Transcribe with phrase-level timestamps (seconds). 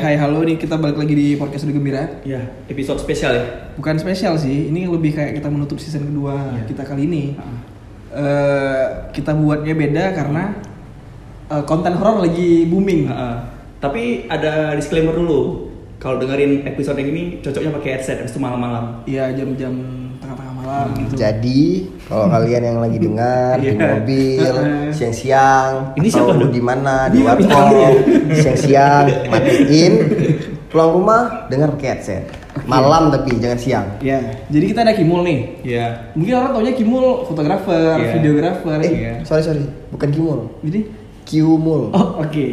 [0.00, 2.24] Hai hai halo nih kita balik lagi di podcast Udah Gembira.
[2.24, 2.40] Ya,
[2.72, 3.44] episode spesial ya.
[3.76, 6.72] Bukan spesial sih, ini lebih kayak kita menutup season kedua Iya.
[6.72, 7.36] kita kali ini.
[8.08, 10.56] Eh, kita buatnya beda karena
[11.52, 13.12] eh, konten horor lagi booming.
[13.12, 13.34] Heeh.
[13.76, 15.68] Tapi ada disclaimer dulu.
[16.00, 19.04] Kalau dengerin episode yang ini cocoknya pakai headset habis itu malam-malam.
[19.04, 19.99] Iya jam-jam
[20.92, 21.12] gitu.
[21.14, 21.60] Jadi
[22.04, 23.78] kalau kalian yang lagi dengar di Iya.
[23.78, 24.90] mobil Heeh.
[24.90, 27.90] siang-siang Ini atau siapa, di mana di warkop bintangnya.
[28.34, 29.92] siang-siang matiin
[30.66, 32.24] pulang rumah dengar pakai headset.
[32.62, 33.86] Malam tapi jangan siang.
[34.00, 35.38] Ya, jadi kita ada Kimul nih.
[35.64, 35.86] Iya.
[36.12, 38.10] Mungkin orang taunya Kimul fotografer, Iya.
[38.14, 38.78] videografer.
[38.80, 39.12] Eh, Iya.
[39.22, 40.80] sorry sorry, bukan Kimul, Jadi,
[41.24, 41.90] Kiumul.
[41.90, 42.46] oh oke.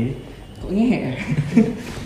[0.58, 1.18] Kok ngehe?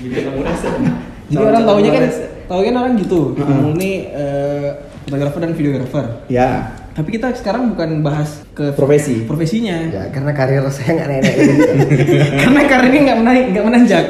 [0.02, 2.04] Jadi orang taunya kan,
[2.48, 3.22] taunya kan orang gitu.
[3.34, 4.68] Kimul nih eh,
[5.04, 6.06] fotografer dan videografer.
[6.28, 6.72] Ya.
[6.92, 9.24] Tapi kita sekarang bukan bahas ke Profesi.
[9.24, 9.80] profesinya.
[9.88, 11.54] Ya karena karir saya nggak nenek gitu.
[12.44, 14.06] Karena karirnya nggak menaik, nggak menanjak.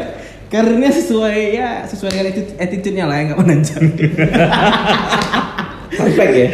[0.50, 3.81] Karirnya sesuai ya sesuai dengan attitude- attitude-nya lah yang nggak menanjak.
[5.92, 6.50] Perfect ya.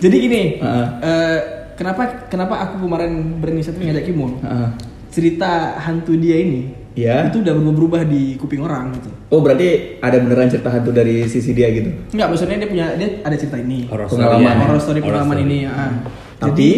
[0.00, 0.86] Jadi gini, Heeh.
[1.04, 1.38] eh,
[1.76, 4.40] kenapa kenapa aku kemarin berinisiatif ngajak Kimul?
[4.40, 4.68] Heeh.
[5.10, 7.30] Cerita hantu dia ini Iya.
[7.30, 9.08] itu udah berubah di kuping orang gitu.
[9.28, 11.86] Oh, berarti ada beneran cerita hantu dari sisi dia gitu.
[12.10, 13.86] Enggak, maksudnya dia punya dia ada cerita ini.
[13.86, 14.34] Horror Pengalaman.
[14.34, 14.54] story ya.
[14.60, 15.48] horror story Horror pengalaman story.
[15.48, 15.58] ini.
[15.64, 15.90] ah.
[16.36, 16.70] Tapi- Jadi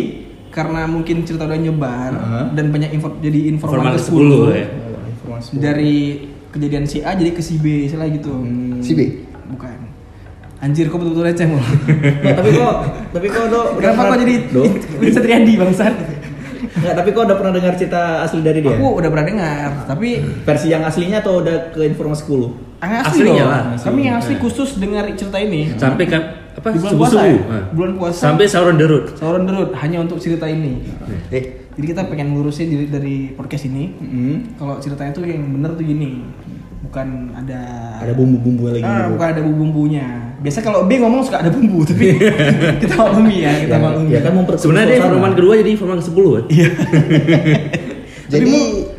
[0.48, 2.44] karena mungkin cerita udah nyebar Heeh.
[2.52, 4.66] dan banyak info jadi informan ke ke 10 10 ya.
[5.10, 5.50] Informasi.
[5.56, 5.94] dari
[6.50, 8.32] kejadian si A jadi ke si B istilah gitu.
[8.34, 8.78] Hmm.
[8.78, 9.00] Si B.
[9.48, 9.78] Bukan.
[10.60, 11.64] Anjir kok betul-betul receh mulu.
[12.38, 12.74] Tapi kok
[13.10, 14.62] tapi kok do Kenapa kok jadi do?
[15.00, 15.94] bisa terjadi bangsat?
[16.62, 18.72] Nggak, tapi kok udah pernah dengar cerita asli dari dia?
[18.72, 20.08] Aku udah pernah dengar, tapi
[20.42, 22.50] Versi yang aslinya atau udah ke informasi 10?
[22.80, 24.40] yang asli Aslinya lah, Kami yang asli Nah.
[24.40, 25.70] khusus dengar cerita ini.
[25.74, 27.22] Sampai kan apa Di bulan puasa ya?
[27.32, 27.62] subuh.
[27.72, 28.20] Bulan puasa.
[28.24, 29.04] Sampai sahur derut.
[29.14, 30.82] Sauron derut hanya untuk cerita ini.
[31.28, 33.88] Eh, Jadi kita pengen ngurusin dari, dari podcast ini.
[33.94, 34.36] Hmm.
[34.54, 36.20] Kalau ceritanya tuh yang bener tuh gini,
[36.92, 37.60] bukan ada
[38.04, 38.84] Ada bumbu-bumbu lagi.
[38.84, 39.16] Ah, gitu.
[39.16, 40.06] bukan ada bumbu-bumbunya.
[40.44, 42.20] Biasa kalau B ngomong suka ada bumbu, tapi
[42.76, 44.08] kita maklumi ya, kita Ya, maklumi.
[44.12, 46.44] ya kan memperkeruh Sebenarnya informan kedua jadi informan ke 10 kan?
[46.52, 46.68] Iya.
[48.32, 48.56] jadi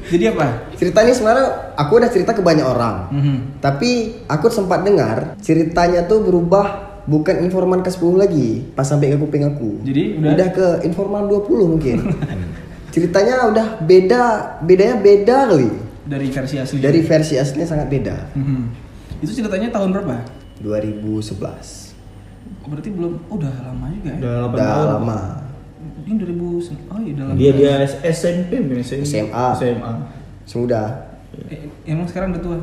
[0.10, 0.46] jadi apa?
[0.74, 1.46] cerita ini sebenarnya
[1.76, 2.96] aku udah cerita ke banyak orang.
[3.12, 3.38] Mhm.
[3.62, 3.92] Tapi
[4.26, 6.66] aku sempat dengar ceritanya tuh berubah
[7.06, 9.86] bukan informan ke 10 lagi pas sampai ke kuping aku.
[9.86, 12.10] Jadi udah- udah ke informan 20 mungkin.
[12.90, 14.22] ceritanya udah beda,
[14.62, 15.70] bedanya beda kali.
[16.04, 16.78] Dari versi asli.
[16.80, 18.18] Dari versi aslinya sangat beda.
[18.36, 18.64] Mhm.
[19.22, 20.18] Itu ceritanya tahun berapa?
[20.60, 21.96] 2011.
[22.64, 24.20] Oh, berarti belum oh, udah lama juga ya.
[24.20, 24.88] Udah 8 Udah tahun.
[25.00, 25.20] lama.
[26.04, 26.36] Ini 2000
[26.92, 27.38] oh iya udah lama.
[27.40, 28.52] Dia dia SMP
[28.84, 29.04] SMP.
[29.08, 29.46] SMA.
[29.56, 29.92] SMA.
[30.44, 30.88] Sudah.
[31.48, 32.60] Eh, emang sekarang udah tua.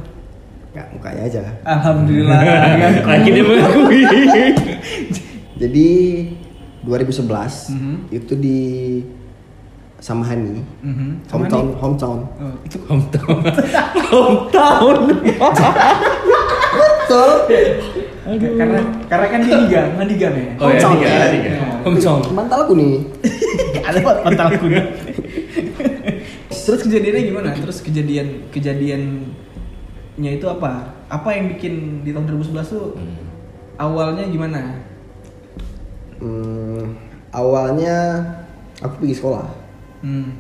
[0.71, 1.43] Nggak, mukanya aja.
[1.67, 2.41] Alhamdulillah.
[3.17, 4.03] Akhirnya mengakui.
[5.57, 5.89] Jadi
[6.81, 7.95] 2011 Mhm.
[8.11, 8.61] itu di
[10.01, 11.29] Samahani, Mhm.
[11.29, 11.77] Sama hometown, nih.
[11.77, 12.19] hometown.
[12.41, 13.37] Oh, itu Hometown.
[14.09, 14.97] Hometown.
[17.01, 17.31] Betul.
[18.31, 18.79] karena
[19.11, 20.45] karena kan dia diga, kan diga ya.
[20.57, 20.95] Oh ya, Hometown.
[20.97, 21.51] tiga, tiga.
[21.83, 22.21] Hometown.
[22.33, 22.95] Mantal aku nih.
[23.83, 24.83] ada pantal kuda.
[26.51, 27.51] Terus kejadiannya gimana?
[27.53, 29.21] Terus kejadian kejadiannya
[30.31, 30.97] itu apa?
[31.11, 32.95] Apa yang bikin di tahun 2011 tuh
[33.77, 34.79] awalnya gimana?
[36.21, 36.95] Hmm,
[37.31, 37.97] awalnya
[38.79, 39.49] aku pergi sekolah.
[40.01, 40.31] Hmm.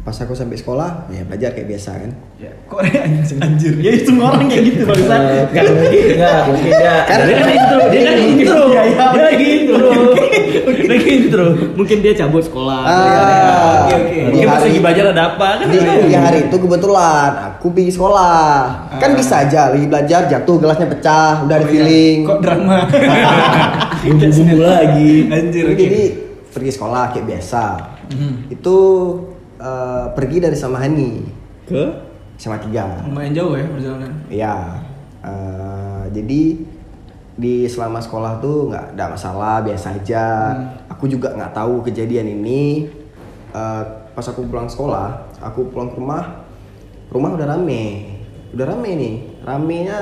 [0.00, 2.10] Pas aku sampai sekolah, ya belajar kayak biasa kan.
[2.40, 3.74] Ya, kok anjir, anjir.
[3.76, 5.16] Ya itu semua orang kayak gitu bangsa.
[5.44, 6.94] Enggak mungkin enggak mungkin dia.
[7.04, 8.60] Karena- dia kan intro, dia kan intro.
[8.64, 9.88] Iya, iya, Dia lagi intro.
[10.70, 11.46] Dia lagi intro.
[11.76, 12.80] Mungkin dia cabut sekolah.
[12.80, 12.96] Ah,
[13.84, 14.14] oke, oke.
[14.16, 15.66] di Mungkin pas lagi belajar ada apa kan?
[15.68, 18.48] Di, di hari itu kebetulan aku pergi sekolah.
[18.96, 19.16] Kan Ah.
[19.18, 21.72] bisa aja lagi belajar jatuh gelasnya pecah, udah ada Oh, iya.
[21.76, 22.16] feeling.
[22.24, 22.78] Kok drama?
[24.02, 25.28] Bumbu-bumbu lagi.
[25.28, 25.76] Anjir, oke.
[25.76, 26.02] Jadi
[26.48, 27.64] pergi sekolah kayak biasa.
[28.10, 28.52] Mhm.
[28.52, 28.78] Itu
[29.60, 31.10] eh, pergi dari Samahani
[31.68, 31.84] Ke
[32.40, 33.04] sama tiga.
[33.04, 34.12] Lumayan jauh ya perjalanan.
[34.32, 34.56] Iya.
[35.20, 36.42] eh, jadi
[37.40, 40.26] di selama sekolah tuh nggak ada masalah biasa aja.
[40.56, 40.92] Hmm.
[40.96, 42.88] Aku juga nggak tahu kejadian ini.
[43.52, 46.44] Eh, pas aku pulang sekolah, aku pulang ke rumah,
[47.08, 48.10] rumah udah rame,
[48.52, 49.14] udah rame nih,
[49.46, 49.98] ramenya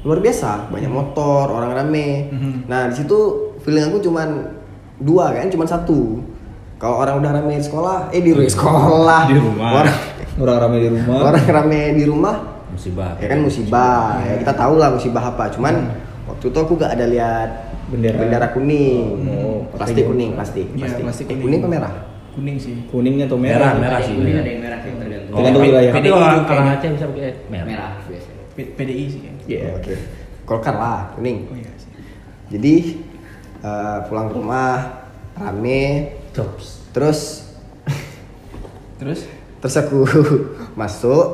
[0.00, 2.30] luar biasa, banyak motor, orang rame.
[2.32, 2.52] Mhm.
[2.68, 3.18] Nah di situ
[3.60, 4.28] feeling aku cuman
[5.00, 6.24] dua kan, cuman satu.
[6.80, 9.70] Kalau orang udah rame di sekolah, eh di sekolah, Di rumah.
[9.76, 9.96] orang,
[10.40, 11.16] orang ramai di rumah.
[11.22, 12.34] orang rame di rumah,
[12.70, 13.20] Musibah.
[13.20, 15.90] ya kan musibah ya kita tahu lah musibah apa cuman
[16.24, 17.48] waktu itu aku gak ada lihat
[17.90, 18.48] Bendera.
[18.48, 20.04] kuning Oh, plastik plastik.
[20.06, 21.42] kuning plastik Iya, plastik, plastik Eh, kuning.
[21.44, 21.94] kuning apa merah
[22.30, 22.74] Kuning sih.
[22.86, 23.74] Kuningnya atau Merah, merah?
[23.76, 24.14] merah sih.
[24.14, 25.34] Kuning ada yang merah sih tergantung.
[25.34, 25.90] Tergantung wilayah.
[25.90, 26.66] Tapi PDI orang orang.
[26.70, 27.66] Aceh bisa pakai merah.
[27.66, 28.42] Merah biasanya.
[28.54, 29.20] P- PDI sih.
[29.20, 29.32] ya.
[29.44, 29.60] Iya.
[29.60, 29.94] Oh, oke
[30.46, 31.90] golkar lah kuning Oh iya sih.
[32.48, 32.74] jadi
[33.60, 34.70] eh, pulang ke rumah
[35.34, 35.82] rame
[36.32, 36.80] Jobs.
[36.90, 37.20] terus
[38.96, 39.20] Terus?
[39.58, 40.04] terus aku
[40.80, 41.24] masuk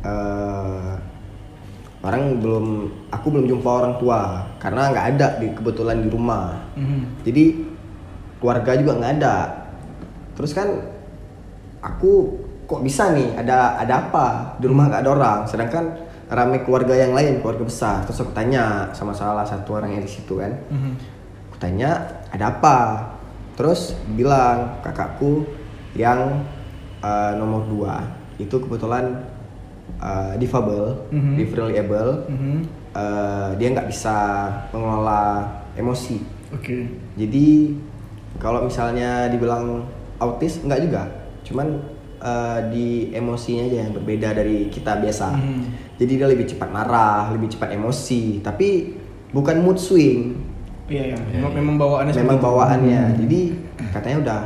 [0.00, 0.92] eh,
[2.00, 2.66] orang belum
[3.08, 4.20] aku belum jumpa orang tua
[4.56, 7.24] karena nggak ada di kebetulan di rumah Mhm.
[7.24, 7.44] jadi
[8.36, 9.36] keluarga juga nggak ada
[10.32, 10.68] terus kan
[11.80, 14.26] aku kok bisa nih ada ada apa
[14.58, 15.84] di rumah nggak ada orang sedangkan
[16.26, 20.10] rame keluarga yang lain keluarga besar terus aku tanya sama salah satu orang yang di
[20.10, 20.92] situ kan Mhm.
[21.48, 21.90] aku tanya
[22.28, 22.76] ada apa
[23.56, 23.80] terus
[24.12, 25.48] bilang kakakku
[25.92, 26.44] yang
[27.00, 28.04] uh, nomor dua
[28.36, 29.24] itu kebetulan
[29.96, 31.34] uh, difabel Mhm.
[31.34, 32.56] differently able Mhm.
[32.92, 34.16] Uh, dia nggak bisa
[34.72, 35.44] mengelola
[35.74, 36.16] emosi
[36.48, 36.88] Oke.
[37.12, 37.76] jadi
[38.36, 39.84] kalau misalnya dibilang
[40.16, 41.04] autis nggak juga
[41.44, 41.76] cuman
[42.18, 45.64] uh, di emosinya aja yang berbeda dari kita biasa Mhm.
[45.96, 48.96] jadi dia lebih cepat marah lebih cepat emosi tapi
[49.28, 50.32] bukan mood swing
[50.86, 51.16] Iya, iya.
[51.32, 52.46] Memang, memang bawaannya memang seperti itu.
[52.46, 53.40] bawaannya jadi
[53.90, 54.40] katanya udah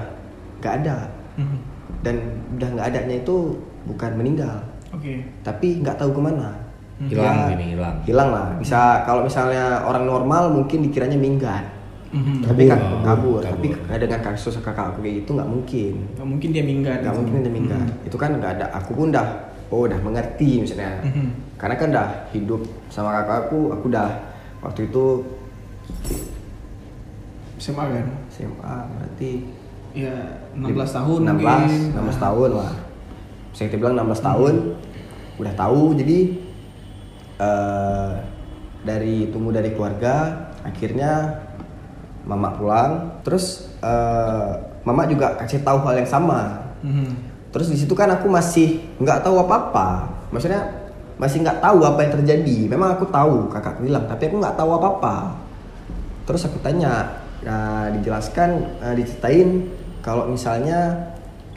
[0.59, 0.97] nggak ada
[1.37, 1.59] Mhm.
[2.01, 2.15] dan
[2.57, 3.37] udah nggak adanya itu
[3.83, 4.57] bukan meninggal
[4.91, 5.21] Oke.
[5.41, 6.49] tapi nggak tahu ke mana
[7.01, 7.97] Hilang Ya, ini, hilang.
[8.05, 11.65] hilang lah bisa kalau misalnya orang normal mungkin dikiranya minggat
[12.11, 12.43] Mhm.
[12.43, 13.01] tapi kan Kabur.
[13.01, 13.73] kabur, Kabur.
[13.81, 16.99] tapi dengan kasus kakak aku kayak gitu nggak mungkin Nggak mungkin dia minggat.
[16.99, 17.21] nggak gitu.
[17.21, 19.27] mungkin dia minggat itu kan nggak ada aku pun udah
[19.69, 21.29] oh udah mengerti misalnya Mhm.
[21.57, 24.09] karena kan udah hidup sama kakak aku aku udah
[24.61, 25.05] waktu itu
[27.61, 28.07] SMA kan?
[28.33, 29.33] SMA berarti
[29.91, 30.15] Ya
[30.55, 31.71] 16 tahun 16 mungkin.
[31.99, 32.73] 16 tahun lah.
[33.51, 34.55] Bisa kita bilang 16 tahun.
[35.41, 36.19] Udah tahu jadi
[37.41, 38.13] eh
[38.81, 41.43] dari tumbuh dari keluarga akhirnya
[42.23, 43.19] mama pulang.
[43.27, 44.51] Terus eh
[44.87, 46.71] mama juga kasih tahu hal yang sama.
[46.81, 47.29] Mhm.
[47.51, 49.89] terus di situ kan aku masih nggak tahu apa apa
[50.31, 50.71] maksudnya
[51.19, 52.57] masih nggak tahu apa yang terjadi.
[52.71, 55.15] Memang aku tahu kakak bilang tapi aku nggak tahu apa apa
[56.31, 57.11] terus aku tanya
[57.43, 58.51] nah, dijelaskan
[58.81, 59.67] eh, diceritain
[59.99, 61.11] kalau misalnya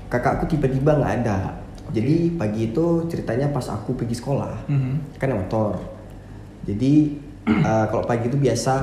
[0.09, 1.53] kakakku tiba-tiba nggak ada
[1.89, 5.21] jadi pagi itu ceritanya pas aku pergi sekolah Mhm.
[5.21, 5.77] kan naik motor
[6.65, 6.93] jadi
[7.69, 8.73] eh, kalau pagi itu biasa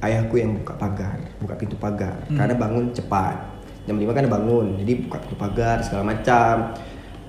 [0.00, 2.36] ayahku yang buka pagar buka pintu pagar Hmm.
[2.36, 3.36] karena bangun cepat
[3.84, 6.72] jam 5 kan bangun jadi buka pintu pagar segala macam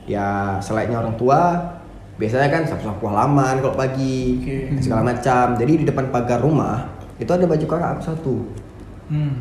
[0.05, 1.59] ya selainnya orang tua
[2.15, 4.79] biasanya kan sapu-sapu halaman kalau pagi Oke.
[4.79, 8.35] segala macam jadi di depan pagar rumah itu ada baju kakak aku satu
[9.05, 9.37] Hmm.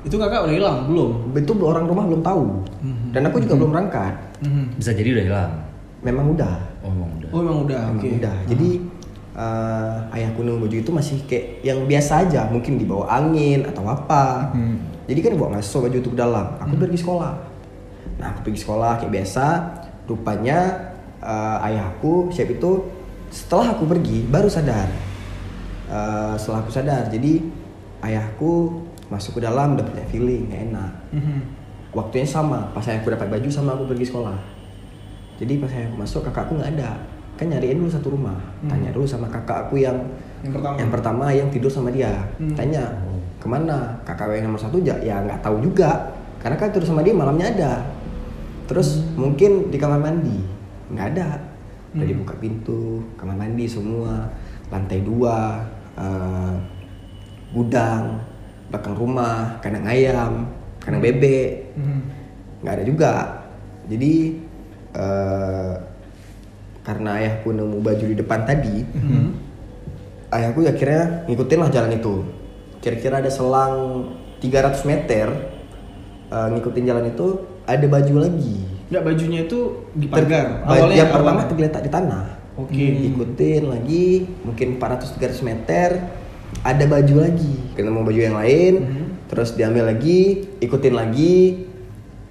[0.00, 1.30] Itu kakak udah hilang belum?
[1.32, 2.42] itu orang rumah belum tahu
[2.80, 3.08] Mhm.
[3.12, 4.64] dan aku juga belum berangkat Mhm.
[4.76, 5.52] Bisa jadi udah hilang.
[6.00, 7.28] memang udah Oh, emang udah.
[7.28, 7.82] Oh memang udah.
[7.86, 8.08] Emang Oke.
[8.16, 8.36] udah.
[8.46, 8.68] Jadi
[9.30, 14.48] eh, ayahku nemu baju itu masih kayak yang biasa aja, mungkin dibawa angin atau apa.
[14.50, 14.80] Hmm.
[15.04, 16.56] Jadi kan bawa masuk baju itu ke dalam.
[16.58, 17.32] Aku pergi sekolah.
[18.16, 19.44] Nah aku pergi sekolah kayak biasa.
[20.06, 20.58] Rupanya
[21.20, 22.88] eh, ayahku siap itu
[23.28, 24.88] setelah aku pergi baru sadar.
[25.90, 27.42] Eh, setelah aku sadar, jadi
[28.00, 28.78] ayahku
[29.10, 30.92] masuk ke dalam udah punya feeling gak enak.
[31.10, 31.38] Mhm.
[31.90, 34.38] Waktunya sama, pas ayahku dapat baju sama aku pergi sekolah.
[35.42, 36.94] Jadi pas saya masuk kakakku nggak ada,
[37.34, 38.38] kan nyariin dulu satu rumah.
[38.62, 38.70] Hmm.
[38.70, 39.98] Tanya dulu sama kakakku yang
[40.46, 40.74] Yang pertama.
[40.78, 42.12] yang pertama yang tidur sama dia.
[42.38, 42.54] Hmm.
[42.54, 42.84] Tanya
[43.42, 47.02] ke mana kakak yang nomor satu ya ya nggak tahu juga, karena kan tidur sama
[47.02, 47.72] dia malamnya ada.
[48.70, 50.38] Terus mungkin di kamar mandi
[50.94, 51.28] nggak ada.
[51.90, 52.10] Udah Hmm.
[52.14, 54.28] dibuka pintu, kamar mandi semua,
[54.70, 55.58] lantai dua,
[56.00, 56.54] eh,
[57.50, 58.24] gudang,
[58.68, 60.32] belakang rumah, kandang ayam,
[60.78, 62.00] kandang bebek, Mhm.
[62.60, 63.12] nggak ada juga
[63.86, 64.12] jadi
[64.90, 65.72] eh,
[66.80, 69.28] karena ayahku nemu baju di depan tadi Mhm.
[70.30, 72.14] ayahku akhirnya ngikutin lah jalan itu
[72.78, 73.74] kira-kira ada selang
[74.38, 75.26] 300 meter
[76.28, 77.26] eh, ngikutin jalan itu
[77.64, 78.56] ada baju lagi
[78.88, 79.58] Nggak bajunya itu
[79.92, 80.62] di pagar.
[80.64, 81.46] baju yang pertama awalnya.
[81.46, 82.24] tergeletak di tanah
[82.62, 82.84] Oke.
[83.06, 84.06] ikutin lagi
[84.40, 85.88] mungkin 400-300 meter
[86.60, 89.04] ada baju lagi ketemu baju yang lain Mhm.
[89.26, 90.20] terus diambil lagi
[90.58, 91.66] ikutin lagi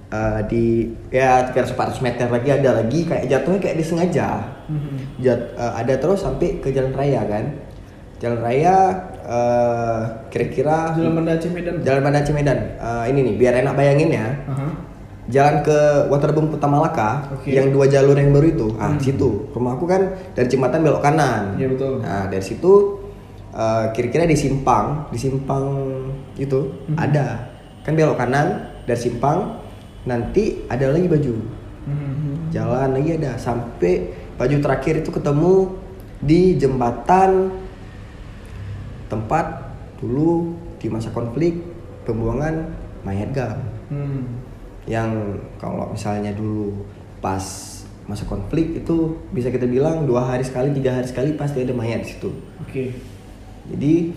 [0.08, 0.64] eh, di
[1.08, 4.28] ya 300-400 meter lagi ada lagi kayak jatuhnya kayak disengaja
[4.66, 4.94] Mhm.
[5.18, 7.44] Jat- eh, ada terus sampai ke jalan raya kan
[8.18, 8.76] jalan raya
[9.22, 11.74] eh, kira-kira Jalan Banda Aceh Medan.
[11.80, 14.66] jalan Banda Aceh Medan Eh, ini nih biar enak bayangin ya Aha.
[15.30, 17.48] Jalan ke Waterboom Kota Malaka Oke.
[17.48, 18.98] yang dua jalur yang baru itu ah Hmm.
[18.98, 20.02] situ rumah aku kan
[20.34, 22.02] dari jembatan belok kanan Iya, betul.
[22.02, 22.72] nah dari situ
[23.50, 25.64] eh, kira-kira di simpang di simpang
[26.34, 26.96] itu Hmm.
[26.96, 27.46] ada
[27.80, 28.46] kan belok kanan
[28.84, 29.58] dari simpang
[30.02, 31.34] nanti ada lagi baju
[31.80, 32.50] Mhm.
[32.50, 33.92] jalan lagi ada sampai
[34.34, 35.54] baju terakhir itu ketemu
[36.18, 37.52] di jembatan
[39.06, 39.46] tempat
[39.96, 41.60] dulu di masa konflik
[42.02, 42.72] pembuangan
[43.02, 43.58] mayat gam
[43.90, 44.39] Hmm.
[44.88, 46.84] Yang kalau misalnya dulu
[47.20, 47.42] pas
[48.08, 52.02] masa konflik itu bisa kita bilang dua hari sekali tiga hari sekali pasti ada mayat
[52.02, 52.30] di situ.
[52.64, 52.84] Oke.
[53.70, 54.16] jadi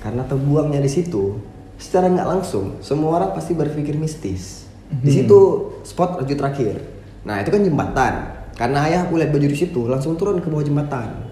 [0.00, 1.38] karena terbuangnya di situ
[1.76, 4.66] secara nggak langsung semua orang pasti berpikir mistis.
[4.90, 6.82] Di situ spot baju terakhir.
[7.22, 8.14] Nah itu kan jembatan.
[8.58, 11.30] Karena ayah aku lihat baju di situ langsung turun ke bawah jembatan.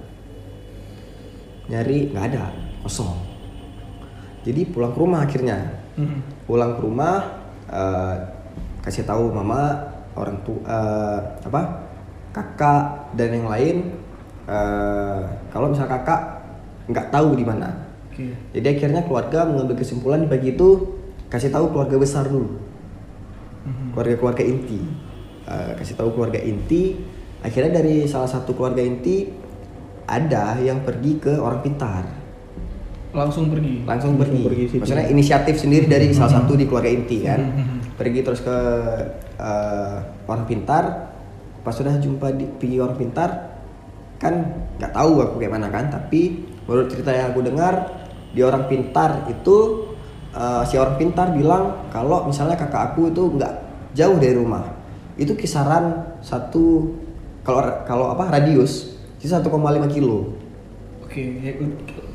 [1.66, 2.54] Nyari nggak ada.
[2.86, 3.18] Kosong.
[4.46, 5.58] Jadi pulang ke rumah akhirnya.
[5.98, 6.46] Mhm.
[6.46, 8.14] pulang ke rumah eh,
[8.88, 9.76] kasih tahu mama
[10.14, 11.60] orang tua eh, apa
[12.30, 13.76] kakak dan yang lain
[14.44, 16.40] eh, kalau misal kakak
[16.86, 17.68] nggak tahu di mana
[18.08, 18.32] Oke.
[18.50, 20.68] jadi akhirnya keluarga mengambil kesimpulan di pagi itu
[21.28, 22.48] kasih tahu keluarga besar dulu
[23.60, 23.92] Mhm.
[23.92, 24.80] keluarga-keluarga inti
[25.44, 26.92] Eh, kasih tahu keluarga inti
[27.40, 29.32] akhirnya dari salah satu keluarga inti
[30.04, 32.04] ada yang pergi ke orang pintar
[33.10, 33.80] Langsung pergi.
[33.82, 34.76] langsung pergi, pergi situ.
[34.78, 37.77] maksudnya inisiatif sendiri dari salah satu di keluarga inti kan Mhm.
[37.98, 38.58] Pergi terus ke
[39.36, 39.96] eh,
[40.30, 40.84] orang pintar.
[41.66, 43.30] Pas sudah jumpa di pergi orang pintar
[44.18, 44.34] kan
[44.78, 48.02] nggak tahu aku kayak mana kan tapi menurut cerita yang aku dengar
[48.34, 49.56] di orang pintar itu
[50.32, 53.52] eh, si orang pintar bilang kalau misalnya kakak aku itu nggak
[53.98, 54.64] jauh dari rumah.
[55.18, 56.94] Itu kisaran satu
[57.42, 59.50] kalau kalau apa radius itu 1,5
[59.90, 60.38] kilo.
[61.02, 61.52] Oke, ya,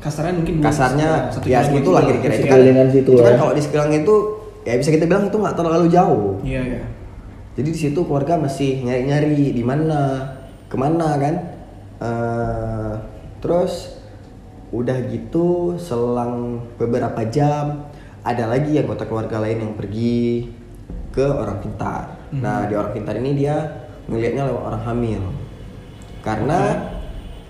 [0.00, 2.46] kasarnya mungkin kasarnya satu ya segitulah gitu kira-kira itu.
[2.48, 3.38] Kan situ itu kan ya.
[3.42, 4.16] kalau di sekeliling itu
[4.64, 6.40] ya bisa kita bilang itu nggak terlalu jauh.
[6.40, 6.82] Iya, iya.
[7.54, 10.00] jadi di situ keluarga masih nyari-nyari di mana
[10.66, 11.34] ke mana kan?
[12.02, 12.92] Eh,
[13.38, 14.00] terus
[14.74, 17.86] udah gitu selang beberapa jam
[18.26, 20.50] ada lagi anggota keluarga lain yang pergi
[21.14, 22.18] ke orang pintar.
[22.34, 23.54] Nah di orang pintar ini dia
[24.10, 25.22] ngelihatnya lewat orang hamil.
[26.24, 26.90] Karena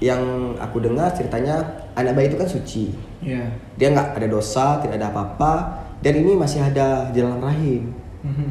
[0.03, 1.63] yang aku dengar ceritanya
[1.97, 2.87] anak bayi itu kan suci.
[3.25, 3.49] Iya.
[3.81, 5.53] dia nggak ada dosa tidak ada apa-apa
[6.05, 7.89] dan ini masih ada jalan rahim
[8.21, 8.51] Mhm.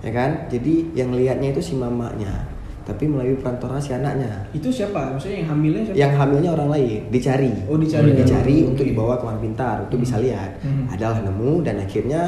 [0.00, 2.46] ya kan jadi yang lihatnya itu si mamanya
[2.84, 5.16] tapi melalui perantara si anaknya Itu siapa?
[5.16, 5.96] Maksudnya yang hamilnya siapa?
[5.96, 8.12] yang hamilnya orang lain dicari Oh, dicari.
[8.12, 8.70] dicari Hmm.
[8.76, 10.86] untuk dibawa ke pintar untuk bisa lihat Hmm.
[10.92, 12.22] adalah nemu dan akhirnya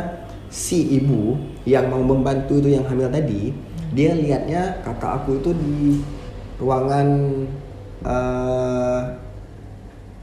[0.49, 3.52] si ibu yang mau membantu itu yang hamil tadi
[3.92, 6.00] dia lihatnya kakak aku itu di
[6.56, 7.06] ruangan
[8.00, 9.00] eh,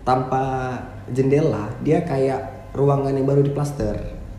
[0.01, 0.73] tanpa
[1.11, 3.93] jendela dia kayak ruangan yang baru diplaster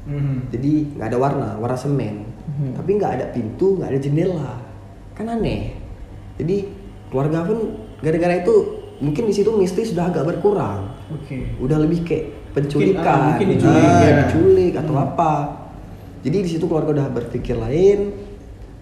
[0.05, 0.53] Mhm.
[0.53, 2.29] jadi nggak ada warna warna semen.
[2.77, 4.53] Tapi nggak ada pintu nggak ada jendela.
[5.17, 5.73] Kan aneh.
[6.37, 6.69] Jadi
[7.09, 7.59] keluarga pun
[8.05, 8.55] gara-gara itu
[9.01, 10.93] mungkin di situ mistis sudah agak berkurang.
[11.13, 11.57] Oke.
[11.61, 13.19] udah lebih kayak ah, penculikan.
[13.33, 14.13] mungkin diculik, Ah, ya.
[14.25, 15.33] diculik atau apa.
[16.25, 18.13] Jadi di situ keluarga udah berpikir lain.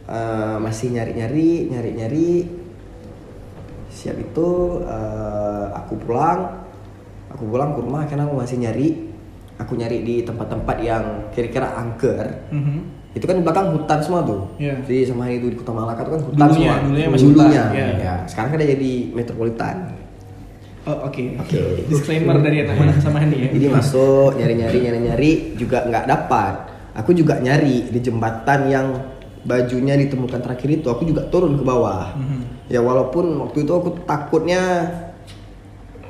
[0.07, 2.31] Eh, masih nyari-nyari nyari-nyari.
[3.91, 4.49] Siap itu
[4.83, 6.67] eh, aku pulang.
[7.33, 9.12] Aku pulang ke rumah karena aku masih nyari
[9.57, 12.79] aku nyari di tempat-tempat yang kira-kira angker Mhm.
[13.13, 14.81] itu kan di belakang hutan semua tuh Iya.
[14.83, 17.65] jadi sama itu di kota Malaka itu kan hutan Dulunya, semua dulunya masih hutan, iya.
[17.97, 19.77] ya sekarang kan udah jadi metropolitan
[20.83, 21.39] Oh, oke.
[21.39, 21.87] Oke.
[21.87, 23.49] Disclaimer dari anak-anak sama ini ya.
[23.55, 26.55] Jadi masuk nyari-nyari nyari-nyari juga nggak dapat.
[26.99, 28.87] Aku juga nyari di jembatan yang
[29.47, 30.91] bajunya ditemukan terakhir itu.
[30.91, 32.19] Aku juga turun ke bawah.
[32.19, 32.67] Mhm.
[32.67, 34.91] Ya walaupun waktu itu aku takutnya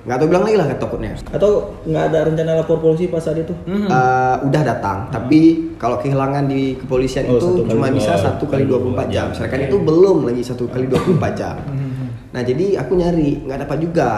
[0.03, 1.13] nggak tahu bilang lagi lah takutnya.
[1.31, 1.51] Atau
[1.87, 3.55] nggak ada rencana lapor polisi pas saat itu?
[3.65, 3.87] Mhm.
[3.87, 8.67] Eh, udah datang, tapi kalau kehilangan di kepolisian Oh, itu cuma dua- bisa satu kali
[8.67, 9.31] 24 jam.
[9.31, 9.39] jam.
[9.39, 11.55] Sedangkan itu belum lagi satu kali 24 jam.
[11.63, 12.07] Mhm.
[12.33, 14.11] Nah jadi aku nyari nggak dapat juga.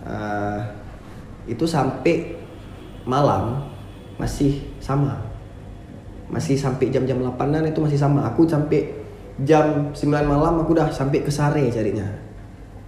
[0.00, 0.58] Eh,
[1.46, 2.34] itu sampai
[3.04, 3.62] malam
[4.16, 5.22] masih sama,
[6.26, 8.26] masih sampai jam-jam 8an itu masih sama.
[8.26, 8.98] Aku sampai
[9.40, 12.06] jam 9 malam aku udah sampai ke Sare carinya.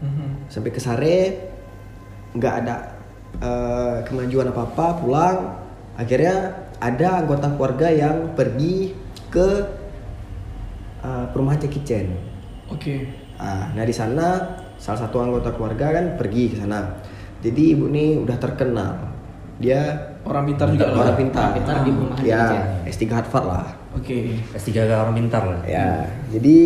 [0.00, 0.50] Mhm.
[0.50, 1.16] Sampai ke Sare
[2.32, 2.76] nggak ada
[3.40, 5.38] eh, kemajuan apa apa pulang.
[5.96, 8.96] Akhirnya ada anggota keluarga yang pergi
[9.28, 9.48] ke
[11.02, 12.06] eh, perumahan Jackie Chan.
[12.72, 13.08] Oke.
[13.36, 16.98] Ah, nah di sana salah satu anggota keluarga kan pergi ke sana.
[17.42, 18.92] Jadi ibu ini udah terkenal.
[19.58, 21.06] Dia Orang pintar juga lah.
[21.06, 21.42] orang pintar.
[21.50, 23.66] Orang pintar di perumahan ya, Jackie S3 Harvard lah.
[23.98, 24.18] Oke.
[24.54, 25.60] S3 ke orang pintar lah.
[25.66, 26.58] Ya, jadi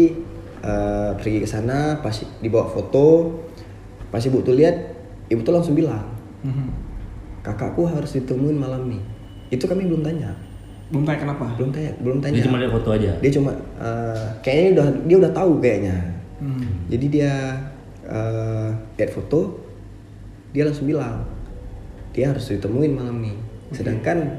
[0.61, 3.41] eh, pergi ke sana pas dibawa foto,
[4.13, 4.77] pas ibu tuh lihat,
[5.27, 6.05] ibu tuh langsung bilang,
[6.43, 6.69] Mhm.
[7.41, 9.03] kakakku harus ditemuin malam nih.
[9.49, 10.35] Itu kami belum tanya,
[10.87, 11.47] Belum tanya kenapa?
[11.55, 12.35] belum tanya, belum tanya.
[12.35, 13.13] Dia cuma lihat foto aja.
[13.19, 15.97] Dia cuma eh, kayaknya udah dia udah tahu kayaknya.
[16.39, 16.67] Mhm.
[16.89, 17.33] Jadi dia
[18.03, 19.59] eh, lihat foto,
[20.51, 21.27] dia langsung bilang
[22.11, 23.37] dia harus ditemuin malam nih.
[23.71, 24.39] Sedangkan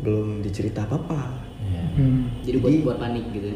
[0.00, 1.40] belum dicerita apa-apa.
[1.64, 1.84] Iya.
[1.96, 2.22] Mhm.
[2.44, 3.48] Jadi buat Jadi- buat panik gitu.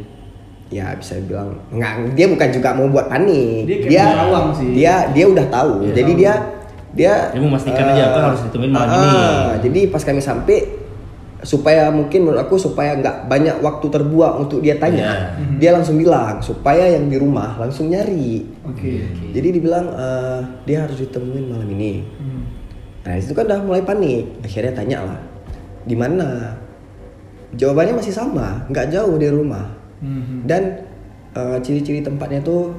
[0.68, 3.64] Ya bisa bilang nggak, dia bukan juga mau buat panik.
[3.64, 4.04] Dia dia
[4.52, 4.70] sih.
[4.76, 5.88] dia dia udah tahu.
[5.88, 5.92] Iya.
[5.96, 6.32] Jadi dia
[6.92, 9.20] dia Dia memastikan aja, "Aku harus ditemuin malam ah, ini."
[9.64, 10.58] Jadi pas kami sampai
[11.38, 15.56] supaya mungkin menurut aku supaya nggak banyak waktu terbuang untuk dia tanya, Iya.
[15.62, 18.42] dia langsung bilang supaya yang di rumah langsung nyari.
[18.66, 19.06] Oke.
[19.32, 22.02] Jadi dibilang eh, dia harus ditemuin malam ini.
[22.02, 22.42] Mhm.
[23.06, 24.26] Nah itu kan udah mulai panik.
[24.42, 25.20] Akhirnya tanya lah,
[25.86, 26.58] di mana?
[27.54, 29.77] Jawabannya masih sama, nggak jauh dari rumah.
[30.00, 30.46] Mhm.
[30.46, 30.62] Dan
[31.32, 32.74] eh, ciri-ciri tempatnya tuh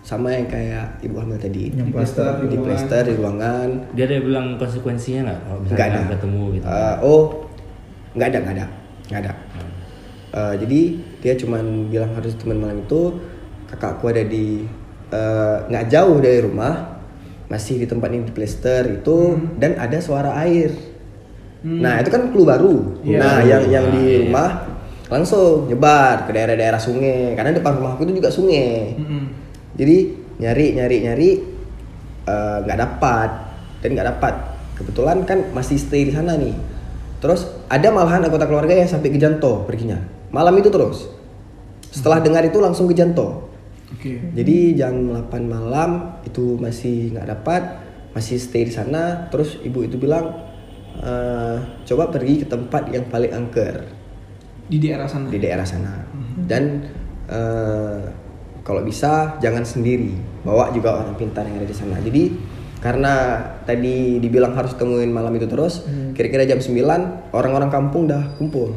[0.00, 1.68] sama yang kayak ibu hamil tadi.
[1.72, 3.68] Yang plaster di plaster di ruangan.
[3.92, 6.64] Dia ada bilang konsekuensinya nggak kalau nggak misalnya ada ketemu gitu.
[6.66, 7.22] Eh, oh
[8.16, 8.66] nggak ada nggak ada
[9.08, 9.32] nggak ada.
[10.30, 10.80] Eh, jadi
[11.20, 13.00] dia cuman bilang harus teman malam itu
[13.68, 14.64] kakakku ada di
[15.10, 17.02] eh, nggak jauh dari rumah
[17.50, 19.18] masih di tempat ini di plaster itu
[19.58, 20.70] dan ada suara air.
[21.60, 23.04] Nah itu kan clue baru.
[23.04, 23.18] Iya.
[23.18, 24.18] nah yang yang Ah, di iya.
[24.24, 24.50] rumah
[25.10, 27.34] langsung nyebar ke daerah-daerah sungai.
[27.34, 28.94] Karena depan rumahku itu juga sungai.
[28.94, 29.24] Mm-mm.
[29.74, 29.96] jadi
[30.40, 31.30] nyari nyari nyari
[32.24, 33.30] eh, nggak dapat.
[33.82, 34.34] Dan nggak dapat.
[34.78, 36.54] Kebetulan kan masih stay di sana nih.
[37.20, 40.00] Terus ada malahan anggota keluarga yang sampai ke Janto perginya.
[40.32, 41.10] Malam itu terus.
[41.90, 43.50] Setelah dengar itu langsung ke Janto.
[43.90, 44.22] Oke.
[44.38, 47.62] jadi jam 8 malam itu masih nggak dapat
[48.14, 49.26] masih stay di sana.
[49.34, 50.30] Terus ibu itu bilang
[51.02, 51.56] "Eh,
[51.90, 53.99] coba pergi ke tempat yang paling angker
[54.70, 55.26] Di daerah sana.
[55.26, 55.92] di daerah sana.
[56.46, 56.86] Dan
[57.26, 58.00] eh,
[58.62, 60.14] kalau bisa jangan sendiri.
[60.46, 61.98] Bawa juga orang pintar yang ada di sana.
[61.98, 62.32] Jadi
[62.80, 63.36] karena
[63.68, 65.84] tadi dibilang harus temuin malam itu terus
[66.16, 68.72] kira-kira jam 9 orang-orang kampung dah kumpul.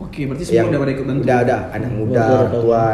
[0.00, 1.22] Oke, berarti semua udah pada ikut bantu.
[1.28, 2.84] udah ada anak muda orang tua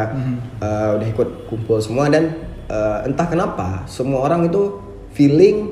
[0.59, 2.11] eh, udah ikut kumpul semua.
[2.11, 2.23] Dan
[2.67, 4.75] eh, entah kenapa semua orang itu
[5.15, 5.71] feeling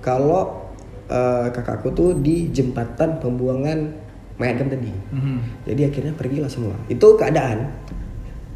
[0.00, 0.72] kalau
[1.12, 4.05] eh, kakakku tuh di jembatan pembuangan
[4.36, 5.38] kan tadi Mhm.
[5.64, 6.76] jadi akhirnya pergilah semua.
[6.86, 7.72] Itu keadaan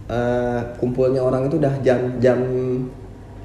[0.06, 2.38] eh, kumpulnya orang itu udah jam jam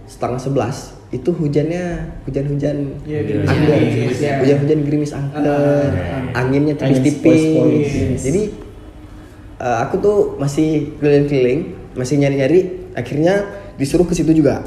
[0.06, 0.78] setengah sebelas.
[1.14, 4.34] Itu hujannya hujan-hujan Iya, gerimis angin, angin, iya.
[4.42, 5.88] hujan-hujan gerimis angker, Ah,
[6.36, 8.20] anginnya Angin tipis-tipis.
[8.20, 8.42] Jadi
[9.56, 11.62] eh, aku tuh masih keliling-keliling,
[11.94, 12.92] masih nyari-nyari.
[12.92, 13.46] Akhirnya
[13.78, 14.66] disuruh ke situ juga.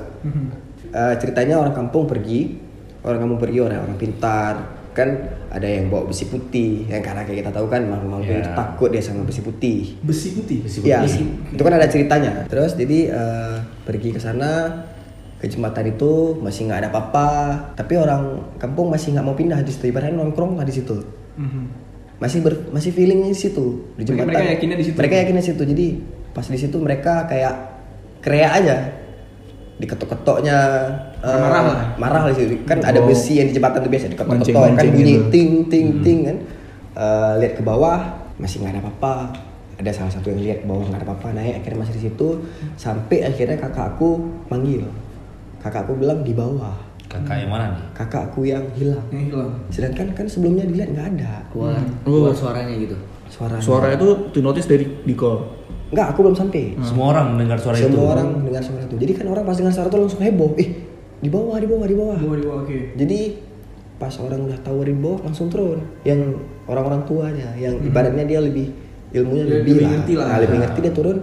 [0.89, 2.57] Eh, ceritanya orang kampung pergi,
[3.03, 4.55] orang kampung pergi orang orang pintar
[4.99, 5.09] kan
[5.49, 8.43] ada yang bawa besi putih yang karena kayak kita tahu kan malam-malam Ya.
[8.43, 10.59] itu takut dia sama besi putih Besi putih.
[10.61, 11.55] Besi Iya, putih.
[11.55, 12.33] itu kan ada ceritanya.
[12.45, 14.83] Terus jadi eh, pergi ke sana
[15.39, 17.29] ke jembatan itu masih nggak ada apa-apa,
[17.73, 18.23] tapi orang
[18.59, 19.87] kampung masih nggak mau pindah di situ.
[19.87, 20.99] Ibaratnya nongkrong lah di situ.
[21.39, 21.63] Mhm.
[22.19, 24.35] Masih ber, masih feelingnya di situ di jembatan.
[24.35, 24.97] mereka yakinnya di situ.
[24.99, 25.63] Mereka yakinnya di situ.
[25.63, 25.87] Jadi
[26.29, 27.55] pas di situ mereka kayak
[28.19, 28.77] kreak aja
[29.79, 30.59] diketok-ketoknya
[31.19, 31.81] eh, Marah lah.
[31.97, 35.15] marah di situ kan ada besi yang di jembatan itu biasa diketok-ketok kan Mancing-mancing bunyi
[35.15, 35.31] gitu.
[35.31, 36.39] ting ting ting kan
[36.93, 39.31] Eh, lihat ke bawah masih nggak ada apa-apa
[39.77, 42.29] ada salah satu yang lihat bawah nggak ada apa-apa naik akhirnya masih di situ
[42.75, 44.83] sampai akhirnya kakakku manggil
[45.59, 46.75] kakakku bilang di bawah
[47.07, 47.81] Kakak yang mana nih?
[47.95, 49.51] kakakku yang hilang Yang hilang.
[49.71, 51.95] sedangkan kan sebelumnya dilihat nggak ada Keluar, Hmm.
[52.03, 52.97] keluar suaranya gitu.
[53.29, 55.39] suara Suara itu di notice dari di call.
[55.89, 56.77] Nggak aku belum sampai.
[56.85, 57.89] Semua orang mendengar suara itu.
[57.89, 58.97] semua orang dengar suara itu.
[59.01, 60.53] Jadi kan orang pas dengar suara itu langsung heboh.
[60.61, 60.69] Eh
[61.19, 62.19] di bawah di bawah di bawah.
[62.21, 62.79] Bawah di bawah, oke.
[62.95, 63.19] jadi
[63.99, 65.81] pas orang udah tahu di bawah langsung turun.
[66.05, 68.71] Yang orang-orang tuanya yang ibaratnya dia lebih
[69.11, 70.27] ilmunya Lebih- lebih, lebih lah, ngerti lah.
[70.29, 71.19] Nah, lebih ngerti dia turun.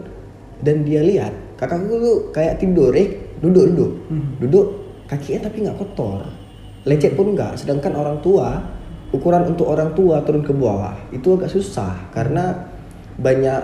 [0.55, 3.91] Dan dia lihat kakakku tuh kayak tidur eh duduk duduk.
[4.09, 4.33] Hmm.
[4.41, 4.65] duduk
[5.05, 6.25] kakinya tapi nggak kotor.
[6.85, 8.61] Lecet pun enggak sedangkan orang tua
[9.13, 12.09] ukuran untuk orang tua turun ke bawah itu agak susah.
[12.09, 12.51] Karena
[13.15, 13.61] banyak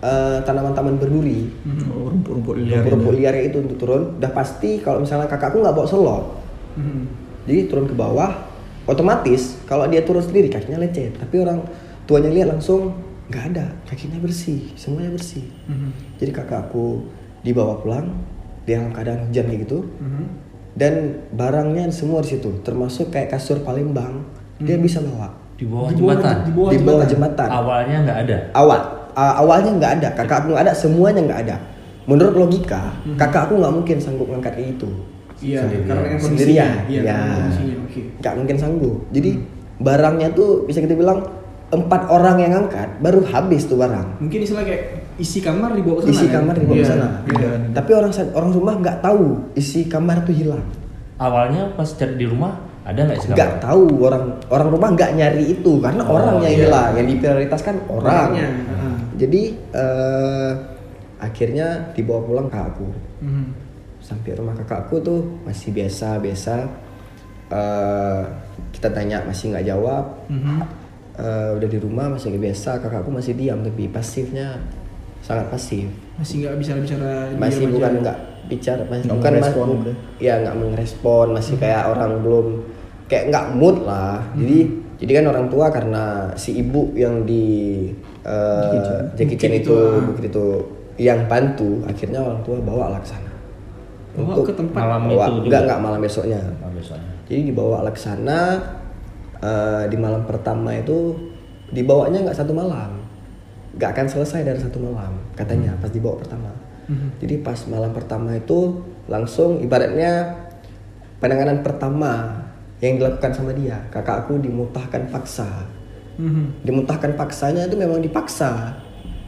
[0.00, 1.52] eh, tanaman-tanaman berduri
[1.86, 2.80] Oh, rumput-rumput liar.
[2.80, 6.24] rumput-rumput liar itu untuk turun udah pasti kalau misalnya kakakku nggak bawa selop
[6.72, 7.02] Mhm.
[7.44, 8.32] jadi turun ke bawah
[8.84, 11.60] otomatis kalau dia turun sendiri kakinya lecet tapi orang
[12.04, 12.96] tuanya lihat langsung
[13.28, 16.16] nggak ada kakinya bersih semuanya bersih Mhm.
[16.16, 17.06] jadi kakakku
[17.40, 18.08] dibawa pulang
[18.62, 20.24] dalam keadaan hujan kayak gitu Mhm.
[20.72, 20.94] dan
[21.30, 24.24] barangnya semua di situ termasuk kayak kasur Palembang
[24.58, 26.36] dia bisa bawa Di bawah Di bawah- jembatan.
[26.40, 27.08] di bawah di bawah jembatan.
[27.10, 28.38] jembatan Awalnya nggak ada.
[28.54, 28.80] awal
[29.12, 30.08] a- awalnya nggak ada.
[30.14, 31.56] Kakakku nggak ada semuanya nggak ada.
[32.04, 34.88] Menurut logika kakakku nggak mungkin sanggup ngangkat kayak itu
[35.40, 35.86] Iya, Sendirian.
[35.86, 36.68] karena yang sendirian.
[36.68, 36.68] Kondisinya.
[36.86, 37.18] Iya, ya
[38.18, 38.96] nggak mungkin sanggup.
[39.08, 39.30] Jadi
[39.78, 41.24] barangnya tuh bisa kita bilang
[41.70, 44.20] empat orang yang ngangkat baru habis tuh barang.
[44.20, 44.82] Mungkin istilah kayak
[45.16, 46.12] isi kamar dibawa ke sana.
[46.12, 46.34] isi kan?
[46.36, 47.06] kamar dibawa ke Iya, sana.
[47.24, 47.50] iya.
[47.70, 50.64] tapi orang orang rumah nggak tahu isi kamar tuh hilang.
[51.16, 53.84] Awalnya pas cari di rumah ada nggak sih nggak tahu.
[54.02, 56.60] Orang orang rumah nggak nyari itu karena Oh, orang yang iya.
[56.66, 56.90] hilang.
[56.96, 58.12] Yang diprioritaskan orang.
[58.28, 58.46] Orangnya.
[59.20, 60.52] Jadi eh,
[61.20, 62.88] akhirnya dibawa pulang ke aku.
[63.20, 63.46] Mhm.
[64.00, 66.64] sampai rumah kakakku tuh masih biasa biasa
[67.50, 68.22] Eh,
[68.70, 70.04] kita tanya masih nggak jawab.
[70.30, 70.56] Mhm.
[71.18, 72.78] Eh, udah di rumah masih biasa.
[72.78, 74.54] Kakakku masih diam tapi pasifnya
[75.20, 75.90] sangat pasif.
[76.16, 77.26] Masih nggak bisa bicara.
[77.34, 81.26] masih bukan nggak bicara masih Nggak bukan merespon mas- ya nggak merespon.
[81.34, 82.46] Masih kayak orang belum
[83.10, 84.22] kayak nggak mood lah.
[84.38, 84.58] Jadi
[85.02, 86.04] jadi kan orang tua karena
[86.38, 87.90] si ibu yang di
[88.26, 90.02] uh, Jackie Chan Bukit itu itu, ah.
[90.04, 90.46] bukit itu
[91.00, 93.30] yang bantu akhirnya orang tua bawa ke sana
[94.10, 94.74] Bawa ke tempat.
[94.84, 95.44] Malam bawa, itu juga.
[95.46, 97.12] enggak enggak malam besoknya Oh, besoknya.
[97.30, 98.38] jadi dibawa lah ke sana
[99.38, 101.14] eh, di malam pertama itu
[101.70, 102.98] dibawanya nggak satu malam
[103.78, 106.50] nggak akan selesai dari satu malam katanya pas dibawa pertama
[107.22, 110.26] Jadi pas malam pertama itu langsung ibaratnya
[111.22, 112.34] penanganan pertama
[112.82, 113.78] yang dilakukan sama dia.
[113.94, 115.46] Kakak aku dimutahkan paksa.
[116.20, 116.44] Mhm.
[116.62, 118.76] Dimutahkan paksanya itu memang dipaksa.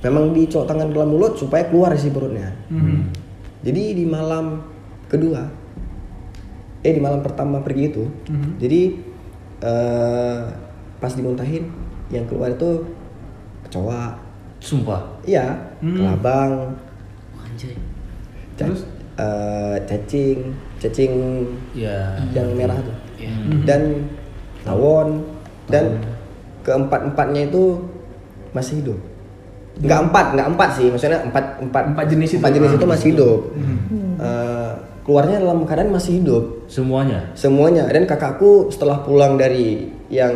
[0.03, 2.53] Memang dicok tangan dalam mulut supaya keluar isi perutnya.
[2.69, 3.09] Mhm.
[3.63, 4.61] Jadi di malam
[5.07, 5.47] kedua,
[6.81, 8.05] eh di malam pertama pergi itu,
[8.59, 8.99] jadi
[9.63, 10.43] eh,
[10.99, 11.71] pas dimuntahin
[12.11, 12.83] yang keluar itu
[13.63, 14.19] kecoa,
[14.59, 15.23] Sumpah.
[15.23, 16.75] iya, kelabang,
[17.39, 17.79] Anjay.
[18.53, 18.83] ca- Terus?
[19.15, 21.15] eh, cacing, cacing
[21.73, 22.19] Ya.
[22.33, 23.31] yang merah tuh, Iya.
[23.63, 24.11] dan
[24.61, 25.23] tawon,
[25.69, 26.03] dan
[26.63, 27.79] keempat empatnya itu
[28.51, 28.99] masih hidup.
[29.75, 32.39] Enggak empat, enggak empat sih, maksudnya empat empat Empat jenis itu.
[32.39, 33.39] empat jenis Ah, itu masih hidup.
[34.19, 34.73] Eh,
[35.03, 37.27] keluarnya dalam keadaan masih hidup Semuanya.
[37.35, 40.31] semuanya dan kakakku setelah pulang dari yang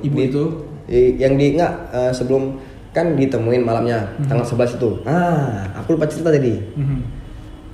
[0.00, 0.44] Ibu itu?
[0.86, 2.56] i- yang di enggak eh, sebelum
[2.90, 6.98] kan ditemuin malamnya tanggal 11 itu ah aku lupa cerita tadi Mhm.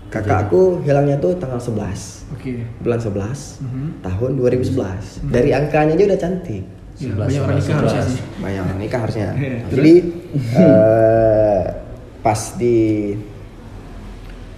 [0.09, 2.65] kakakku hilangnya tuh tanggal 11 Oke.
[2.81, 4.03] bulan 11 Mhm.
[4.03, 6.65] tahun 2011 dari angkanya aja udah cantik
[7.01, 7.81] Ya, 11, banyak orang nikah 11.
[7.81, 8.21] harusnya sih.
[8.39, 9.59] banyak orang nikah harusnya Iya.
[9.73, 9.93] jadi
[10.55, 11.63] eh,
[12.21, 12.79] pas di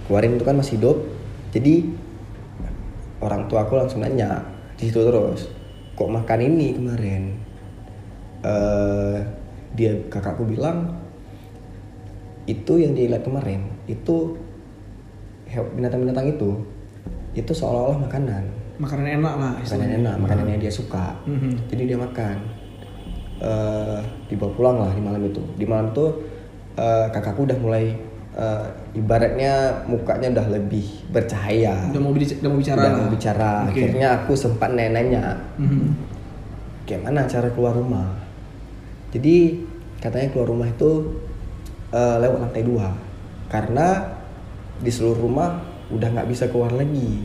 [0.05, 0.97] keluarin itu kan masih hidup
[1.49, 1.75] jadi
[3.19, 4.43] orang tua aku langsung nanya
[4.75, 5.49] di situ terus
[5.95, 7.23] kok makan ini kemarin
[8.43, 9.17] eh
[9.73, 10.93] dia kakakku bilang
[12.45, 14.37] itu yang dia lihat kemarin itu
[15.49, 16.51] binatang-binatang itu
[17.33, 18.43] itu seolah-olah makanan
[18.75, 19.53] Makanan enak lah.
[19.57, 21.51] makanan enak makanan yang dia suka Mhm.
[21.67, 22.37] jadi dia makan
[23.35, 26.05] Eh dibawa pulang lah di malam itu di malam itu
[26.73, 27.91] eh, kakakku udah mulai
[28.31, 32.97] eh, ibaratnya mukanya udah lebih bercahaya Udah mau bicara, udah mau bicara udah lah.
[32.97, 33.71] mau bicara Oke.
[33.75, 35.87] akhirnya aku sempat nanya Mhm.
[36.85, 38.07] gimana cara keluar rumah
[39.09, 39.59] jadi
[39.99, 40.91] katanya keluar rumah itu
[41.91, 42.87] eh, lewat lantai dua
[43.47, 44.15] karena
[44.77, 47.19] di seluruh rumah udah nggak bisa keluar lagi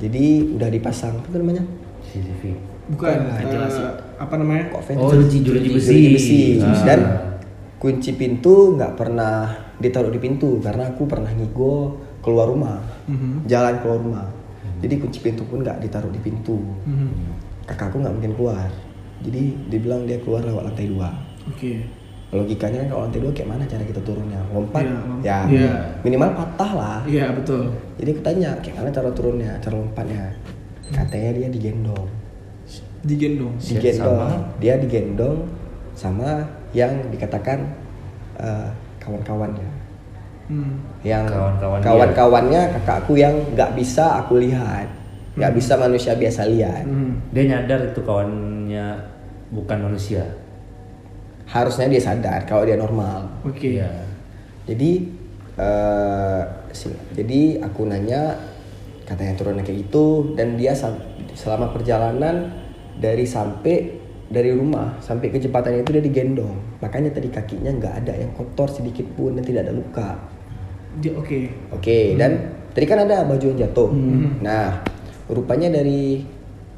[0.00, 1.64] jadi udah dipasang apa tuh namanya
[2.02, 2.42] CCTV.
[2.90, 3.16] Bukan.
[3.30, 3.78] ventilasi.
[3.78, 4.64] eh, apa namanya?
[4.68, 5.88] kok Oh, jeruji jeruji besi.
[5.88, 6.40] Jeruji besi.
[6.58, 6.82] Ah.
[6.82, 7.00] dan
[7.76, 13.46] kunci pintu nggak pernah ditaruh di pintu karena aku pernah ngigo keluar rumah Mhm.
[13.46, 14.26] jalan keluar rumah
[14.76, 17.08] jadi kunci pintu pun nggak ditaruh di pintu Mhm.
[17.64, 18.68] kakakku nggak mungkin keluar
[19.20, 21.08] jadi dibilang dia keluar lewat lantai dua
[21.46, 21.80] Oke.
[22.30, 25.20] Logikanya kan kalau lantai dua kayak mana cara kita turunnya lompat Iya, lompat.
[25.20, 25.72] ya Iya.
[26.00, 27.62] minimal patah lah Iya betul.
[27.96, 30.22] jadi aku tanya kayak mana cara turunnya cara lompatnya
[30.88, 32.06] katanya dia digendong
[33.00, 33.54] Digendong.
[33.56, 34.36] digendong Sama?
[34.56, 35.38] dia digendong
[35.92, 36.28] sama
[36.70, 37.66] yang dikatakan
[38.36, 39.68] eh, kawan-kawannya
[40.46, 40.82] Hmm.
[41.02, 41.86] yang Kawan-kawan dia.
[41.86, 44.86] kawan-kawannya kakakku yang nggak bisa aku lihat
[45.32, 47.30] nggak bisa manusia biasa lihat Mhm.
[47.30, 48.86] Dia nyadar itu kawannya
[49.48, 50.26] bukan manusia.
[51.50, 53.76] Harusnya dia sadar kalau dia normal Oke.
[53.76, 53.90] Iya.
[54.64, 54.90] jadi
[55.58, 58.38] eh sing- jadi aku nanya
[59.04, 60.70] katanya turunnya kayak gitu dan dia
[61.34, 62.54] selama perjalanan
[62.96, 63.98] dari sampai
[64.30, 68.70] dari rumah sampai ke jembatan itu dia digendong makanya tadi kakinya nggak ada yang kotor
[68.70, 70.14] sedikit pun dan tidak ada luka
[71.18, 71.40] oke.
[71.74, 72.38] oke dan
[72.70, 73.90] tadi kan ada baju yang jatuh
[74.38, 74.78] nah
[75.26, 76.22] rupanya dari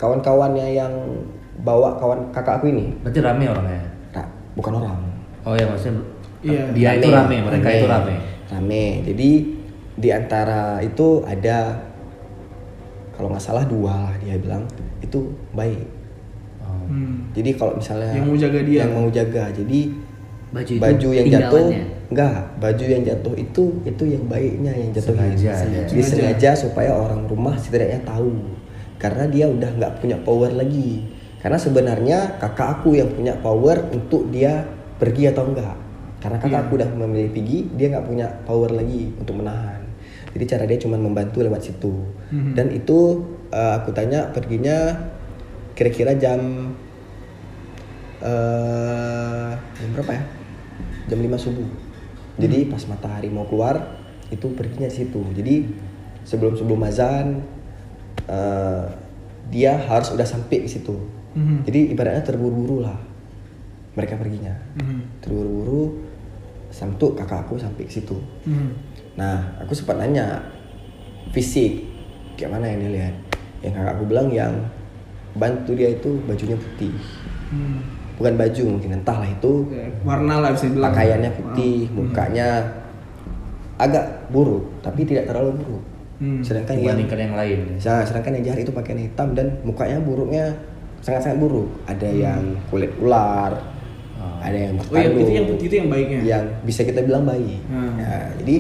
[0.01, 0.93] kawan-kawannya yang
[1.61, 3.92] bawa kawan kakak aku ini Berarti rame orangnya.
[4.59, 4.99] Bukan orang
[5.43, 6.03] Oh ya maksudnya
[6.43, 6.75] Iya.
[6.75, 8.15] dia itu rame, mereka itu rame.
[8.51, 8.85] Rame.
[9.07, 9.31] Jadi
[9.95, 11.79] di antara itu ada
[13.15, 14.67] kalau nggak salah dua lah dia bilang
[14.99, 15.87] itu baik.
[16.67, 16.83] Oh.
[16.91, 17.31] Hmm.
[17.31, 18.81] Jadi kalau misalnya Yang mau jaga dia.
[18.83, 19.81] yang mau jaga, jadi
[20.53, 21.67] Baju itu baju yang jatuh
[22.13, 25.83] enggak, baju yang jatuh itu itu yang baiknya yang jatuh Sengaja, ya.
[25.89, 28.37] Disengaja supaya orang rumah setidaknya tahu
[29.01, 31.09] karena dia udah nggak punya power lagi.
[31.43, 34.63] Karena sebenarnya kakak aku yang punya power untuk dia
[35.03, 35.75] pergi atau enggak.
[36.23, 36.67] Karena kakak Iya.
[36.71, 39.83] aku udah memilih pergi, dia nggak punya power lagi untuk menahan.
[40.33, 41.93] Jadi cara dia cuma membantu lewat situ.
[42.31, 42.55] Mhm.
[42.55, 44.97] Dan itu eh, aku tanya perginya
[45.75, 46.73] kira-kira jam
[48.23, 50.25] eh jam berapa ya?
[51.11, 51.69] Jam 5 subuh.
[52.39, 53.99] Jadi pas matahari mau keluar
[54.31, 55.21] itu perginya situ.
[55.35, 55.69] Jadi
[56.25, 57.43] sebelum sebelum azan
[58.31, 58.87] eh,
[59.51, 60.95] dia harus udah sampai di situ.
[61.33, 61.57] Mhm.
[61.65, 62.99] Jadi ibaratnya terburu-buru lah
[63.95, 64.53] mereka perginya.
[64.81, 65.21] Mhm.
[65.21, 65.83] Terburu-buru
[66.73, 68.17] sampai kakak aku sampai ke situ.
[68.49, 68.69] Mhm.
[69.21, 70.41] Nah, aku sempat nanya
[71.33, 71.85] fisik
[72.37, 73.15] kayak mana yang dia lihat.
[73.61, 74.53] Yang kakak aku bilang yang
[75.37, 76.93] bantu dia itu bajunya putih.
[77.53, 77.81] Hmm.
[78.21, 79.53] Bukan baju mungkin entahlah itu
[80.05, 80.93] Warna lah bisa dibilang.
[80.93, 81.93] pakaiannya putih, Ah.
[81.97, 82.49] mukanya
[83.81, 85.85] agak buruk tapi tidak terlalu buruk.
[86.23, 86.41] Hmm.
[86.45, 87.59] Sedangkan yang yang lain.
[87.81, 90.55] Nah, sedangkan yang jahat itu pakaian hitam dan mukanya buruknya
[91.03, 91.69] sangat-sangat buruk.
[91.85, 93.53] Ada yang kulit ular,
[94.15, 94.39] Ah.
[94.41, 94.87] ada yang Hmm.
[94.87, 96.21] Oh yang bertanduk, itu yang putih itu yang baiknya.
[96.23, 97.59] yang bisa kita bilang bayi.
[97.67, 97.95] Hmm.
[97.97, 98.57] Ya, jadi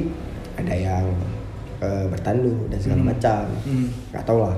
[0.54, 1.06] ada yang
[1.80, 3.10] eh, bertandu dan segala Hmm.
[3.10, 3.86] macam Hmm.
[4.08, 4.54] nggak tahu lah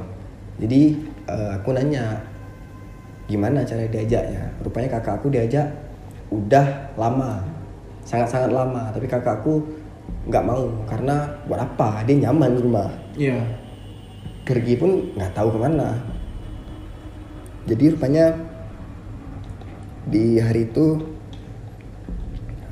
[0.55, 0.81] jadi
[1.25, 2.21] eh, aku nanya
[3.25, 5.65] gimana cara diajaknya rupanya kakak aku diajak
[6.29, 7.41] udah lama
[8.03, 9.65] sangat-sangat lama tapi kakakku
[10.27, 13.41] nggak mau karena buat apa dia nyaman di rumah Iya.
[14.45, 15.97] pergi pun nggak tahu ke mana
[17.65, 18.37] jadi rupanya
[20.05, 21.01] di hari itu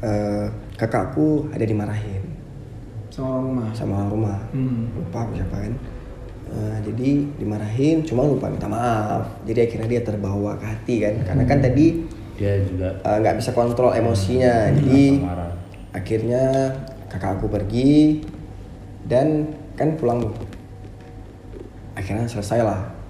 [0.04, 2.20] eh, kakakku ada dimarahin.
[3.08, 3.68] Sama orang rumah.
[3.72, 4.38] sama orang rumah.
[4.52, 4.92] Hmm.
[4.92, 5.72] lupa aku siapa kan.
[6.52, 9.32] Eh, jadi dimarahin cuma lupa minta maaf.
[9.48, 11.14] Jadi akhirnya dia terbawa ke hati kan.
[11.24, 11.86] Karena kan tadi
[12.36, 14.76] Dia juga eh, nggak bisa kontrol emosinya.
[14.76, 15.52] Jadi apa marah.
[15.96, 16.44] akhirnya
[17.08, 18.20] kakak aku pergi
[19.08, 20.28] dan kan pulang.
[21.96, 23.01] Akhirnya selesai lah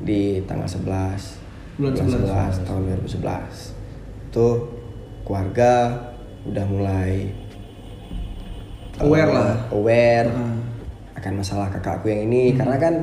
[0.00, 1.38] di tanggal 11
[1.76, 2.24] Bulan 11.
[2.58, 3.76] 11 tahun 2011
[4.26, 4.46] itu
[5.22, 5.72] keluarga
[6.42, 7.12] udah mulai
[8.98, 9.56] Aware eh, lah.
[9.70, 10.58] aware Hmm.
[11.14, 12.94] akan masalah kakak aku yang ini karena kan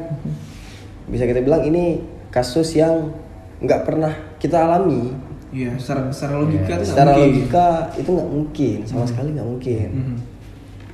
[1.08, 3.14] bisa kita bilang ini kasus yang
[3.60, 5.14] nggak pernah kita alami
[5.48, 7.24] Iya, secara, secara logika nggak secara mungkin.
[7.32, 10.18] logika itu nggak mungkin sama sekali nggak mungkin Mhm.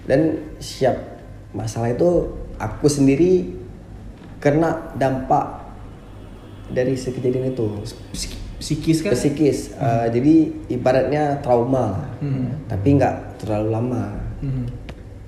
[0.06, 0.20] dan
[0.58, 0.96] siap
[1.52, 2.10] masalah itu
[2.56, 3.50] aku sendiri
[4.38, 5.63] kena dampak
[6.74, 7.68] dari kejadian itu
[8.12, 9.12] Psik- Psikis kan?
[9.12, 10.34] psikis Eh, jadi
[10.70, 12.66] ibaratnya trauma Mhm.
[12.66, 14.04] tapi nggak terlalu lama
[14.40, 14.66] Mhm.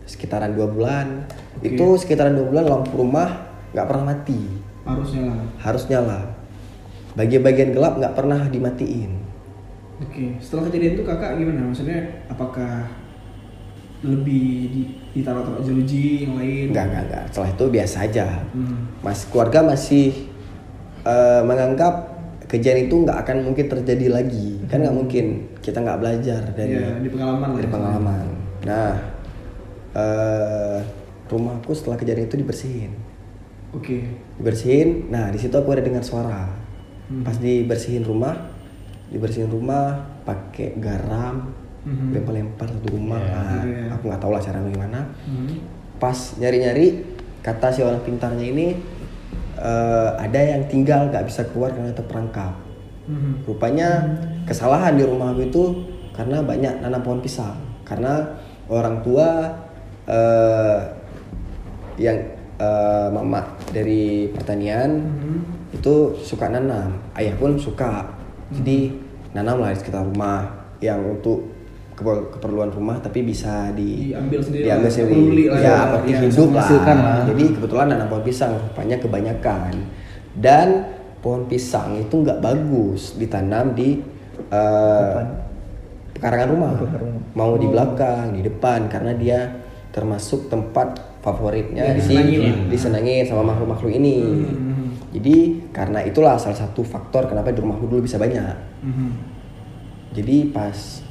[0.06, 1.68] sekitaran dua bulan Oke.
[1.68, 3.30] itu sekitaran dua bulan lampu rumah
[3.72, 4.40] nggak pernah mati
[4.84, 5.40] Harusnya lah.
[5.60, 6.20] harus nyala
[7.14, 9.12] bagian-bagian gelap nggak pernah dimatiin
[9.98, 11.66] Oke, setelah kejadian itu kakak gimana?
[11.66, 12.84] Maksudnya apakah
[14.02, 14.82] lebih di,
[15.12, 16.66] ditaruh tempat jeruji yang lain?
[16.70, 18.92] nggak nggak nggak setelah itu biasa aja Hmm.
[19.00, 20.25] mas keluarga masih
[21.06, 21.94] eh, menganggap
[22.46, 25.26] kejadian itu nggak akan mungkin terjadi lagi kan nggak mungkin
[25.60, 27.72] kita nggak belajar dari Iya, di pengalaman dari ya.
[27.72, 28.26] pengalaman
[28.62, 28.92] nah
[29.94, 30.78] eh,
[31.26, 32.92] rumahku setelah kejadian itu dibersihin
[33.72, 33.98] Oke.
[34.38, 36.66] dibersihin nah di situ aku ada dengar suara
[37.06, 37.22] Hmm.
[37.22, 38.34] pas dibersihin rumah
[39.08, 42.18] dibersihin rumah pakai garam Mhm.
[42.18, 43.30] lempar-lempar satu rumah Iya.
[43.32, 43.82] Nah, Iya.
[43.94, 45.50] aku nggak tahu lah cara gimana Hmm.
[45.96, 47.06] pas nyari-nyari
[47.42, 48.74] kata si orang pintarnya ini
[49.58, 52.54] eh, ada yang tinggal nggak bisa keluar karena terperangkap.
[53.06, 53.46] Mhm.
[53.46, 54.02] rupanya
[54.50, 55.64] kesalahan di rumah aku itu
[56.10, 57.54] karena banyak nanam pohon pisang.
[57.86, 58.26] Karena
[58.66, 59.46] orang tua
[60.10, 60.80] eh,
[62.02, 62.18] yang
[62.58, 65.38] eh, mama dari pertanian Mhm.
[65.78, 66.98] itu suka nanam.
[67.14, 68.10] Ayah pun suka.
[68.50, 68.90] Jadi
[69.38, 70.50] nanam lah di sekitar rumah
[70.82, 71.55] yang untuk
[71.96, 75.44] keperluan rumah tapi bisa di Diambil sendiri diambil sendiri.
[75.48, 76.68] lah ya ya, seperti ya, hidup lah.
[76.68, 77.20] lah.
[77.32, 79.74] jadi kebetulan nanam pohon pisang rupanya kebanyakan.
[80.36, 80.68] Dan
[81.24, 84.04] pohon pisang itu nggak bagus ditanam di
[84.52, 85.20] eh,
[86.12, 86.72] pekarangan rumah.
[87.32, 89.40] Mau di belakang di depan karena dia
[89.96, 94.16] termasuk tempat favoritnya Ya, di disenangi disenangi sama makhluk-makhluk ini.
[94.20, 94.84] Mhm.
[95.16, 95.36] jadi
[95.72, 98.52] karena itulah salah satu faktor kenapa di rumahku dulu bisa banyak.
[98.84, 99.10] Mhm.
[100.12, 101.05] jadi pas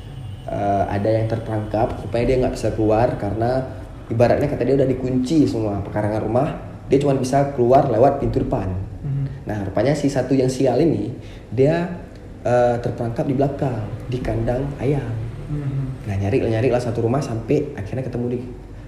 [0.44, 3.64] eh, ada yang terperangkap supaya dia nggak bisa keluar karena
[4.07, 6.48] ibaratnya kata dia udah dikunci semua pekarangan rumah
[6.85, 8.68] dia cuma bisa keluar lewat pintu depan
[9.00, 9.24] Mhm.
[9.44, 11.12] nah rupanya si satu yang sial ini
[11.48, 12.00] dia
[12.44, 15.09] eh, terperangkap di belakang di kandang ayam
[15.48, 16.04] Mhm.
[16.04, 18.40] nah nyari nyari lah satu rumah sampai akhirnya ketemu di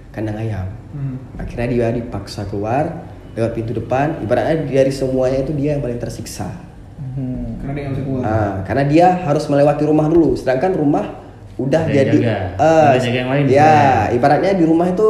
[0.09, 1.41] kandang ayam Mhm.
[1.41, 2.85] akhirnya dia dipaksa keluar
[3.33, 6.49] lewat pintu depan ibaratnya dari semuanya itu dia yang paling tersiksa
[7.57, 8.21] Karena dia nggak bisa keluar.
[8.21, 11.05] Ah, karena dia harus melewati rumah dulu, sedangkan rumah
[11.57, 12.37] udah Ada jadi jaga.
[12.55, 13.73] eh, Ada jaga yang lain Ya,
[14.09, 15.07] ibaratnya di rumah itu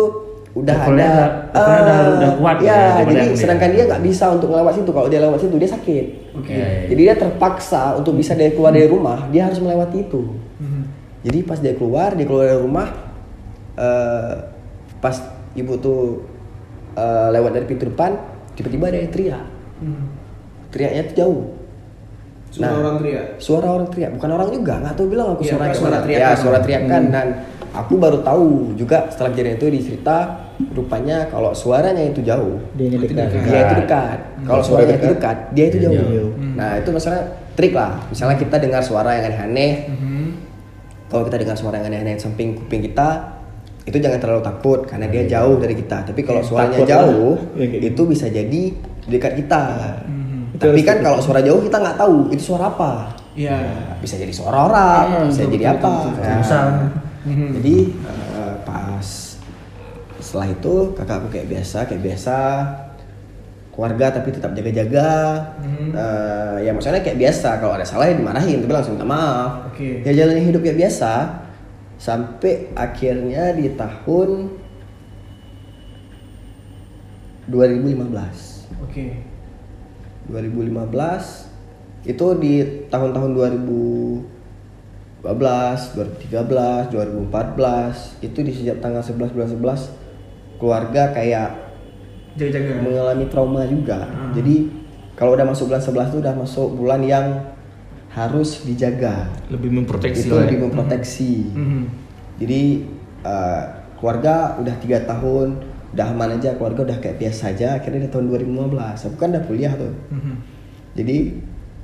[0.54, 3.84] udah Pukulnya ada udah- pukulnya udah- eh, udah kuat Ya, gitu ya, jadi sedangkan dia
[3.86, 4.90] nggak bisa untuk melewat situ.
[4.90, 6.06] Kalau dia lewat situ dia sakit.
[6.34, 6.50] Oke.
[6.50, 6.68] Iya.
[6.88, 10.22] Jadi dia terpaksa untuk bisa dia keluar dari rumah, dia harus melewati itu.
[10.58, 10.82] Mhm.
[11.22, 12.88] Jadi pas dia keluar, dia keluar dari rumah,
[13.76, 14.34] eh,
[14.98, 15.16] pas
[15.54, 16.02] ibu tuh
[16.96, 18.18] eh, lewat dari pintu depan,
[18.58, 19.46] tiba-tiba ada yang teriak.
[19.78, 20.04] Mhm.
[20.68, 21.42] Teriaknya tuh jauh.
[22.48, 22.80] Suara Nah.
[22.80, 23.26] orang teriak.
[23.38, 26.24] suara orang teriak bukan orang juga nggak tahu bilang aku Iya, suara suara suara teriakan.
[26.24, 27.12] ya suara teriakan Hmm.
[27.12, 27.28] dan
[27.72, 30.18] aku baru tahu juga setelah kejadian itu dicerita
[30.70, 33.28] rupanya kalau suaranya itu jauh Dia Berarti dekat.
[33.28, 33.44] dekat.
[33.44, 36.32] dia itu dekat kalau Kalau suaranya itu dekat, dekat dia itu jauh, jauh.
[36.34, 36.54] Hmm.
[36.56, 37.22] nah itu masalah
[37.54, 40.26] trik lah misalnya kita dengar suara yang aneh-aneh Mhm.
[41.08, 43.38] kalau kita dengar suara yang aneh-aneh di samping kuping kita
[43.84, 46.92] itu jangan terlalu takut karena dia jauh dari kita tapi kalau suaranya Takut lah.
[47.04, 49.62] jauh Ya, kayak itu bisa jadi di dekat kita
[50.04, 50.27] Mhm.
[50.58, 52.92] Tapi kan kalau suara jauh kita nggak tahu itu suara apa
[53.38, 53.58] Iya.
[54.02, 55.92] bisa jadi suara orang, Ah, bisa betul, jadi betul, apa.
[55.94, 56.26] betul, betul.
[56.50, 56.74] Nah.
[57.54, 59.08] Jadi eh, pas
[60.18, 62.38] setelah itu kakakku kayak biasa, kayak biasa
[63.70, 65.10] keluarga tapi tetap jaga-jaga.
[65.62, 65.94] Mhm.
[65.94, 69.70] Eh, ya maksudnya kayak biasa kalau ada salah ya dimarahin, tapi langsung minta maaf.
[69.70, 70.02] Oke.
[70.02, 71.12] Ya jalani hidup kayak biasa
[71.98, 74.30] sampai akhirnya di tahun
[77.48, 79.06] 2015 Oke.
[80.32, 82.54] 2015 itu di
[82.88, 89.92] tahun-tahun 2012, 2013, 2014 itu di sejak tanggal 11 bulan 11
[90.58, 91.50] keluarga kayak
[92.38, 92.86] Jaga-jaga.
[92.86, 94.08] mengalami trauma juga.
[94.08, 94.32] Hmm.
[94.32, 94.70] Jadi
[95.18, 97.28] kalau udah masuk bulan 11 itu udah masuk bulan yang
[98.14, 99.30] harus dijaga.
[99.54, 100.42] Lebih memproteksi itu ya.
[100.46, 101.34] lebih memproteksi.
[101.54, 101.82] Mhm.
[102.38, 102.62] Jadi
[103.22, 103.64] uh,
[103.98, 105.62] keluarga udah tiga tahun,
[105.96, 107.80] udah aman aja, keluarga udah kayak biasa aja.
[107.80, 109.94] Akhirnya di tahun 2015, aku kan udah kuliah tuh.
[110.12, 110.36] Mhm.
[110.98, 111.18] Jadi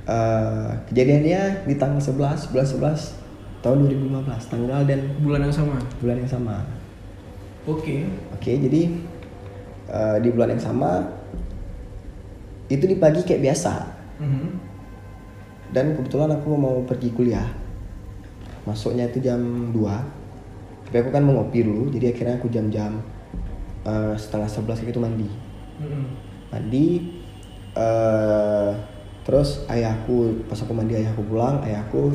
[0.09, 5.77] uh, kejadiannya di tanggal 11, bulan 11 tahun 2015, tanggal dan Bulan yang sama.
[6.03, 6.55] bulan yang sama.
[7.63, 8.03] Oke.
[8.35, 8.91] Oke, jadi
[9.87, 11.07] uh, di bulan yang sama
[12.67, 13.73] itu di pagi kayak biasa.
[14.19, 14.47] Mhm.
[15.73, 17.47] Dan kebetulan aku mau pergi kuliah.
[18.67, 19.81] Masuknya itu jam 2.
[20.85, 23.01] Tapi aku kan mau ngopi dulu, jadi akhirnya aku jam-jam
[23.87, 25.29] uh, setengah 11 gitu mandi.
[25.79, 26.03] Mhm.
[26.51, 26.87] Mandi
[27.73, 28.71] eh
[29.23, 32.13] terus ayahku pas aku mandi ayahku pulang, ayahku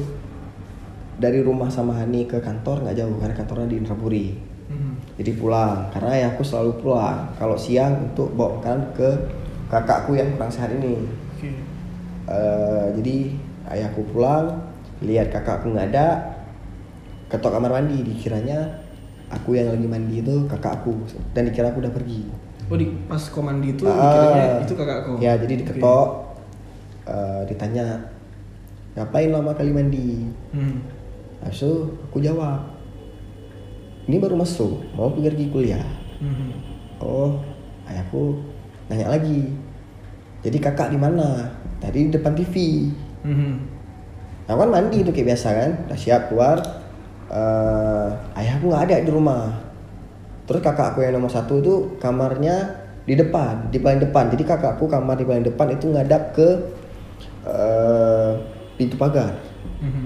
[1.19, 4.27] dari rumah sama Hani ke kantor nggak jauh karena kantornya di Indrapuri.
[4.69, 4.93] Mhm.
[5.19, 9.09] Jadi pulang karena ayahku selalu pulang kalau siang untuk bawa makanan ke
[9.69, 11.05] kakakku yang kurang sehat ini.
[11.35, 11.51] Oke.
[12.29, 13.17] Eh, jadi
[13.73, 14.69] ayahku pulang
[15.01, 16.39] lihat kakakku nggak ada
[17.29, 18.88] ketok kamar mandi dikiranya
[19.29, 20.95] aku yang lagi mandi itu kakakku
[21.31, 22.25] dan dikira aku udah pergi
[22.69, 25.13] Oh di pas komandi itu Ah, dikiranya itu kakakku.
[25.19, 26.09] ya jadi diketok
[27.05, 27.87] eh, ditanya
[28.95, 30.77] ngapain lama kali mandi Mhm.
[31.39, 32.67] Habis itu aku jawab
[34.05, 35.85] ini baru masuk mau pergi kuliah
[36.19, 36.51] Mhm.
[36.99, 37.39] Oh,
[37.87, 38.43] ayahku
[38.91, 39.55] nanya lagi.
[40.43, 41.47] Jadi kakak di mana?
[41.79, 42.55] Tadi di depan TV.
[43.23, 43.55] Mhm.
[44.47, 46.59] Aku kan mandi tuh kayak biasa kan, udah siap keluar.
[47.29, 49.53] Eh, ayahku nggak ada di rumah.
[50.49, 52.73] Terus kakakku yang nomor satu itu kamarnya
[53.05, 54.33] di depan, di paling depan.
[54.33, 56.49] Jadi kakakku kamar di paling depan itu ngadap ke
[57.45, 58.33] eh,
[58.81, 59.37] pintu pagar.
[59.85, 60.05] Mhm.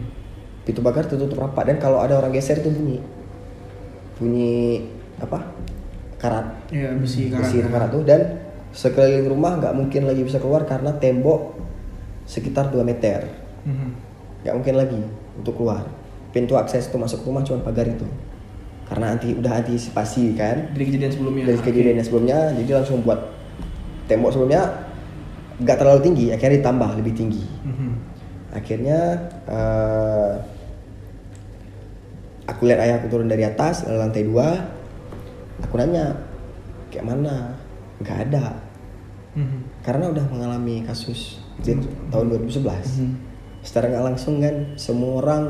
[0.63, 2.99] Pintu pagar tertutup rapat dan kalau ada orang geser itu bunyi,
[4.19, 4.87] bunyi
[5.19, 5.43] apa?
[6.19, 6.71] Karat.
[6.71, 7.51] Ya besi karat.
[7.51, 8.21] besi karat tuh dan
[8.71, 11.59] sekeliling rumah nggak mungkin lagi bisa keluar karena tembok
[12.25, 13.27] sekitar 2 meter
[13.67, 13.89] Mhm.
[14.47, 15.01] nggak mungkin lagi
[15.37, 15.83] untuk keluar
[16.33, 18.05] pintu akses untuk masuk rumah cuma pagar itu
[18.83, 21.45] karena anti udah antisipasi kan Dari kejadian sebelumnya.
[21.47, 23.21] dari kejadian yang sebelumnya jadi langsung buat
[24.05, 24.63] tembok sebelumnya
[25.59, 27.91] nggak terlalu tinggi akhirnya ditambah lebih tinggi Mhm.
[28.53, 28.99] akhirnya
[29.47, 30.33] eh,
[32.45, 34.49] aku lihat ayahku turun dari atas dari lantai dua
[35.63, 36.13] aku nanya
[36.91, 37.55] kayak mana
[37.99, 38.47] nggak ada
[39.33, 39.59] Mhm.
[39.81, 41.73] karena udah mengalami kasus di
[42.13, 43.15] tahun 2011 Mhm.
[43.63, 45.45] secara nggak langsung kan semua orang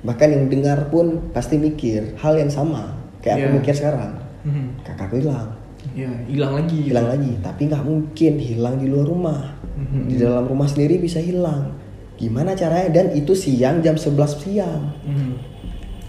[0.00, 3.56] bahkan yang dengar pun pasti mikir hal yang sama kayak aku Iya.
[3.56, 4.64] mikir sekarang Mhm.
[4.82, 5.48] kakakku hilang
[5.90, 6.76] Ya hilang lagi.
[6.78, 6.88] gitu.
[6.90, 9.40] hilang lagi tapi nggak mungkin hilang di luar rumah
[9.74, 10.02] Mhm.
[10.06, 11.76] di dalam rumah sendiri bisa hilang
[12.14, 15.32] gimana caranya dan itu siang jam 11 siang Mhm.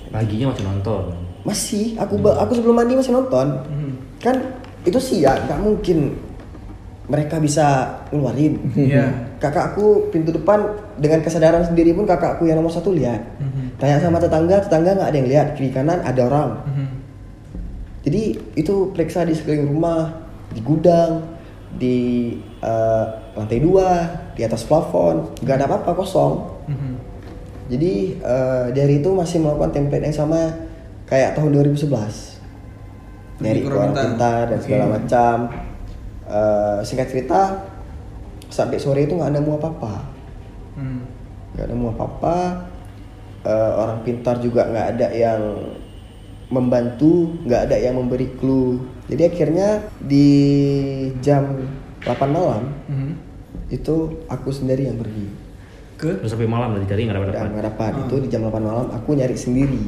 [0.10, 1.04] Paginya masih nonton.
[1.42, 3.92] masih aku ba- aku sebelum mandi masih nonton Mhm.
[4.20, 4.36] kan
[4.82, 6.14] itu siang nggak mungkin
[7.08, 7.66] mereka bisa
[8.08, 9.08] ngeluarin Iya.
[9.42, 10.62] Kakakku pintu depan
[10.96, 13.76] dengan kesadaran sendiri pun kakakku yang nomor satu lihat Mhm.
[13.76, 16.86] tanya sama tetangga tetangga nggak ada yang lihat kiri kanan ada orang Mhm.
[18.02, 18.22] jadi
[18.56, 20.14] itu periksa di sekeliling rumah
[20.48, 21.26] di gudang
[21.74, 21.98] di
[22.62, 23.90] eh, lantai dua
[24.32, 26.34] di atas plafon nggak ada apa-apa kosong
[26.68, 26.94] Mhm.
[27.68, 30.54] jadi eh, dari itu masih melakukan template yang sama
[31.04, 32.38] kayak tahun 2011
[33.36, 34.42] Pergi dari orang pintar.
[34.46, 34.64] dan Oke.
[34.64, 35.36] segala macam
[36.32, 37.60] Eh, singkat cerita
[38.52, 39.94] sampai sore itu nggak nemu apa-apa
[40.76, 41.02] Mhm.
[41.56, 42.38] nggak nemu apa-apa
[43.42, 45.42] Eh, orang pintar juga nggak ada yang
[46.50, 50.28] membantu nggak ada yang memberi clue jadi akhirnya di
[51.22, 51.50] jam
[52.02, 53.12] 8 malam Mhm.
[53.72, 53.96] itu
[54.28, 55.26] aku sendiri yang pergi
[55.98, 57.50] Ke Terus sampai malam udah dicari nggak dapat dapat.
[57.50, 58.02] nggak dapat Ah.
[58.04, 59.82] itu di jam 8 malam aku nyari sendiri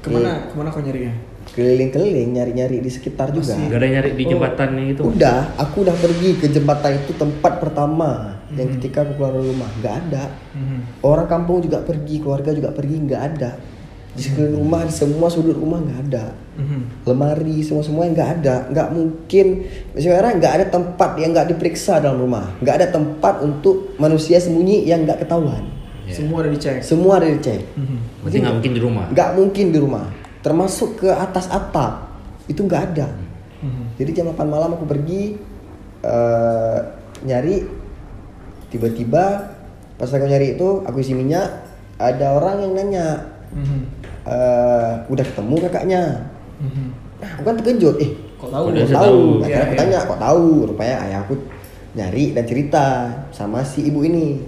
[0.00, 0.48] ke mana?
[0.48, 1.12] Ke mana kau nyarinya?
[1.52, 3.66] Keliling-keliling nyari-nyari di sekitar juga Masih?
[3.66, 4.30] Gak ada yang nyari di Oh.
[4.32, 5.02] jembatannya itu.
[5.06, 8.10] udah aku udah pergi ke jembatan itu tempat pertama
[8.50, 8.74] yang Mhm.
[8.76, 10.78] ketika aku keluar dari rumah nggak ada Mhm.
[11.02, 13.50] orang kampung juga pergi keluarga juga pergi nggak ada
[14.10, 16.24] di sekeliling rumah di semua sudut rumah nggak ada
[16.54, 16.80] Mhm.
[17.06, 19.46] lemari semua semua nggak ada nggak mungkin
[19.90, 24.84] sebenarnya nggak ada tempat yang nggak diperiksa dalam rumah nggak ada tempat untuk manusia sembunyi
[24.84, 25.64] yang nggak ketahuan
[26.02, 26.18] Iya.
[26.18, 26.82] Semua udah dicek.
[26.82, 27.96] semua ada dicek Mhm.
[28.20, 29.04] Berarti nggak mungkin di rumah.
[29.08, 30.06] nggak mungkin di rumah
[30.42, 32.10] termasuk ke atas atap
[32.44, 33.08] itu nggak ada
[33.62, 33.94] Mhm.
[33.94, 35.38] jadi jam 8 malam aku pergi
[36.02, 36.78] eh,
[37.22, 37.62] nyari
[38.68, 39.24] tiba-tiba
[39.94, 41.46] pas aku nyari itu aku isi minyak
[41.96, 43.06] ada orang yang nanya
[43.52, 43.80] Mhm.
[44.24, 46.02] eh, udah ketemu kakaknya
[46.58, 46.86] Mhm.
[47.18, 48.64] Nah, aku kan terkejut, eh Kok tahu?
[48.68, 49.22] Udah Kok saya tahu tahu.
[49.38, 49.78] akhirnya Iya, aku iya.
[49.78, 51.34] tanya kok tahu rupanya ayahku
[51.92, 52.84] nyari dan cerita
[53.30, 54.42] sama si ibu ini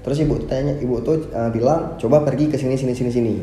[0.00, 3.34] terus ibu tanya ibu tuh uh, bilang coba pergi ke sini sini sini sini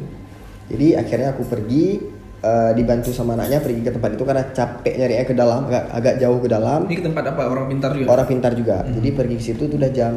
[0.69, 1.97] jadi akhirnya aku pergi
[2.39, 6.15] uh, dibantu sama anaknya pergi ke tempat itu karena capek nyarinya ke dalam agak, agak
[6.17, 6.79] jauh ke dalam.
[6.85, 7.41] Ini ke tempat apa?
[7.45, 8.07] Orang pintar juga.
[8.07, 8.77] orang pintar juga.
[8.85, 10.13] Jadi pergi ke situ tuh udah jam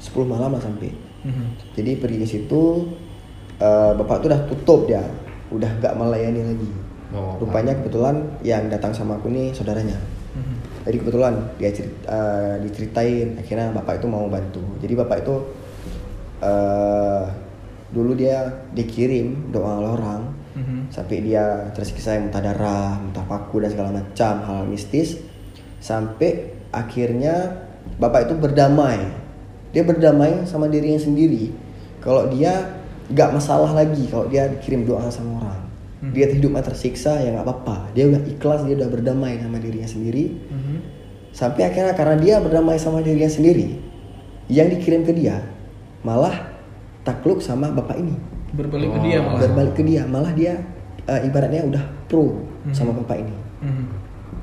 [0.00, 0.90] 10 malam lah sampai.
[1.26, 1.74] Mhm.
[1.74, 2.62] jadi pergi ke situ
[3.58, 5.02] uh, bapak tuh udah tutup dia.
[5.50, 6.70] Udah gak melayani lagi.
[7.14, 9.94] Oh, rupanya kebetulan yang datang sama aku nih saudaranya.
[10.34, 10.54] Mhm.
[10.84, 13.28] jadi kebetulan dia cerit- eh, diceritain.
[13.38, 14.62] Akhirnya bapak itu mau bantu.
[14.78, 15.34] Jadi bapak itu
[16.42, 17.24] eh,
[17.96, 18.44] dulu dia
[18.76, 20.22] dikirim doa oleh orang.
[20.56, 20.88] Mhm.
[20.88, 25.20] sampai dia tersiksa muntah darah muntah paku dan segala macam hal mistis.
[25.84, 27.60] Sampai akhirnya
[28.00, 29.04] bapak itu berdamai.
[29.76, 31.52] Dia berdamai sama dirinya sendiri.
[32.00, 32.72] Kalau dia
[33.12, 35.62] nggak masalah lagi kalau dia dikirim doa sama orang.
[35.96, 36.12] Hmm.
[36.12, 37.92] dia hidupnya tersiksa ya nggak apa-apa.
[37.96, 40.24] Dia udah ikhlas dia udah berdamai sama dirinya sendiri.
[40.52, 40.76] Mhm.
[41.36, 43.76] sampai akhirnya karena dia berdamai sama dirinya sendiri
[44.48, 45.44] yang dikirim ke dia
[46.00, 46.55] malah
[47.06, 48.12] takluk sama bapak ini
[48.50, 49.40] Berbalik ke dia malah.
[49.40, 50.58] berbalik ke dia malah dia
[51.04, 52.34] eh, ibaratnya udah pro
[52.66, 52.74] Hmm.
[52.74, 53.84] sama bapak ini Mhm.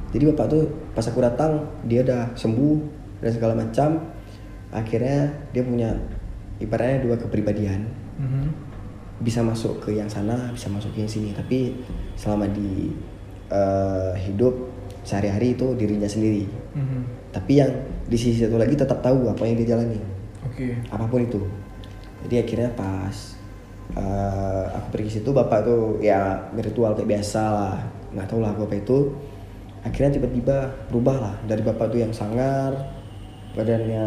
[0.10, 2.80] jadi bapak tuh pas aku datang dia udah sembuh
[3.20, 4.00] dan segala macam
[4.70, 5.92] akhirnya dia punya
[6.58, 7.84] ibaratnya dua kepribadian
[8.16, 8.48] Mhm.
[9.20, 11.76] bisa masuk ke yang sana bisa masuk ke yang sini tapi
[12.16, 12.96] selama di
[13.50, 14.56] eh, hidup
[15.02, 17.02] sehari-hari itu dirinya sendiri Mhm.
[17.30, 17.70] tapi yang
[18.04, 20.00] di sisi satu lagi tetap tahu apa yang dia jalani
[20.42, 20.74] Oke.
[20.88, 21.44] apa pun itu
[22.24, 23.16] jadi akhirnya pas
[23.94, 26.22] eh, aku pergi situ bapak tuh ya
[26.54, 27.78] ritual kayak biasa lah
[28.10, 29.12] nggak tahu lah apa itu
[29.82, 30.58] akhirnya tiba-tiba
[30.88, 32.72] berubah lah dari bapak tuh yang sangar
[33.52, 34.06] badannya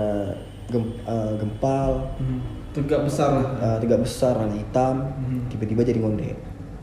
[0.67, 2.41] gem- eh, gempal Mhm.
[2.75, 3.47] Tegak besar lah.
[3.57, 5.41] eh, tegak besar warna hitam Mhm.
[5.49, 6.29] tiba-tiba jadi ngonde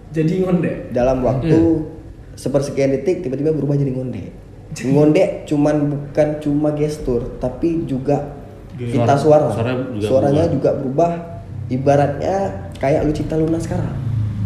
[0.09, 0.71] Jadi ngonde.
[0.89, 1.59] dalam waktu
[2.33, 4.23] sepersekian detik tiba-tiba berubah jadi ngonde
[4.89, 8.41] ngonde cuman bukan cuma gestur tapi juga
[8.75, 10.53] pita suara, Suara juga suaranya berubah.
[10.53, 11.11] juga berubah
[11.67, 12.35] ibaratnya
[12.75, 13.95] kayak Lucita Luna sekarang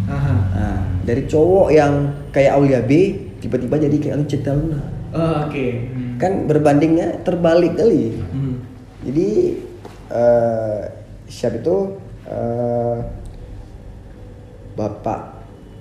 [0.05, 0.35] Aha.
[0.51, 1.93] nah, dari cowok yang
[2.29, 2.91] kayak Aulia B
[3.37, 5.87] tiba-tiba jadi kayak Lucita Luna Oh, Oke.
[5.87, 6.19] Hmm.
[6.19, 8.53] kan berbandingnya terbalik kali Mhm.
[9.03, 9.29] jadi
[10.09, 10.81] eh
[11.25, 11.75] Syab itu
[12.25, 12.97] eh,
[14.73, 15.21] bapak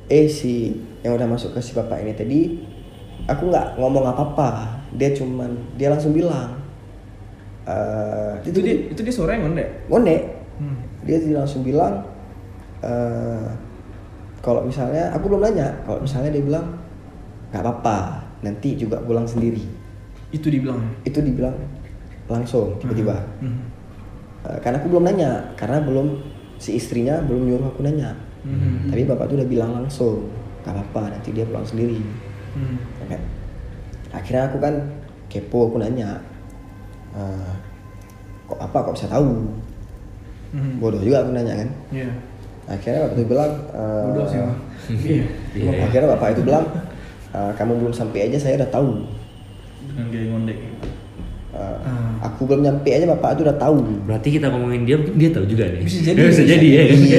[0.07, 2.40] eh si yang udah masuk ke si bapak ini tadi
[3.26, 4.51] aku nggak ngomong apa-apa
[4.92, 6.55] dia cuman dia langsung bilang
[7.66, 9.64] eh Itu dia itu dia yang ngonde.
[9.88, 10.16] ngonde
[10.56, 10.78] Hmm.
[11.04, 12.00] dia langsung bilang
[12.80, 13.46] eh
[14.40, 16.78] kalau misalnya aku belum nanya kalau misalnya dia bilang
[17.50, 17.98] nggak apa-apa
[18.40, 19.60] nanti juga pulang sendiri
[20.28, 20.78] Itu dibilang.
[21.02, 21.54] itu dibilang
[22.26, 23.60] langsung tiba-tiba Mhm.
[24.46, 26.22] Eh, karena aku belum nanya karena belum
[26.56, 28.88] si istrinya belum nyuruh aku nanya Mhm.
[28.88, 30.30] tapi bapak tuh udah bilang langsung
[30.62, 31.98] gak apa-apa nanti dia pulang sendiri
[32.54, 32.76] Mhm.
[33.02, 33.16] Oke.
[34.10, 34.74] akhirnya aku kan
[35.26, 36.22] kepo aku nanya
[37.16, 37.50] "Eh,
[38.44, 39.28] kok apa kok bisa tahu
[40.52, 40.78] Mhm.
[40.78, 42.10] bodoh juga aku nanya kan Iya.
[42.66, 44.38] akhirnya bapak itu bilang eh, Bodoh sih.
[44.86, 45.24] Iya.
[45.52, 45.70] Iya.
[45.82, 46.64] akhirnya bapak itu bilang
[47.30, 48.90] "Eh, kamu belum sampai aja saya udah tahu
[49.86, 50.58] Dengan gaya ngondek.
[51.56, 52.12] Eh, Ah.
[52.22, 55.46] aku belum nyampe aja bapak itu udah tahu Berarti kita ngomongin dia mungkin dia tahu
[55.46, 55.80] juga nih.
[55.82, 56.82] Bisa jadi, Bisa bisa jadi ya.
[56.84, 57.18] Iya,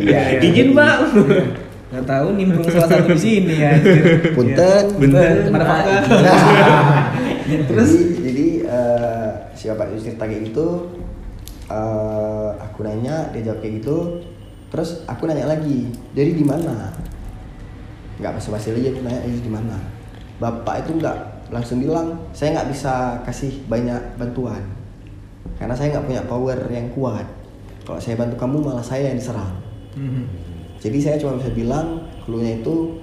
[0.00, 0.20] iya.
[0.40, 1.00] Izin, Bang.
[1.86, 3.72] Gak tahu nimbrung salah satu di sini ya.
[4.32, 4.84] Punten.
[4.84, 4.98] Iya.
[4.98, 5.34] Punten.
[5.52, 5.96] Ada fakta.
[7.46, 7.92] terus
[9.56, 10.86] si bapak itu cerita kayak gitu
[11.66, 14.22] eh, aku nanya dia jawab kayak gitu.
[14.70, 16.92] Terus aku nanya lagi jadi di mana?
[18.16, 19.76] Nggak basa-basi lagi aku nanya ini di mana?
[20.36, 24.60] Bapak itu nggak langsung bilang saya nggak bisa kasih banyak bantuan
[25.56, 27.24] karena saya nggak punya power yang kuat.
[27.86, 29.54] Kalau saya bantu kamu malah saya yang diserang.
[29.96, 30.28] Mhm.
[30.76, 33.00] jadi saya cuma bisa bilang clue-nya itu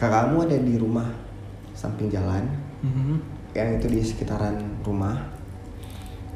[0.00, 1.04] kakakmu ada di rumah
[1.76, 2.48] samping jalan
[2.80, 3.20] Mhm.
[3.52, 5.20] yang itu di sekitaran rumah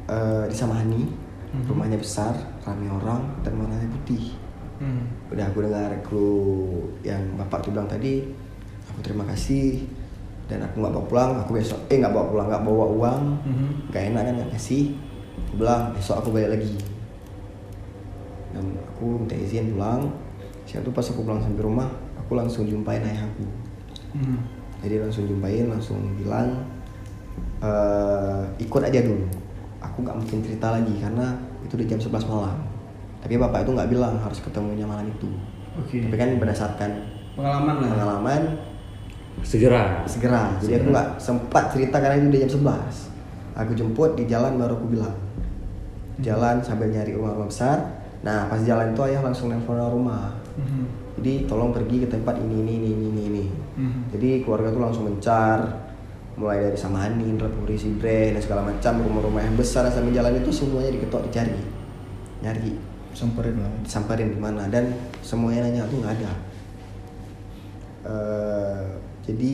[0.09, 1.03] eh di Samahani.
[1.49, 4.37] Rumahnya besar ramai orang dan warnanya putih.
[4.79, 5.35] Mhm.
[5.35, 8.23] udah aku dengar clue yang bapak tuh bilang tadi
[8.87, 9.83] aku terima kasih
[10.47, 13.23] dan aku nggak bawa pulang aku besok eh nggak bawa pulang nggak bawa uang.
[13.43, 13.69] Mhm.
[13.91, 14.95] nggak enak kan nggak kasih.
[15.51, 16.75] Aku bilang besok aku balik lagi.
[18.55, 20.09] Dan aku minta izin pulang.
[20.69, 21.89] Siapa tuh pas aku pulang sampai rumah
[22.21, 23.45] aku langsung jumpain ayah aku.
[24.15, 24.39] Mhm.
[24.79, 26.65] jadi langsung jumpain langsung bilang
[27.59, 29.27] eh ikut aja dulu
[29.79, 31.27] aku nggak mungkin cerita lagi karena
[31.61, 32.59] itu udah jam 11 malam
[33.19, 35.29] tapi bapak itu nggak bilang harus ketemunya malam itu
[35.77, 36.03] Oke.
[36.03, 36.91] tapi kan berdasarkan
[37.35, 37.89] Pengalaman lah.
[37.89, 38.43] pengalaman
[39.39, 40.03] Segera.
[40.05, 42.53] segera jadi aku nggak sempat cerita karena itu udah jam
[43.55, 45.15] 11 aku jemput di jalan baru aku bilang
[46.19, 47.79] jalan sambil nyari rumah-rumah besar
[48.21, 50.83] nah pas jalan itu ayah langsung nelfon rumah Mhm.
[51.15, 53.45] jadi tolong pergi ke tempat ini ini ini ini ini.
[53.79, 54.01] Mhm.
[54.11, 55.87] jadi keluarga tuh langsung mencar
[56.39, 60.51] mulai dari Samanin, Rapuri, Sibre dan segala macam rumah-rumah yang besar yang sambil jalan itu
[60.55, 61.59] semuanya diketok dicari.
[62.41, 62.73] Nyari.
[63.13, 63.73] Samperin lah.
[63.83, 64.71] samperin di mana.
[64.71, 66.33] Dan semuanya nanya tuh nggak ada.
[68.07, 68.85] Eh,
[69.27, 69.53] jadi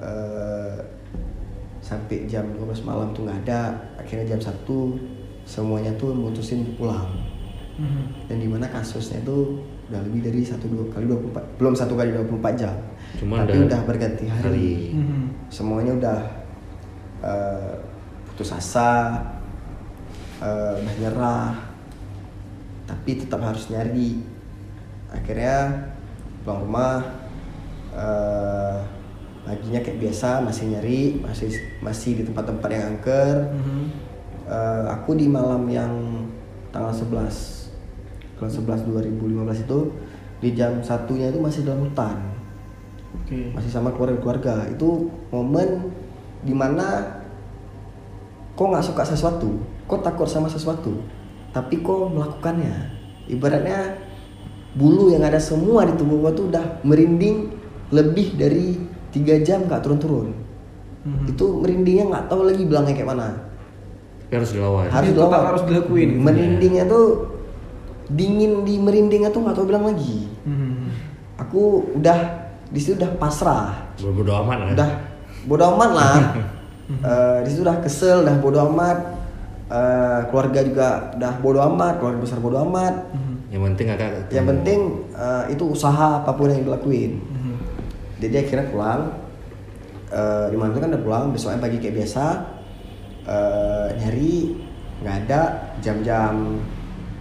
[0.00, 0.76] eh,
[1.84, 3.76] sampai jam 12 malam tuh nggak ada.
[4.00, 4.64] Akhirnya jam 1
[5.44, 7.12] semuanya tuh mutusin pulang.
[7.78, 8.26] Mhm.
[8.26, 12.10] dan di mana kasusnya itu udah lebih dari satu dua kali 24 belum satu kali
[12.10, 12.74] 24 jam
[13.16, 14.72] Cuma tapi udah udah berganti hari, hari.
[14.92, 15.22] Mhm.
[15.48, 16.20] semuanya udah
[17.24, 17.72] eh,
[18.28, 19.16] putus asa
[20.38, 21.48] eh, udah nyerah
[22.84, 24.20] tapi tetap harus nyari
[25.08, 25.88] akhirnya
[26.44, 26.96] pulang rumah
[27.96, 28.76] eh,
[29.42, 31.48] paginya kayak biasa masih nyari masih
[31.80, 33.82] masih di tempat-tempat yang angker Mhm.
[34.48, 35.92] Eh, aku di malam yang
[36.72, 37.68] tanggal 11
[38.32, 39.78] tanggal 11 2015 itu
[40.40, 42.16] di jam satunya itu masih dalam hutan
[43.10, 43.52] Oke.
[43.52, 44.88] masih sama keluarga-keluarga itu
[45.28, 45.88] momen
[46.40, 47.16] di mana
[48.52, 49.48] kok nggak suka sesuatu
[49.84, 51.00] kok takut sama sesuatu
[51.50, 52.74] tapi kok melakukannya
[53.26, 53.96] ibaratnya
[54.70, 57.48] bulu yang ada semua di tubuh gua tuh udah merinding
[57.88, 58.76] lebih dari
[59.08, 60.36] tiga jam nggak turun-turun
[60.98, 61.30] Mhm.
[61.30, 63.28] itu merindingnya nggak tahu lagi bilangnya kayak mana
[64.20, 64.86] Tapi harus dilawan.
[64.86, 65.46] harus tetap dilawan.
[65.46, 66.20] harus dilakuin gitu.
[66.20, 67.06] merindingnya tuh
[68.08, 70.84] dingin di merindingnya tuh nggak tahu bilang lagi Mhm.
[71.38, 71.62] aku
[71.94, 74.68] udah di situ udah pasrah Bodo amat kan.
[74.74, 74.90] udah
[75.44, 76.16] bodo amat lah
[76.88, 78.98] Eh, di situ udah kesel udah bodo amat
[79.68, 83.34] Eh, keluarga juga udah bodo amat keluarga besar bodo amat Mhm.
[83.48, 84.08] Yang penting kakak.
[84.10, 84.32] ketemu.
[84.32, 84.78] yang penting
[85.14, 87.54] eh, itu usaha apa pun yang dilakuin Mhm.
[88.18, 89.02] jadi akhirnya pulang
[90.08, 92.24] Eh, di mana kan udah pulang besoknya pagi kayak biasa
[93.22, 94.56] Eh, nyari
[94.98, 95.40] nggak ada
[95.78, 96.56] jam-jam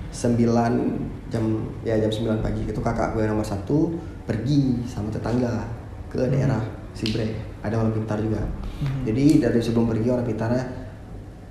[0.09, 1.43] 9 jam
[1.81, 3.91] ya jam 9 pagi itu kakakku yang nomor satu
[4.27, 5.63] pergi sama tetangga
[6.11, 6.59] ke daerah
[6.91, 7.29] Sibre
[7.63, 8.41] ada orang pintar juga.
[8.77, 9.01] Mhm.
[9.09, 10.63] jadi dari sebelum pergi orang pintarnya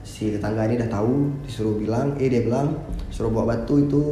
[0.06, 1.12] si tetangga ini udah tahu
[1.42, 2.70] disuruh bilang eh dia bilang
[3.10, 4.02] suruh bawa batu itu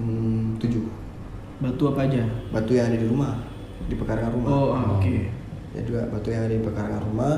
[0.00, 0.82] hmm, tujuh.
[1.62, 2.22] Batu apa aja?
[2.50, 3.38] batu yang ada di rumah
[3.86, 4.50] di pekarangan rumah.
[4.50, 5.16] Oh, ah, oke.
[5.76, 7.36] ya juga batu yang ada di pekarangan rumah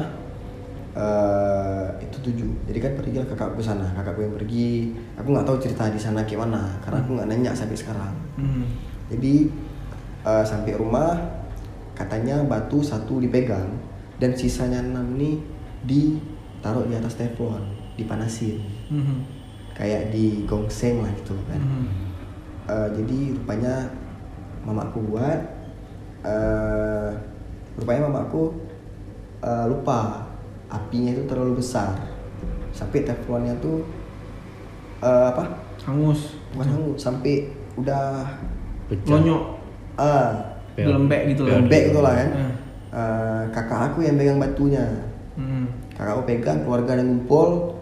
[0.91, 2.51] eh itu tujuh.
[2.67, 4.97] Jadi kan pergi lah kakakku ke sana kakakku yang pergi.
[5.21, 8.13] Aku nggak tahu cerita di sana gimana karena aku nggak nanya sampai sekarang.
[8.41, 8.65] Mhm.
[9.11, 9.35] jadi
[10.23, 11.17] eh, sampai rumah
[11.93, 13.69] katanya batu satu dipegang
[14.17, 15.37] dan sisanya enam nih
[15.83, 17.61] ditaruh di atas teflon
[17.95, 19.17] dipanasin Mhm.
[19.73, 21.87] kayak di gongseng lah gitu kan Mhm.
[22.67, 23.75] Eh, jadi rupanya
[24.63, 25.41] mamaku buat
[26.21, 27.11] eh
[27.75, 28.53] rupanya mamaku
[29.41, 30.29] eh, lupa
[30.69, 31.97] apinya itu terlalu besar
[32.71, 33.83] sampai teflonnya tuh
[35.01, 35.49] eh, apa
[35.81, 36.37] Hangus.
[36.53, 38.29] bukan hangus sampai udah
[38.87, 39.17] Pecah.
[39.17, 39.43] Lonyok.
[40.01, 40.89] Ah Pel.
[40.89, 41.61] Lembek gitu lah.
[41.61, 42.53] lembek gitu lah kan Eh.
[42.91, 44.83] Eh, kakak aku yang pegang batunya
[45.37, 45.95] Mhm.
[45.95, 47.79] kakak aku pegang keluarga dan ngumpul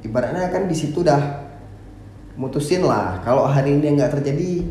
[0.00, 1.46] ibaratnya kan di situ dah
[2.34, 4.64] mutusin lah kalau hari ini nggak terjadi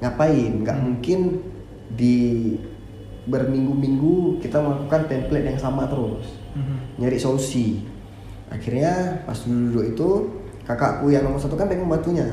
[0.00, 0.84] ngapain nggak Hmm.
[0.88, 1.18] mungkin
[1.92, 2.18] di
[3.24, 6.98] berminggu-minggu kita melakukan template yang sama terus Mhm.
[6.98, 7.86] nyari solusi
[8.48, 10.08] akhirnya pas duduk itu
[10.62, 12.26] kakakku yang nomor satu kan pegang batunya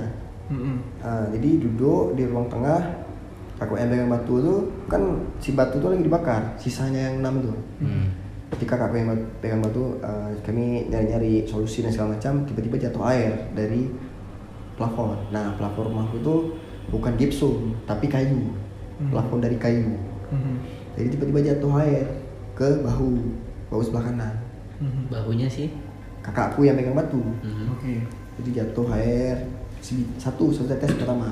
[0.49, 0.75] Mhm.
[0.99, 2.98] Ah, jadi duduk di ruang tengah
[3.59, 5.01] kakak yang pegang batu tuh kan
[5.37, 8.07] si batu tuh lagi dibakar sisanya yang enam tuh Hmm.
[8.49, 13.35] ketika kakak yang pegang batu eh, kami nyari-nyari solusi dan segala macam tiba-tiba jatuh air
[13.51, 13.91] dari
[14.73, 16.35] plafon nah plafon rumahku itu
[16.87, 18.49] bukan gipsum tapi kayu
[18.95, 19.11] Hmm.
[19.11, 19.95] plafon dari kayu
[20.27, 20.55] Mhm.
[20.93, 22.03] jadi tiba-tiba jatuh air
[22.53, 23.15] ke bahu
[23.67, 24.35] bahu sebelah kanan
[24.77, 25.07] Mhm.
[25.09, 25.67] Bahunya sih.
[26.19, 27.65] kakakku yang pegang batu Mhm.
[27.69, 27.93] Oke.
[28.37, 29.39] jadi jatuh air
[30.17, 31.31] satu satu tetes pertama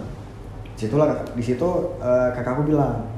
[0.77, 3.09] di situlah kakak- di situ eh, kakakku bilang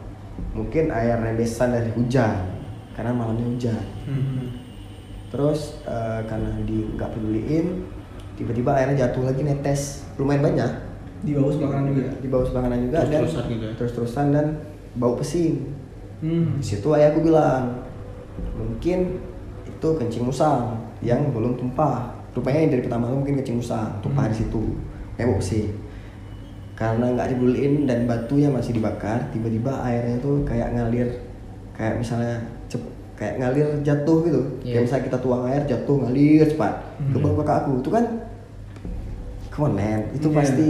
[0.50, 2.48] mungkin air rembesan dari hujan
[2.94, 4.48] karena malamnya hujan Mhm.
[5.30, 7.84] terus eh, karena di nggak peduliin
[8.34, 10.72] tiba-tiba airnya jatuh lagi netes lumayan banyak
[11.20, 12.10] Di bawah sebelah kanan juga.
[12.16, 13.74] di bawah sebelah juga dan Terus-terusan gitu ya?
[13.76, 14.46] terus-terusan dan
[14.96, 15.56] bau pesing
[16.20, 16.56] Hmm.
[16.56, 17.84] di situ ayahku bilang
[18.54, 19.20] mungkin
[19.66, 24.36] itu kencing musang yang belum tumpah rupanya yang dari pertama mungkin kencing musang tumpah di
[24.38, 24.76] situ
[25.16, 25.72] kayak bau pesing
[26.80, 31.12] karena nggak dibeluin dan batunya masih dibakar tiba-tiba airnya tuh kayak ngalir
[31.76, 32.80] kayak misalnya cep,
[33.14, 34.72] kayak ngalir jatuh gitu Iya.
[34.74, 37.36] kayak misalnya kita tuang air jatuh ngalir cepat ke Hmm.
[37.38, 38.06] kakak aku itu kan
[39.50, 40.36] come on man itu Iya.
[40.36, 40.70] pasti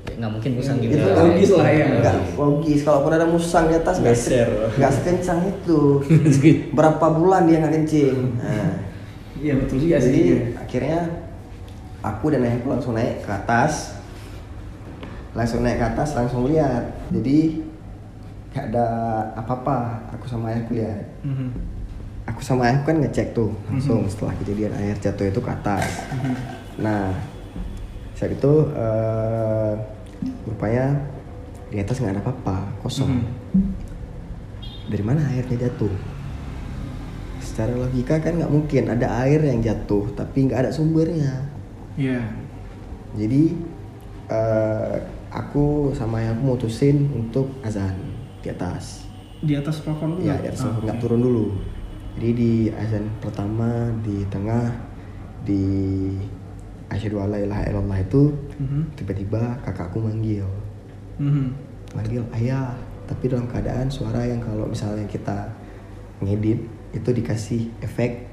[0.00, 0.94] Kayak nggak mungkin musang Iya, gitu.
[0.94, 1.84] itu Nggak logis lah ya.
[1.92, 5.80] nggak logis kalaupun ada musang di atas nggak se- nggak sekencang itu
[6.78, 8.70] berapa bulan dia nggak kencing nah,
[9.34, 10.06] Iya betul juga sih.
[10.06, 10.22] jadi
[10.56, 11.00] akhirnya
[12.00, 13.98] aku dan ayahku langsung naik ke atas
[15.30, 16.90] langsung naik ke atas langsung lihat.
[17.14, 17.62] Jadi
[18.50, 18.86] gak ada
[19.38, 20.10] apa-apa.
[20.18, 21.06] Aku sama ayahku lihat.
[21.22, 21.50] Mhm.
[22.28, 26.06] aku sama ayahku kan ngecek tuh langsung setelah kejadian air jatuh itu ke atas.
[26.78, 27.10] Nah
[28.14, 29.72] saat itu eh,
[30.46, 30.94] rupanya
[31.74, 32.56] di atas nggak ada apa-apa
[32.86, 33.26] kosong.
[34.86, 35.90] Dari mana airnya jatuh?
[37.42, 41.50] Secara logika kan nggak mungkin ada air yang jatuh tapi nggak ada sumbernya.
[41.98, 42.22] Iya.
[43.18, 43.42] jadi
[44.30, 44.96] eh,
[45.30, 47.94] aku sama ayahku mutusin untuk azan
[48.40, 49.06] di atas
[49.40, 50.22] Di atas plafon dulu.
[50.22, 51.02] ya di atas Ah, nggak oke.
[51.02, 51.46] turun dulu
[52.14, 53.68] jadi di azan pertama
[54.00, 54.68] di tengah
[55.40, 55.62] di
[56.86, 58.80] asyhadu alla ilaha illallah itu Mhm.
[58.94, 60.44] tiba-tiba kakakku manggil
[61.16, 61.46] Mhm.
[61.94, 62.74] manggil ayah
[63.06, 65.46] tapi dalam keadaan suara yang kalau misalnya kita
[66.20, 66.58] ngedit
[66.90, 68.26] itu dikasih efek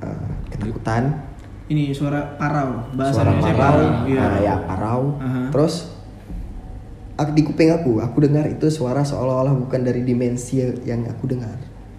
[0.00, 1.32] eh, ketakutan
[1.64, 4.20] Ini suara parau, bahasa suara Indonesia parau Iya.
[4.20, 5.48] ah, ya parau Aha.
[5.48, 5.93] terus aku,
[7.14, 11.54] di kuping aku aku dengar itu suara seolah-olah bukan dari dimensi yang aku dengar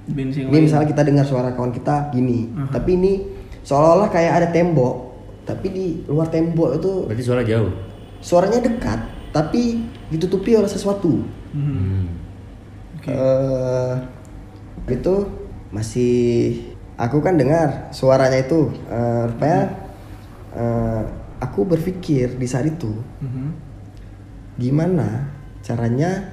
[0.06, 2.70] Bensin ini misalnya kita dengar suara kawan kita gini Aha.
[2.70, 3.14] tapi ini
[3.62, 4.96] seolah-olah kayak ada tembok
[5.44, 7.72] tapi di luar tembok itu Berarti suara jauh.
[8.20, 9.00] suaranya dekat
[9.32, 11.64] tapi ditutupi oleh sesuatu Mhm.
[11.64, 12.06] Hmm.
[12.98, 13.10] Oke.
[13.10, 13.94] eh
[14.88, 15.16] itu
[15.70, 16.14] masih
[16.96, 19.62] aku kan dengar suaranya itu eh, rupanya
[20.54, 21.02] eh,
[21.38, 23.65] aku berpikir di saat itu Mhm.
[24.56, 25.28] Gimana
[25.60, 26.32] caranya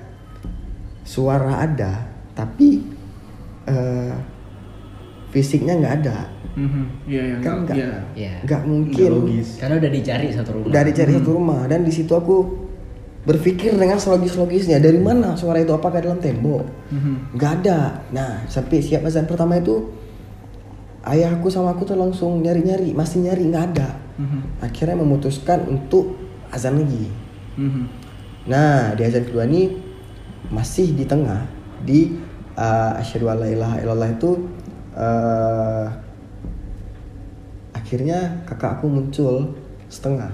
[1.02, 2.82] suara ada tapi
[3.64, 4.14] eh,
[5.28, 6.18] fisiknya nggak ada
[6.52, 7.08] Mhm.
[7.08, 7.36] Iya, iya.
[7.40, 7.92] kan nggak Iya.
[8.12, 8.34] Iya.
[8.44, 9.10] nggak mungkin
[9.56, 10.68] Karena udah dicari satu rumah.
[10.70, 12.36] dari cari satu rumah dan di situ aku
[13.22, 17.14] berpikir dengan selogis-logisnya dari mana suara itu apakah dalam tembok Mhm.
[17.32, 19.80] nggak ada nah sampai siap azan pertama itu
[21.02, 24.60] ayahku sama aku tuh langsung nyari-nyari masih nyari nggak ada Mhm.
[24.60, 27.08] akhirnya memutuskan untuk azan lagi
[27.56, 27.84] Mhm.
[28.42, 29.78] Nah di azan kedua ini
[30.48, 31.46] masih di tengah
[31.80, 32.18] di
[32.54, 34.30] uh, asyhadu alla ilaha illallah itu
[34.94, 35.86] uh,
[37.72, 39.52] akhirnya kakak aku muncul
[39.88, 40.32] setengah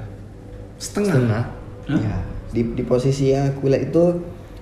[0.78, 1.11] Setengah.
[1.11, 1.44] Setengah.
[1.90, 2.16] ya
[2.48, 4.04] di, di posisi yang aku lihat itu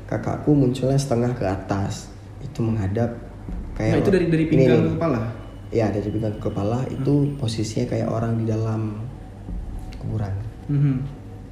[0.06, 2.08] kakakku munculnya setengah ke atas
[2.40, 3.14] itu menghadap
[3.74, 4.88] kayak Nah, itu dari dari ini pinggang nih.
[4.88, 5.20] ke kepala.
[5.68, 8.80] ya dari pinggang ke kepala itu posisinya kayak orang di dalam
[9.98, 10.32] kuburan
[10.66, 10.94] Mhm.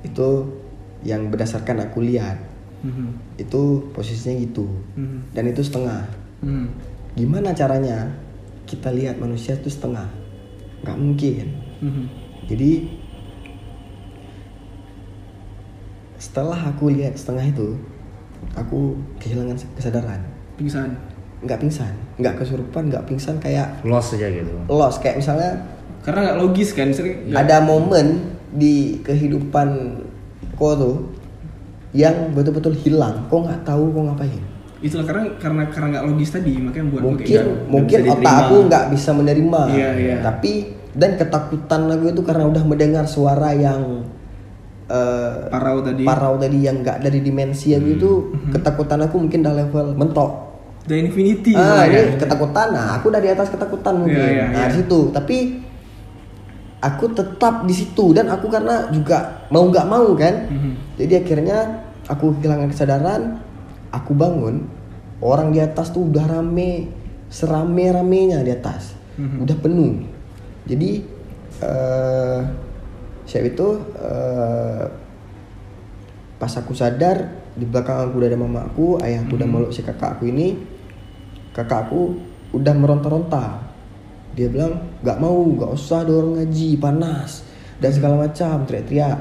[0.03, 0.29] itu
[1.05, 2.41] yang berdasarkan aku lihat
[2.81, 3.39] Mhm.
[3.39, 5.33] itu posisinya gitu Mhm.
[5.33, 6.05] dan itu setengah
[6.41, 6.67] Mhm.
[7.15, 8.09] gimana caranya
[8.65, 10.09] kita lihat manusia itu setengah
[10.83, 11.47] nggak mungkin
[11.81, 12.05] Mhm.
[12.45, 12.71] jadi
[16.17, 17.77] setelah aku lihat setengah itu
[18.55, 20.21] aku kehilangan kesadaran
[20.55, 20.93] Pingsan.
[21.41, 24.53] nggak pingsan nggak kesurupan nggak pingsan kayak Lost aja gitu.
[24.67, 25.53] lost kayak misalnya
[26.05, 30.04] Karena nggak logis kan, sering ada momen di kehidupan
[30.57, 30.97] tuh
[31.91, 34.43] yang betul-betul hilang kau nggak tahu kau ngapain
[34.79, 38.55] Itulah karena karena karena nggak logis tadi makanya buat mungkin kayak mungkin bisa otak aku
[38.69, 40.17] nggak bisa menerima Iya, iya.
[40.21, 40.53] tapi
[40.93, 44.05] dan ketakutan aku itu karena udah mendengar suara yang
[44.85, 46.05] eh, parau tadi.
[46.05, 48.11] parau tadi yang nggak dari dimensi aku itu
[48.53, 50.31] ketakutan aku mungkin udah level mentok
[50.85, 51.57] The Infinity.
[51.57, 52.05] ah ya.
[52.05, 54.69] ini ketakutan nah aku udah di atas ketakutan mungkin Iya, iya, nah iya.
[54.69, 55.64] di situ tapi
[56.85, 60.35] aku tetap di situ dan aku karena juga mau nggak mau kan.
[60.53, 60.73] Mhm.
[61.01, 61.59] jadi akhirnya
[62.05, 63.23] aku kehilangan kesadaran
[63.89, 64.69] aku bangun
[65.25, 66.93] orang di atas tuh udah rame
[67.33, 68.93] serame ramenya di atas.
[69.17, 69.49] Mhm.
[69.49, 69.93] udah penuh.
[70.69, 70.91] Jadi
[71.65, 72.41] eh
[73.25, 74.85] siap itu eh,
[76.37, 80.61] pas aku sadar di belakang aku udah ada mamaku ayahku udah meluk si kakakku ini
[81.57, 82.21] kakakku
[82.53, 83.64] udah meronta-ronta
[84.35, 87.47] dia bilang nggak mau nggak usah dorong ngaji panas
[87.79, 89.19] dan segala macam teriak-teriak.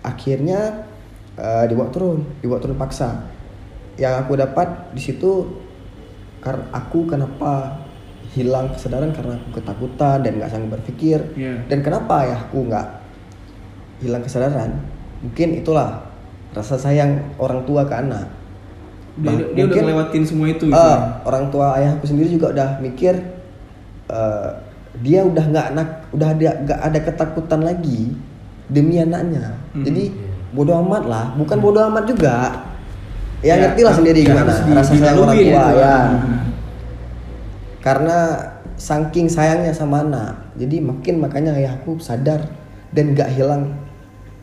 [0.00, 0.86] Akhirnya
[1.36, 3.26] eh, dibawa turun dibawa turun paksa.
[3.94, 5.44] Yang aku dapat di situ
[6.40, 7.84] karena aku kenapa
[8.32, 9.12] hilang kesadaran?
[9.12, 11.20] Karena aku ketakutan dan nggak sanggup berpikir.
[11.34, 11.66] Iya.
[11.66, 12.86] dan kenapa ya aku nggak
[14.00, 14.80] hilang kesadaran?
[15.20, 16.00] Mungkin itulah
[16.50, 18.26] rasa sayang orang tua ke anak.
[19.20, 20.64] Dia, Bah- dia udah mungkin- ngelewatin semua itu.
[20.64, 20.74] gitu.
[20.74, 23.20] Ah, orang tua ayahku sendiri juga udah mikir
[24.10, 24.48] eh,
[24.98, 28.10] dia udah nggak anak udah ada nggak ada ketakutan lagi
[28.66, 29.84] demi anaknya Mhm.
[29.84, 30.02] jadi
[30.50, 32.34] bodoh amat lah bukan bodoh amat juga
[33.40, 35.78] ya, Ya, ngerti lah har- sendiri ya gimana rasa sayang orang tua itu.
[35.78, 36.38] ya Mhm.
[37.80, 38.18] karena
[38.76, 42.44] saking sayangnya sama anak jadi makin makanya ayahku sadar
[42.90, 43.72] dan nggak hilang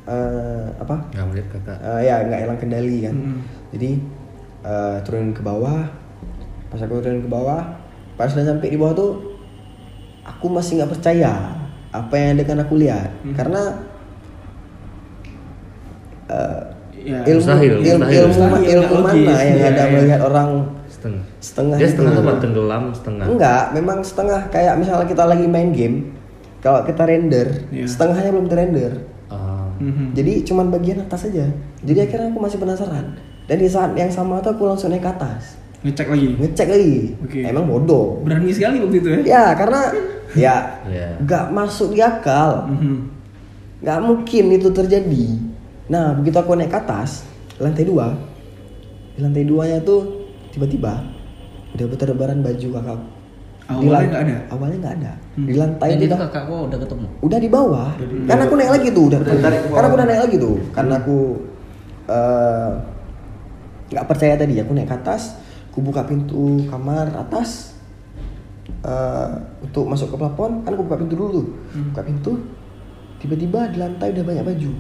[0.06, 1.78] eh, apa Nggak melihat kakak.
[1.84, 3.40] Eh, ya nggak hilang kendali kan Mhm.
[3.72, 3.90] jadi
[4.64, 5.84] eh, turun ke bawah
[6.68, 7.62] pas aku turun ke bawah
[8.16, 9.12] pas udah sampai di bawah tuh
[10.28, 11.32] aku masih nggak percaya
[11.90, 13.34] apa yang akan aku lihat Hmm.
[13.34, 13.62] karena
[16.28, 16.62] eh,
[16.98, 18.20] Ya, ilmu mustahil, ilmu, mustahil.
[18.20, 19.38] ilmu, Mustahil, ilmu nggak mana logis.
[19.40, 19.94] yang Iya, ada iya.
[19.94, 20.50] melihat orang
[20.88, 21.92] setengah setengah dia itu?
[21.94, 25.98] setengah apa tenggelam setengah Enggak, memang setengah kayak misalnya kita lagi main game,
[26.60, 27.86] kalau kita render, Iya.
[27.88, 28.92] setengahnya belum terrender.
[29.30, 29.72] Ah.
[29.80, 30.06] Mhm.
[30.12, 31.48] Jadi cuman bagian atas aja.
[31.80, 33.06] Jadi akhirnya aku masih penasaran.
[33.46, 36.28] Dan di saat yang sama tuh aku langsung naik ke atas, ngecek lagi.
[36.36, 36.96] ngecek lagi.
[37.22, 37.40] Oke.
[37.42, 38.20] Emang bodoh.
[38.20, 39.20] Berani sekali waktu itu ya.
[39.24, 39.82] Ya karena
[40.36, 41.22] ya Iya.
[41.22, 42.98] nggak masuk di akal, Mhm.
[43.80, 45.26] nggak mungkin itu terjadi.
[45.88, 47.24] Nah begitu aku naik ke atas,
[47.58, 48.12] lantai dua,
[49.14, 51.00] di lantai duanya tuh tiba-tiba
[51.72, 53.00] udah berterbaran baju kakak.
[53.68, 54.38] Di Awalnya nggak ada?
[54.50, 55.14] Awalnya nggak ada.
[55.36, 55.44] Hmm.
[55.46, 57.08] Di lantai Jadi itu udah kakak kok udah ketemu.
[57.20, 57.90] udah di bawah.
[58.00, 59.20] Karena aku naik lagi tuh udah.
[59.20, 59.34] Udah.
[59.68, 60.56] Karena aku udah naik lagi tuh.
[60.72, 61.18] Karena aku
[62.08, 62.72] eh,
[63.92, 64.54] nggak percaya tadi.
[64.58, 65.36] Aku naik ke atas,
[65.70, 67.76] aku buka pintu kamar atas
[68.68, 69.30] eh,
[69.64, 70.64] untuk masuk ke plafon.
[70.64, 71.48] Kan aku buka pintu dulu tuh.
[71.92, 72.32] Buka pintu.
[73.18, 74.72] Tiba-tiba di lantai udah banyak baju.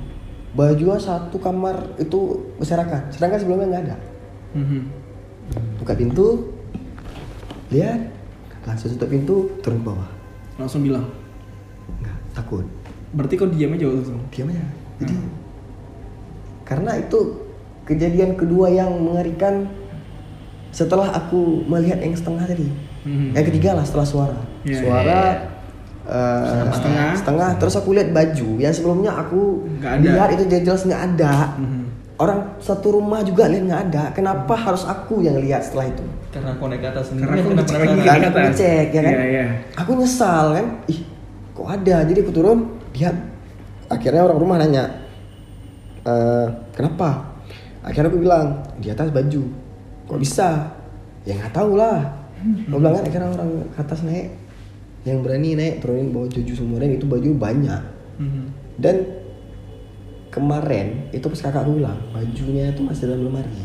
[0.53, 3.09] Baju satu kamar itu berserakan.
[3.09, 3.97] Sedangkan sebelumnya nggak ada.
[4.57, 4.81] Mhm.
[5.79, 6.51] Buka pintu,
[7.71, 8.11] lihat,
[8.67, 10.09] langsung tutup pintu, turun ke bawah.
[10.59, 11.07] Langsung bilang.
[12.03, 12.65] Nggak, takut.
[13.15, 14.13] Berarti kau diam aja waktu itu.
[14.35, 14.63] diam aja
[14.97, 15.17] jadi
[16.65, 17.19] karena itu
[17.87, 19.69] kejadian kedua yang mengerikan
[20.73, 22.67] setelah aku melihat yang setengah tadi
[23.07, 23.31] Mhm.
[23.31, 25.21] yang ketiga lah setelah suara Iya, suara
[26.05, 27.09] eh, Setengah.
[27.15, 30.03] setengah terus aku lihat baju yang sebelumnya aku ada.
[30.03, 31.83] lihat itu jelas nggak ada Mhm.
[32.17, 36.53] orang satu rumah juga lihat nggak ada kenapa harus aku yang lihat setelah itu Karena
[36.53, 37.39] aku naik ke atas Karena sendiri.
[37.39, 37.77] aku ngecek?
[37.79, 38.43] Kan aku atas.
[38.45, 39.13] ngecek, ya kan?
[39.13, 39.45] Iya, iya.
[39.73, 40.99] aku nyesal kan ih
[41.49, 43.09] kok ada jadi aku turun dia
[43.87, 44.83] akhirnya orang rumah nanya
[46.03, 47.35] "Eh, kenapa
[47.81, 48.47] akhirnya aku bilang
[48.77, 49.43] di atas baju
[50.05, 50.71] kok bisa
[51.23, 52.16] ya nggak tahu lah
[52.63, 54.27] aku bilang kan akhirnya orang ke atas naik
[55.03, 57.81] yang berani naik turunin bawa baju semua dan itu baju banyak
[58.17, 58.43] Mhm.
[58.77, 58.95] dan
[60.29, 63.63] kemarin itu pas kakak aku bilang bajunya itu masih dalam lemari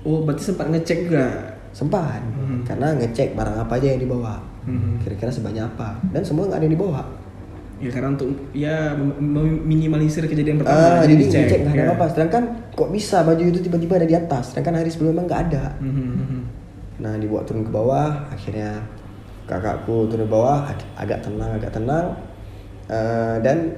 [0.00, 1.26] Oh, berarti sempat ngecek juga.
[1.68, 2.64] sempat Hmm.
[2.64, 4.98] karena ngecek barang apa aja yang dibawa Mhm.
[4.98, 7.02] kira-kira sebanyak apa dan semua nggak ada yang dibawa
[7.76, 11.42] Ya karena untuk ya meminimalisir kejadian pertama jadi dicek.
[11.44, 11.88] ngecek nggak ada Ya.
[11.88, 15.64] apa-apa sedangkan kok bisa baju itu tiba-tiba ada di atas sedangkan hari sebelumnya nggak ada
[15.78, 16.40] Mhm, mhm.
[16.98, 18.82] Nah dibawa turun ke bawah akhirnya
[19.44, 22.06] kakakku turun ke bawah ag- agak tenang agak tenang
[22.88, 23.68] Eh, dan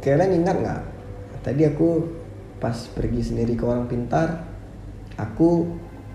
[0.00, 0.80] kalian ingat nggak
[1.38, 2.00] tadi aku
[2.56, 4.40] pas pergi sendiri ke orang pintar
[5.14, 5.68] aku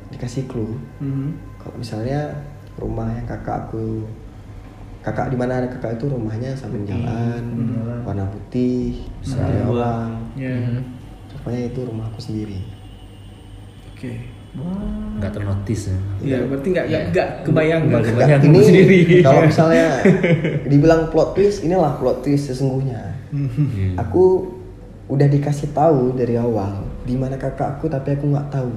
[0.10, 1.30] dikasih clue Mhm.
[1.56, 2.34] kalau misalnya
[2.74, 4.02] rumah yang kakak aku
[5.00, 7.44] kakak di mana ada kakak itu rumahnya samping jalan
[8.02, 9.70] warna putih samping Dua.
[9.70, 10.58] orang Ya.
[11.30, 12.66] rupanya itu rumah aku sendiri
[13.94, 14.26] Oke.
[15.16, 19.00] Nggak ternotis ya Ya, berarti nggak nggak nggak kebayang nggak Nggak kebayang ini sendiri.
[19.22, 19.86] kalau misalnya
[20.72, 23.02] dibilang plot twist inilah plot twist sesungguhnya
[23.34, 23.98] Hmm.
[23.98, 24.46] aku
[25.08, 28.70] udah dikasih tahu dari awal di mana kakakku tapi aku nggak tahu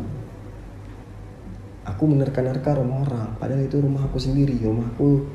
[1.85, 5.29] aku menerka-nerka rumah orang padahal itu rumah aku sendiri rumahku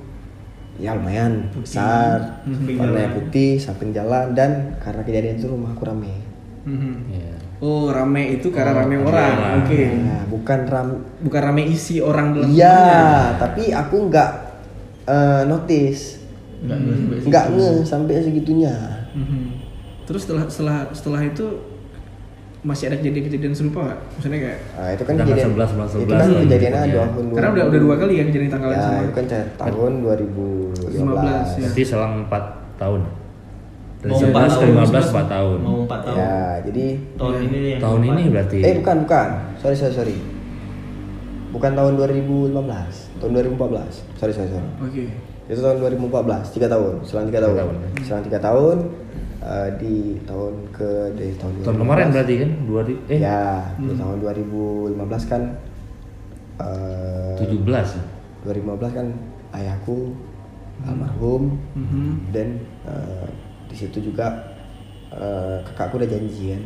[0.76, 2.76] ya lumayan besar Mhm.
[2.76, 6.18] warnanya putih samping jalan dan karena kejadian itu rumah aku rame
[6.64, 6.94] Mhm.
[7.08, 7.34] Iya.
[7.62, 9.62] Oh, rame itu karena Oh, rame orang.
[9.62, 9.82] Oke.
[9.94, 10.88] nah, bukan ram
[11.22, 14.30] Bukan rame isi orang dalam iya tapi aku nggak
[15.06, 16.18] eh, notice
[16.62, 16.78] Nggak
[17.30, 18.74] nggak nge sampai segitunya
[19.12, 19.42] Mhm.
[20.08, 21.46] Terus setelah setelah setelah itu
[22.62, 24.00] masih ada kejadian-kejadian serupa nggak?
[24.16, 26.92] Maksudnya kayak Nah, itu kan Tanggal kejadian 11, bulan itu 11 kan kejadiannya infonya.
[26.92, 29.02] dua tahun karena udah udah dua kali ya kejadian tanggal ya, sama.
[29.02, 29.26] itu kan
[29.58, 31.62] tahun 2015 ya.
[31.62, 32.44] Berarti selang 4
[32.78, 33.02] tahun.
[34.02, 35.08] Dari Mau 11 empat ke tahun, 15 Mas.
[35.08, 35.58] 4 tahun.
[35.62, 36.18] Mau empat tahun.
[36.18, 36.86] Ya, jadi
[37.16, 38.14] Tahun ini yang Tahun keempat.
[38.18, 38.58] ini berarti.
[38.60, 39.30] eh bukan bukan.
[39.58, 40.18] Sorry sorry sorry.
[41.52, 42.50] Bukan tahun 2015,
[43.20, 43.94] tahun 2014.
[44.16, 44.70] Sorry sorry sorry.
[44.80, 45.04] Oke.
[45.46, 47.52] Itu tahun 2014, 3 tahun, selang 3 tahun.
[47.52, 47.76] Tiga tahun.
[48.02, 48.78] Selang 3 tahun
[49.44, 51.84] eh, di tahun ke dari tahun Tahun 2015.
[51.84, 52.50] kemarin berarti kan?
[52.64, 53.42] Dua di, eh Ya,
[53.76, 54.98] di tahun 2015
[55.28, 55.42] kan
[56.58, 58.04] eh 17 ya?
[58.44, 59.08] 2015 kan
[59.52, 60.16] ayahku
[60.82, 62.32] almarhum Mhm.
[62.32, 62.48] dan
[62.88, 63.28] eh,
[63.72, 64.28] di situ juga
[65.10, 66.64] eh, kakakku udah janji kan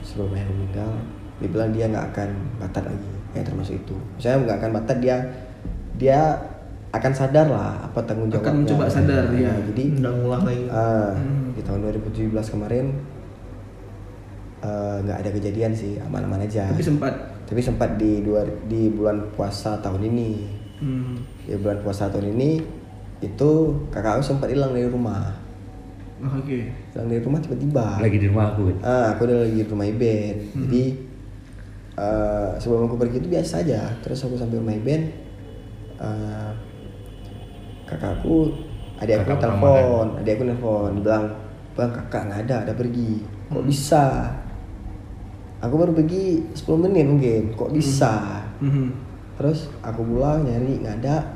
[0.00, 0.90] sebelum ayahku meninggal
[1.36, 5.16] dia bilang dia nggak akan batat lagi ya termasuk itu misalnya nggak akan batat dia
[5.96, 6.20] dia
[6.90, 9.52] akan sadar lah apa tanggung Akan jawabnya mencoba sadar, Nah, ya.
[9.64, 10.64] jadi Nggak ngulang lagi.
[10.68, 11.54] ah, Hmm.
[11.54, 12.86] di tahun 2017 kemarin
[14.60, 17.14] eh, nggak ada kejadian sih aman-aman aja Tapi sempat.
[17.46, 20.30] tapi sempat di dua di bulan puasa tahun ini
[20.80, 21.20] Hmm.
[21.42, 22.50] di bulan puasa tahun ini
[23.20, 23.50] itu
[23.88, 25.36] kakakku sempat hilang dari rumah
[26.20, 26.68] Oh, Oke.
[26.92, 27.96] hilang dari rumah tiba-tiba.
[27.96, 28.76] Lagi di rumah aku kan?
[28.84, 30.34] ah aku udah lagi di rumah Iben.
[30.52, 30.60] Hmm.
[30.68, 30.84] jadi
[31.96, 33.80] eh, sebelum aku pergi itu biasa aja.
[34.04, 35.02] Terus aku sampai rumah Iben
[35.96, 36.50] eh,
[37.88, 38.52] kakakku
[39.00, 41.24] adik aku Kakak telepon adik aku nelfon dibilang
[41.72, 43.12] bang kakak nggak ada ada pergi.
[43.48, 44.04] Kok bisa?
[45.60, 47.42] Aku baru pergi 10 menit mungkin.
[47.56, 48.44] Kok bisa?
[48.60, 49.08] Mhm.
[49.40, 51.32] terus aku pulang nyari nggak ada.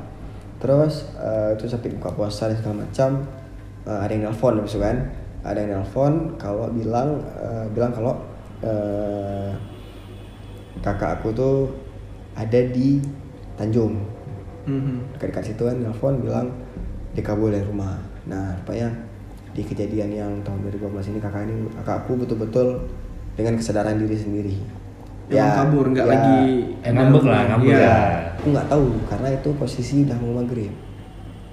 [0.61, 3.09] Terus eh, itu sampai buka puasa dan segala macam
[3.85, 4.97] eh, ada yang nelfon habis itu kan
[5.41, 8.13] ada yang nelfon kalau bilang eh, bilang kalau
[8.61, 9.49] eh,
[10.81, 11.55] kakak aku tuh
[12.33, 12.99] ada di
[13.55, 13.95] Tanjung
[14.65, 15.13] Mhm.
[15.13, 16.49] dekat-dekat situ kan nelfon bilang
[17.13, 18.89] dia kabur dari rumah nah rupanya
[19.53, 22.81] di kejadian yang tahun 2015 ini kakak ini kakakku betul-betul
[23.33, 24.57] dengan kesadaran diri sendiri
[25.25, 26.37] Emang kabur, nggak ya, lagi
[26.85, 27.81] ngambek lah, ngambek Iya.
[27.81, 28.09] lah.
[28.35, 30.69] aku nggak tahu karena itu posisi udah mau maghrib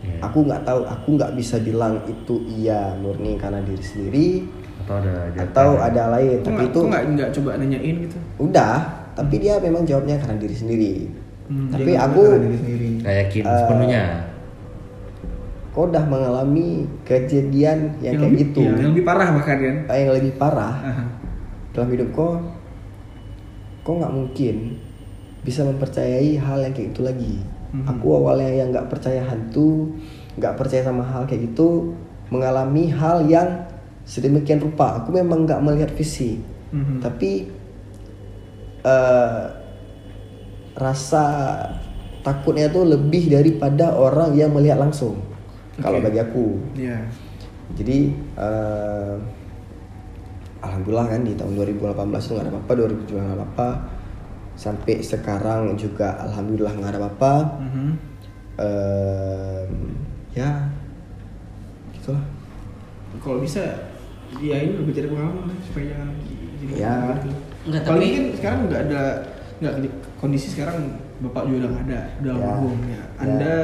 [0.02, 0.18] Iya.
[0.20, 4.28] aku nggak tahu aku nggak bisa bilang itu iya murni karena diri sendiri
[4.82, 5.46] atau ada jatah.
[5.46, 8.74] atau ada lain Kok tapi nggak- itu nggak nggak coba nanyain gitu udah
[9.12, 10.94] tapi dia memang jawabnya karena diri sendiri
[11.42, 12.22] Hmm, tapi aku.
[13.02, 14.02] Nggak yakin Eh, sepenuhnya.
[15.70, 19.96] kau udah mengalami kejadian yang, kayak lebih, gitu iya, yang lebih parah bahkan kan Eh,
[19.98, 21.04] yang lebih parah Aha.
[21.70, 22.36] dalam hidup kau
[23.80, 24.78] kau nggak mungkin
[25.40, 27.34] bisa mempercayai hal yang kayak gitu lagi
[27.72, 27.88] Mhm.
[27.88, 29.96] aku awalnya yang nggak percaya hantu
[30.36, 31.92] nggak percaya sama hal kayak gitu
[32.28, 33.64] mengalami hal yang
[34.04, 36.36] sedemikian rupa aku memang nggak melihat fisik
[36.70, 37.00] Mhm.
[37.00, 37.48] tapi
[38.82, 39.44] eh,
[40.74, 41.24] rasa
[42.20, 45.20] takutnya tuh lebih daripada orang yang melihat langsung
[45.78, 46.06] kalau Oke.
[46.08, 46.98] bagi aku Iya.
[47.72, 47.98] jadi
[48.36, 49.16] eh,
[50.60, 53.68] alhamdulillah kan di tahun 2018 itu nggak ada apa-apa 2017 nggak ada apa-apa
[54.62, 57.88] sampai sekarang juga alhamdulillah nggak ada apa-apa Mhm.
[58.52, 59.70] Em,
[60.30, 60.50] ya
[61.92, 62.22] gitulah
[63.18, 63.62] Kalau bisa
[64.36, 66.94] ya ini lebih dari pengalaman supaya jangan jadi Ya.
[67.16, 67.28] gitu.
[67.62, 69.02] Enggak, Apalagi tapi- kan sekarang nggak ada
[69.58, 69.74] nggak
[70.16, 70.76] kondisi sekarang
[71.20, 72.36] bapak juga udah nggak ada udah Ya.
[72.36, 72.92] almarhum ya.
[72.92, 73.02] Ya.
[73.18, 73.54] Anda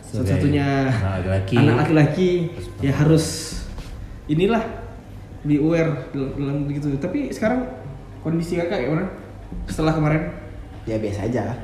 [0.00, 1.54] Sebagai satu-satunya anak laki-laki.
[1.56, 2.30] anak laki-laki
[2.80, 3.26] ya harus
[4.26, 4.62] inilah
[5.42, 6.88] be aware dalam, dalam gitu.
[6.96, 7.60] Tapi sekarang
[8.20, 9.04] kondisi kakak gimana?
[9.64, 10.22] Setelah kemarin?
[10.84, 11.56] ya biasa aja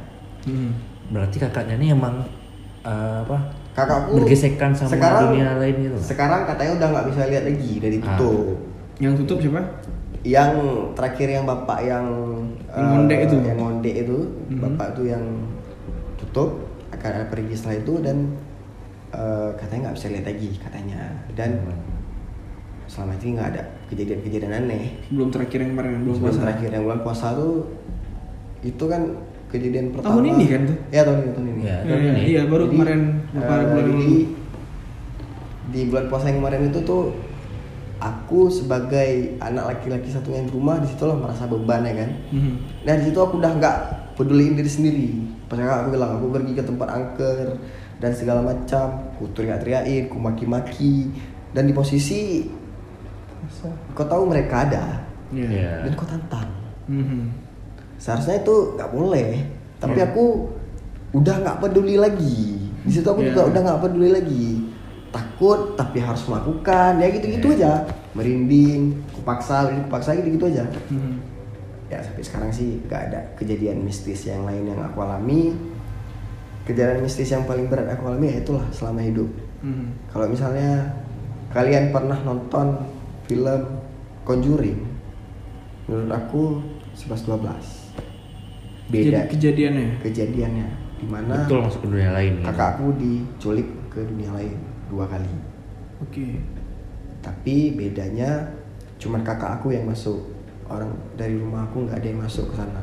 [0.43, 0.73] Hmm.
[1.11, 2.25] Berarti kakaknya ini emang
[2.81, 3.37] eh, apa?
[3.71, 6.03] kakakku Bergesekan sama dunia lain gitu lah.
[6.03, 8.17] sekarang katanya udah nggak bisa lihat lagi dari Ah.
[8.17, 8.57] tutup
[8.97, 9.63] Yang tutup siapa?
[10.21, 10.53] yang
[10.93, 12.07] terakhir yang bapak yang
[12.69, 13.37] Yang ngondek itu?
[13.39, 14.19] yang ngondek itu
[14.49, 14.61] Mhm.
[14.61, 15.25] bapak itu yang
[16.17, 16.51] tutup
[16.91, 18.17] akan pergi setelah itu dan
[19.11, 21.01] eh, katanya nggak bisa lihat lagi katanya
[21.35, 21.51] dan
[22.91, 26.43] selama ini nggak ada kejadian-kejadian aneh Belum terakhir yang kemarin belum sebelum puasa.
[26.43, 27.55] terakhir yang bulan puasa tuh
[28.61, 29.03] itu kan
[29.47, 30.77] kejadian pertama Tahun ini kan tuh?
[30.91, 31.77] ya tahun ini tahun ini Ya.
[31.81, 34.19] Iya, iya, iya, baru Jadi, kemarin beberapa eh, bulan jadi, lalu.
[35.71, 37.03] di bulan puasa yang kemarin itu tuh
[38.01, 42.53] aku sebagai anak laki-laki satunya di rumah di situlah merasa beban ya kan Mhm.
[42.81, 43.77] Nah di situ aku udah nggak
[44.13, 45.09] peduliin diri sendiri.
[45.47, 47.57] Pas aku bilang aku pergi ke tempat angker
[47.97, 51.09] dan segala macam, ku teriak-teriakin, ku maki-maki
[51.51, 52.45] dan di posisi
[53.93, 54.85] kau tahu mereka ada
[55.31, 55.47] Iya.
[55.47, 55.73] Iya.
[55.87, 56.49] dan kau tantang.
[56.87, 57.23] Mhm.
[57.97, 59.31] Seharusnya itu nggak boleh,
[59.79, 60.11] tapi Iya.
[60.11, 60.25] aku
[61.13, 62.59] udah nggak peduli lagi.
[62.83, 63.31] Di situ aku Iya.
[63.31, 64.47] juga udah nggak peduli lagi.
[65.11, 67.57] Takut tapi harus melakukan, ya gitu-gitu Iya.
[67.57, 67.73] aja.
[68.11, 71.15] Merinding, kupaksa, kupaksa gitu-gitu aja Mhm.
[71.87, 75.51] ya sampai sekarang sih gak ada kejadian mistis yang lain yang aku alami
[76.63, 79.27] kejadian mistis yang paling berat aku alami ya itulah selama hidup
[79.61, 79.87] Mhm.
[80.07, 80.87] kalau misalnya
[81.51, 82.79] kalian pernah nonton
[83.27, 83.63] film
[84.31, 84.79] Conjuring
[85.85, 86.43] menurut aku
[86.95, 87.51] 11-12
[88.87, 89.89] beda Kejadi- kejadiannya.
[89.99, 90.67] kejadiannya
[90.97, 92.33] di mana Betul masuk ke dunia lain.
[92.37, 92.47] gitu.
[92.47, 94.55] kakak aku diculik ke dunia lain
[94.87, 95.27] dua kali
[96.01, 96.39] Oke.
[97.19, 98.55] tapi bedanya
[98.97, 100.31] cuman kakak aku yang masuk
[100.65, 102.83] orang dari rumah aku nggak ada yang masuk ke sana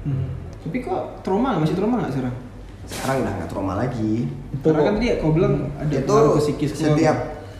[0.00, 0.26] Mhm.
[0.60, 1.62] Tapi kok trauma nggak?
[1.62, 2.34] masih trauma nggak sekarang?
[2.82, 4.26] sekarang udah nggak trauma lagi
[4.58, 7.16] Karena kan tadi kau bilang ada itu psikis setiap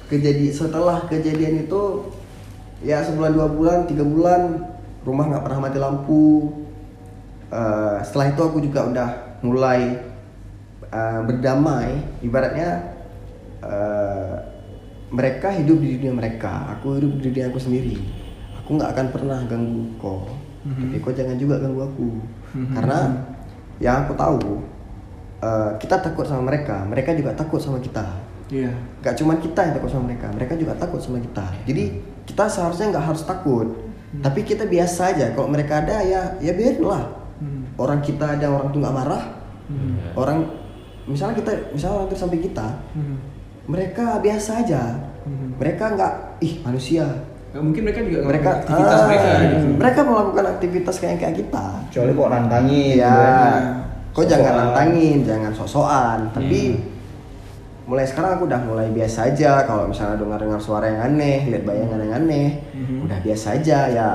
[0.08, 1.82] kejadian setelah kejadian itu
[2.80, 4.56] ya sebulan dua bulan tiga bulan
[5.04, 6.52] rumah nggak pernah mati lampu.
[7.50, 9.08] Eh, setelah itu aku juga udah
[9.42, 9.98] mulai
[10.88, 11.98] eh, berdamai.
[12.24, 12.70] Ibaratnya
[13.64, 14.34] eh,
[15.10, 16.78] mereka hidup di dunia mereka.
[16.78, 17.98] Aku hidup di dunia aku sendiri.
[18.62, 20.24] Aku nggak akan pernah ganggu kau.
[20.60, 20.92] Mhm.
[20.92, 22.08] tapi kau jangan juga ganggu aku.
[22.52, 22.74] Mhm.
[22.76, 22.98] karena
[23.80, 24.60] yang aku tahu
[25.40, 26.84] eh, kita takut sama mereka.
[26.84, 28.30] Mereka juga takut sama kita.
[28.50, 28.74] Iya.
[29.00, 31.46] Gak cuma kita yang takut sama mereka, mereka juga takut sama kita.
[31.70, 33.66] Jadi kita seharusnya nggak harus takut,
[34.22, 35.34] tapi kita biasa aja.
[35.34, 37.10] Kalau mereka ada ya ya biarin lah.
[37.42, 37.74] Mhm.
[37.74, 39.24] Orang kita ada orang tuh nggak marah,
[39.66, 40.14] Mhm.
[40.14, 40.38] orang
[41.04, 43.16] misalnya kita misalnya orang itu sampai kita, Mhm.
[43.66, 44.82] mereka biasa aja.
[45.26, 45.58] Mhm.
[45.58, 47.06] Mereka nggak ih manusia.
[47.50, 49.28] Mungkin mereka juga Mereka aktivitas ah, mereka.
[49.42, 49.66] gitu.
[49.74, 51.66] mereka melakukan aktivitas kayak kayak kita.
[51.90, 52.94] Kecuali kok nantangin.
[52.94, 53.10] Iya.
[53.10, 53.58] gitu ya.
[54.10, 56.78] Kau jangan nantangin, jangan sok-sokan, tapi Iya.
[57.90, 61.66] Mulai sekarang aku udah mulai biasa aja kalau misalnya dengar dengar suara yang aneh lihat
[61.66, 62.62] bayangan yang aneh
[63.02, 64.08] udah biasa aja ya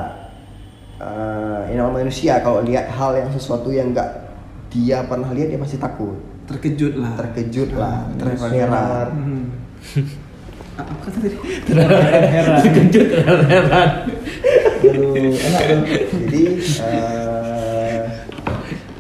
[0.96, 4.32] eh ini manusia kalau lihat hal yang sesuatu yang enggak
[4.72, 6.16] dia pernah lihat dia pasti takut
[6.48, 7.20] Terkejut lah.
[7.20, 9.44] terkejut lah terheran Hmm.
[10.76, 11.38] Apa kata tadi?
[11.72, 13.92] Terkejut heran.
[14.84, 15.64] Aduh, enak
[16.12, 16.44] jadi
[16.84, 18.04] eh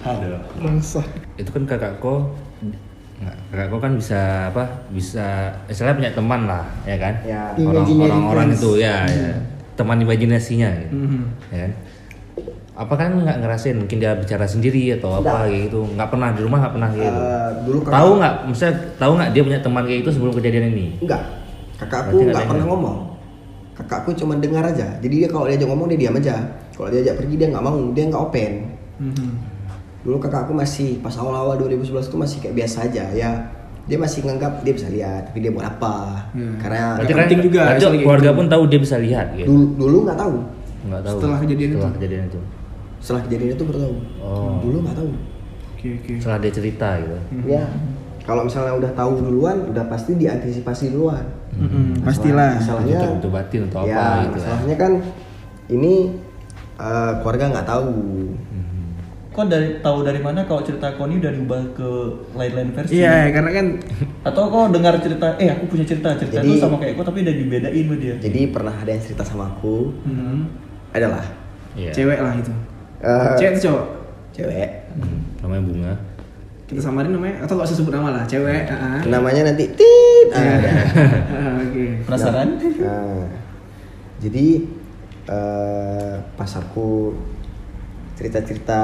[0.08, 0.40] Aduh.
[0.56, 1.04] Bangsa.
[1.36, 2.32] Itu kan kakakku
[3.16, 4.63] nggak, kakakku kan bisa apa?
[4.89, 5.26] Bisa
[5.66, 7.13] istilahnya punya teman lah, ya kan?
[7.24, 7.43] Ya.
[7.55, 9.32] Orang-orang itu ya, ya.
[9.74, 10.93] teman imajinasinya gitu.
[10.93, 11.22] Mhm.
[11.49, 11.72] Ya kan?
[12.76, 15.88] Apa kan nggak ngerasain mungkin dia bicara sendiri atau apa gitu?
[15.89, 17.20] Nggak pernah di rumah nggak pernah gitu.
[17.20, 18.34] eh, dulu kakak- tahu nggak?
[18.45, 20.88] Misalnya tahu nggak dia punya teman kayak itu sebelum kejadian ini?
[20.99, 21.22] enggak
[21.76, 22.97] kakakku nggak pernah ngomong
[23.76, 26.36] kakakku cuma dengar aja jadi dia kalau diajak ngomong dia diam aja
[26.72, 28.53] kalau diajak pergi dia nggak mau dia nggak open
[28.95, 29.28] Mhm.
[30.06, 33.32] Dulu kakakku masih pas awal-awal 2011 itu masih kayak biasa aja ya
[33.84, 36.58] dia masih nganggap dia bisa lihat tapi dia buat apa Hmm.
[36.58, 38.38] karena Berarti penting juga, keluarga gitu.
[38.38, 39.47] pun tahu dia bisa lihat gitu.
[39.47, 40.36] dulu dulu nggak tahu
[40.86, 41.18] Nggak tahu.
[41.18, 41.97] Setelah kejadian Setelah itu?
[41.97, 42.39] kejadian itu.
[42.95, 44.56] setelah kejadian itu baru tahu Oh.
[44.62, 45.10] dulu nggak tahu
[45.76, 46.14] Oke oke.
[46.18, 47.16] Setelah dia cerita gitu.
[47.47, 47.64] ya
[48.22, 52.58] kalau misalnya udah tahu duluan udah pasti diantisipasi duluan Mhm, Pastilah.
[52.58, 54.34] masalahnya Itu- itu batin atau ya, apa gitu kan.
[54.36, 54.91] masalahnya kan
[55.68, 55.93] ini
[56.76, 57.89] eh, keluarga nggak tahu
[59.36, 61.90] Kok dari tahu dari mana kalau cerita kau ini udah diubah ke
[62.32, 62.96] lain-lain versi?
[62.96, 63.66] Iya, karena kan
[64.24, 67.20] Atau kau dengar cerita, eh aku punya cerita, cerita Jadi- itu sama kayak kau tapi
[67.22, 68.16] udah dibedain sama dia.
[68.18, 70.38] jadi pernah ada yang cerita sama aku mhm,
[70.90, 71.28] adalah
[71.76, 71.92] Iya.
[71.92, 72.54] cewek lah itu.
[72.98, 73.86] eh, Cewek atau cowok?
[74.32, 75.94] cewek Hmm, namanya bunga.
[76.66, 78.64] Kita samarin namanya atau nggak usah sebut nama lah, cewek.
[78.66, 79.04] ah.
[79.06, 80.28] namanya nanti tit.
[80.34, 81.86] Ah, Oke.
[82.02, 82.56] Penasaran?
[82.58, 83.28] Nah,
[84.18, 84.64] jadi
[85.28, 87.12] eh, pas aku
[88.16, 88.82] cerita-cerita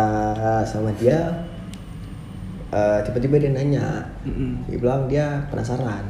[0.64, 1.48] sama dia,
[2.70, 3.88] eh, tiba-tiba dia nanya,
[4.68, 6.04] dia bilang dia penasaran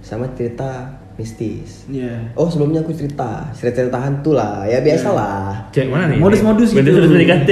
[0.00, 1.84] sama cerita mistis.
[1.88, 2.30] Iya.
[2.32, 5.68] Oh sebelumnya aku cerita, cerita-cerita hantu lah, ya biasalah.
[5.70, 6.18] Cek mana nih?
[6.18, 6.80] Modus-modus gitu.
[6.80, 7.50] Modus-modus PDKT.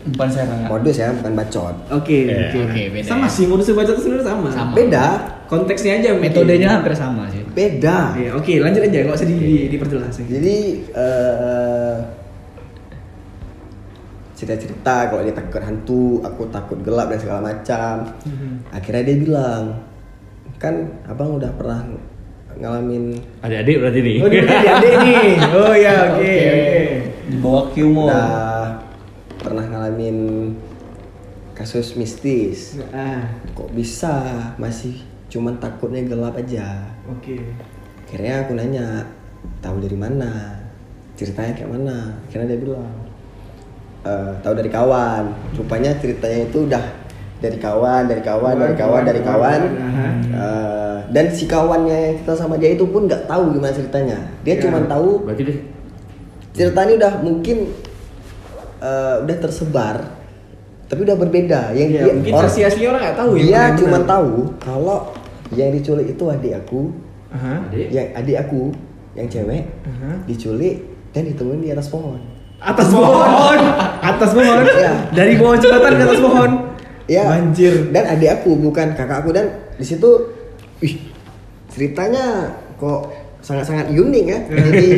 [0.00, 0.64] Umpan serang.
[0.64, 1.76] Modus ya, bukan bacot.
[1.92, 2.48] Oke, Iya.
[2.48, 2.58] oke.
[2.66, 3.30] Oke, beda Sama ya.
[3.30, 4.48] sih modus baca itu sebenarnya sama.
[4.48, 4.72] Sama.
[4.72, 5.06] Beda,
[5.44, 6.30] Konteksnya aja mungkin.
[6.30, 7.42] Metodenya hampir sama sih.
[7.50, 8.14] beda.
[8.16, 10.14] Iya, oke, lanjut aja, nggak usah di, di, diperjelas.
[10.16, 10.56] Jadi
[10.88, 11.94] eh,
[14.40, 18.08] cerita-cerita kalau dia takut hantu, aku takut gelap dan segala macam.
[18.72, 19.62] Akhirnya dia bilang,
[20.56, 21.84] kan abang udah pernah
[22.56, 24.16] ngalamin Adik-adik berarti nih.
[24.18, 25.30] Oh, ini adik nih.
[25.54, 26.34] Oh ya, oke, Oke.
[26.40, 26.82] oke.
[27.30, 28.04] Di bawah Qmo.
[28.08, 28.32] udah
[29.36, 30.18] pernah ngalamin
[31.52, 32.80] kasus mistis.
[32.90, 34.24] Ah, Kok bisa
[34.56, 34.96] masih
[35.28, 36.88] cuman takutnya gelap aja?
[37.06, 37.36] oke.
[38.08, 39.06] Akhirnya aku nanya,
[39.60, 40.58] tahu dari mana?
[41.14, 42.18] Ceritanya kayak mana?
[42.26, 42.90] Akhirnya dia bilang,
[44.00, 45.24] "Eh, tahu dari kawan.
[45.52, 46.84] Rupanya ceritanya itu udah
[47.38, 49.60] dari kawan, dari kawan, dari kawan, dari kawan.
[49.70, 50.06] Aha.
[50.24, 54.18] Eh, dan si kawannya cerita sama dia itu pun nggak tahu gimana ceritanya.
[54.40, 54.62] Dia Ya.
[54.62, 55.56] cuma tahu Berarti dia
[56.50, 57.56] ceritanya udah mungkin
[58.80, 59.96] eh, udah tersebar,
[60.86, 61.60] tapi udah berbeda.
[61.72, 63.36] Yang Ya, dia, mungkin orang- versi asli orang nggak tahu ya.
[63.36, 64.98] dia mana yang cuma tahu kalau
[65.50, 66.80] yang diculik itu adik aku,
[67.68, 67.88] adik.
[67.90, 68.72] yang adik aku
[69.12, 70.10] yang cewek Aha.
[70.24, 70.80] diculik
[71.10, 72.16] dan ditemuin di atas pohon.
[72.60, 73.58] Atas pohon.
[74.04, 74.58] Atas pohon.
[74.68, 74.92] Iya.
[75.16, 76.50] Dari bawah jembatan ke atas pohon.
[77.08, 77.24] Ya.
[77.26, 77.74] Banjir.
[77.90, 80.30] Dan adik aku bukan kakak aku dan di situ,
[80.84, 80.94] ih
[81.72, 83.08] ceritanya kok
[83.40, 84.38] sangat-sangat unik ya.
[84.46, 84.88] Jadi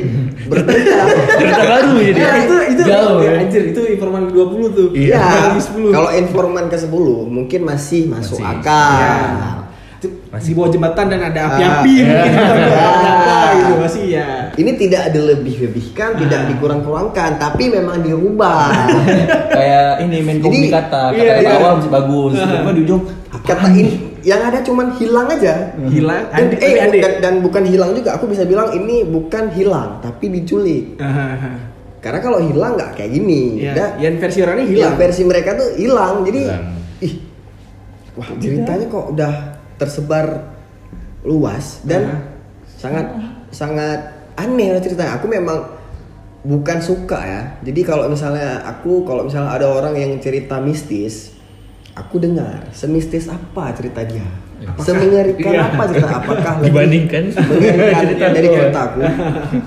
[0.50, 0.96] berbeda.
[1.40, 2.18] cerita baru jadi.
[2.18, 3.30] Ya, itu itu Jauh, ya.
[3.30, 3.40] ya.
[3.46, 4.88] anjir itu informan 20 tuh.
[4.92, 5.54] Iya.
[5.54, 5.94] 10.
[5.94, 6.90] Kalau informan ke 10
[7.30, 8.58] mungkin masih masuk Masih.
[8.58, 8.98] akal.
[8.98, 9.61] Ya.
[10.32, 10.48] Masih.
[10.48, 12.80] di bawah jembatan dan ada Ah, api-api mungkin ya.
[13.04, 14.28] apa gitu masih ya.
[14.52, 16.48] Ini tidak ada lebih-lebihkan, tidak Ah.
[16.48, 18.72] dikurang-kurangkan, tapi memang dirubah.
[19.52, 21.52] Kayak ini main kopi kata, kata iya, iya.
[21.54, 22.32] awal masih bagus.
[22.34, 23.02] Tiba di ujung
[23.42, 25.74] Kata ini yang ada cuman hilang aja.
[25.84, 26.30] Hilang.
[26.30, 27.00] Dan, Adik, eh, adik.
[27.00, 30.94] dan, dan bukan hilang juga, aku bisa bilang ini bukan hilang, tapi diculik.
[30.96, 31.58] Aha.
[31.98, 33.60] Karena kalau hilang nggak kayak gini.
[33.60, 34.94] Ya, yang versi orangnya yang hilang.
[34.96, 36.22] versi mereka tuh hilang.
[36.22, 36.64] Jadi, Hilang.
[37.00, 37.14] ih,
[38.14, 39.32] wah ceritanya kok udah
[39.82, 40.54] tersebar
[41.22, 42.18] luas dan Aha.
[42.66, 43.06] sangat
[43.50, 44.00] sangat
[44.34, 45.18] aneh lah ceritanya.
[45.18, 45.58] Aku memang
[46.42, 47.42] bukan suka ya.
[47.62, 51.34] Jadi kalau misalnya aku kalau misalnya ada orang yang cerita mistis,
[51.92, 54.24] aku dengar semistis apa cerita dia.
[54.78, 55.74] Semengerikan Iya.
[55.74, 59.00] apa cerita apakah Dibandingkan mengerikan cerita dari cerita aku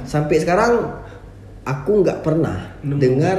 [0.07, 0.72] sampai sekarang
[1.68, 2.95] aku nggak pernah Nemu.
[2.95, 3.38] dengar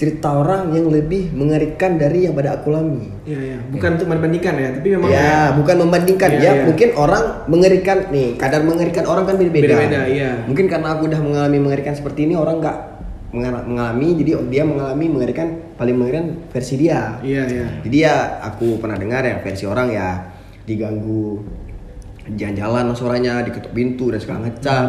[0.00, 3.12] cerita orang yang lebih mengerikan dari yang pada aku alami.
[3.28, 3.58] Iya, iya.
[3.68, 6.52] Bukan untuk membandingkan ya, tapi memang Ya, bukan membandingkan Iya, ya.
[6.56, 6.64] iya.
[6.64, 9.76] Mungkin orang mengerikan nih, kadar mengerikan orang kan beda-beda.
[9.76, 10.40] Beda-beda, iya.
[10.48, 12.76] Mungkin karena aku udah mengalami mengerikan seperti ini, orang nggak
[13.36, 17.20] mengal- mengalami, jadi dia mengalami mengerikan paling mengerikan versi dia.
[17.20, 17.66] Iya, iya.
[17.84, 20.32] Jadi ya aku pernah dengar ya versi orang ya
[20.64, 21.44] diganggu
[22.30, 24.84] jalan-jalan suaranya diketuk pintu dan segala macam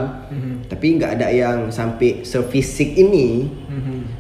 [0.69, 3.49] tapi nggak ada yang sampai sefisik ini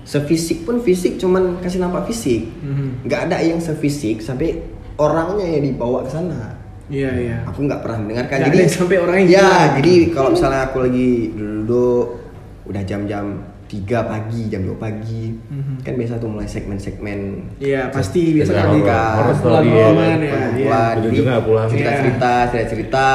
[0.03, 2.49] sefisik pun fisik cuman kasih nampak fisik
[3.01, 4.57] nggak ada yang sefisik sampai
[4.95, 7.37] orangnya yang dibawa ke sana Iya iya.
[7.45, 9.59] aku nggak pernah mendengarkan Nggak jadi ada yang sampai orangnya ya gila.
[9.79, 12.05] jadi kalau misalnya aku lagi duduk
[12.63, 13.25] udah jam-jam
[13.63, 15.23] 3 pagi jam 2 pagi
[15.79, 17.19] kan biasa tuh mulai segmen-segmen
[17.57, 20.27] Iya pasti biasa kan di Horor, horor story, pulang-pulangan ya.
[20.27, 20.27] ya.
[20.27, 20.43] iya.
[20.51, 21.67] Pulang, jadi Ujung-ujungnya pulang.
[21.71, 23.07] cerita-cerita cerita-cerita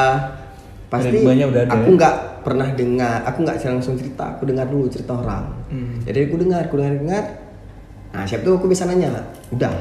[0.86, 1.96] pasti Ritmenya udah ada aku ya?
[1.98, 2.14] nggak
[2.46, 5.98] pernah dengar aku nggak langsung cerita aku dengar dulu cerita orang Hmm.
[6.00, 7.24] jadi aku dengar aku dengar dengar
[8.08, 9.10] nah siap tuh aku bisa nanya
[9.50, 9.74] udah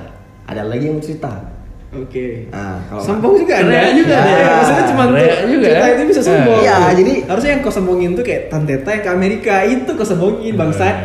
[0.44, 1.30] ada lagi yang mau cerita
[1.94, 2.50] Oke.
[2.50, 4.18] nah kalau Sombong juga ada juga juga.
[4.18, 4.52] ada.
[4.58, 5.64] Maksudnya cuma juga.
[5.64, 6.60] cerita itu bisa sombong.
[6.60, 10.60] Iya, jadi- harusnya yang kau sombongin tuh kayak Tanteta yang ke Amerika itu kau sombongin
[10.60, 10.96] bangsat.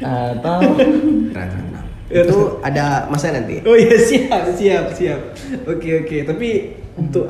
[0.00, 1.86] Atau Terang, terang, terang.
[2.08, 2.38] itu
[2.68, 5.20] ada masa nanti Oh iya siap siap siap.
[5.64, 6.16] Oke oke.
[6.24, 6.48] Tapi
[6.94, 7.28] untuk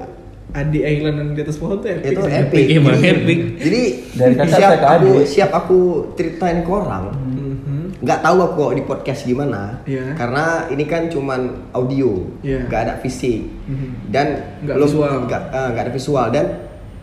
[0.53, 2.13] Adi Island dan di atas pohon tuh epic.
[2.13, 2.33] itu sih.
[2.35, 3.39] epic emang jadi, epic.
[3.59, 3.83] jadi
[4.13, 5.25] Dari kakak siap aku adik.
[5.27, 5.79] siap aku
[6.13, 7.83] ceritain ke orang Mhm.
[7.99, 10.13] nggak tahu aku kok di podcast gimana Iya.
[10.13, 11.41] karena ini kan cuman
[11.71, 12.67] audio Iya.
[12.67, 13.91] nggak ada fisik Mhm.
[14.09, 14.27] dan
[14.61, 15.13] Nggak belum visual.
[15.25, 16.47] nggak eh, nggak ada visual dan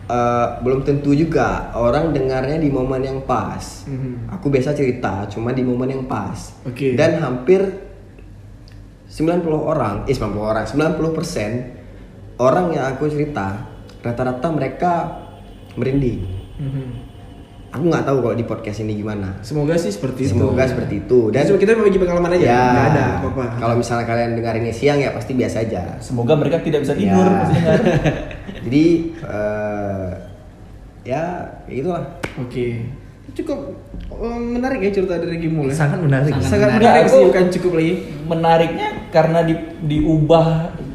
[0.06, 4.28] eh, belum tentu juga orang dengarnya di momen yang pas Mhm.
[4.28, 6.94] aku biasa cerita cuma di momen yang pas Oke.
[6.94, 7.62] dan hampir
[9.06, 11.79] 90 orang eh 90 orang 90 persen
[12.40, 13.68] orang yang aku cerita
[14.00, 14.92] rata-rata mereka
[15.72, 16.24] merinding
[16.56, 16.84] Mhm.
[17.70, 20.34] aku nggak tahu kalau di podcast ini gimana Semoga sih seperti itu.
[20.34, 22.42] semoga seperti itu dan Dan kita berbagi pengalaman aja.
[22.42, 23.44] ya Nggak ada apa-apa.
[23.56, 27.22] kalau misalnya kalian dengar ini siang ya pasti biasa aja semoga mereka tidak bisa tidur
[27.22, 27.36] Ya.
[27.38, 27.78] pas dengar.
[28.60, 28.84] jadi
[29.22, 30.08] eh,
[31.02, 31.22] ya
[31.62, 32.04] kayak gitulah
[32.38, 32.66] Oke.
[33.32, 33.58] Cukup
[34.10, 35.74] eh, menarik ya cerita dari Gimul ya.
[35.76, 36.32] Sangat menarik.
[36.38, 36.80] Sangat menarik.
[36.80, 37.94] menarik Aku- sih bukan cukup lagi.
[38.24, 40.46] Menariknya karena di, diubah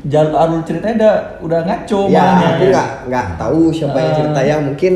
[0.04, 2.48] jalur alur ceritanya udah udah ngaco ya malahnya.
[2.52, 4.16] aku nggak nggak tahu siapa yang Eh.
[4.16, 4.94] cerita yang mungkin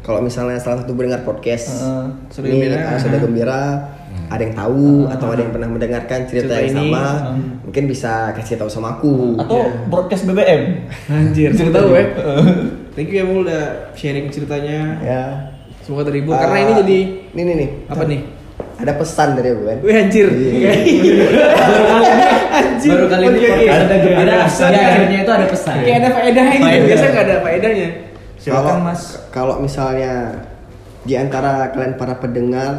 [0.00, 2.82] kalau misalnya salah satu pendengar podcast Eh, Sudah ini Gembira.
[2.84, 3.60] ah, sudah gembira
[4.28, 7.04] ada yang tahu atau ada yang pernah mendengarkan cerita, Cerita yang ini, sama
[7.62, 9.86] mungkin bisa kasih tahu sama aku atau Iya.
[9.86, 10.62] broadcast BBM.
[11.06, 12.04] Anjir, cerita tahu ya.
[12.92, 13.62] Thank you ya Mul udah
[13.94, 14.80] sharing ceritanya.
[14.98, 15.22] ya
[15.88, 16.98] Semoga terhibur Ah, karena ini jadi
[17.32, 18.20] ini nih nih apa nih?
[18.78, 20.26] ada pesan dari aku kan Wih anjir.
[20.28, 20.70] Iya.
[22.58, 22.92] anjir.
[22.92, 23.94] Baru kali ini podcast ada.
[23.96, 24.80] Ada pesan ya.
[24.84, 25.74] akhirnya itu ada pesan.
[25.80, 26.62] Kayak ada faedahnya gitu.
[26.62, 26.86] Faedah.
[26.86, 27.88] Biasa nggak ada faedahnya.
[27.88, 29.02] Kalau Silakan, Mas.
[29.30, 30.12] Kalau misalnya
[31.02, 32.70] di antara kalian para pendengar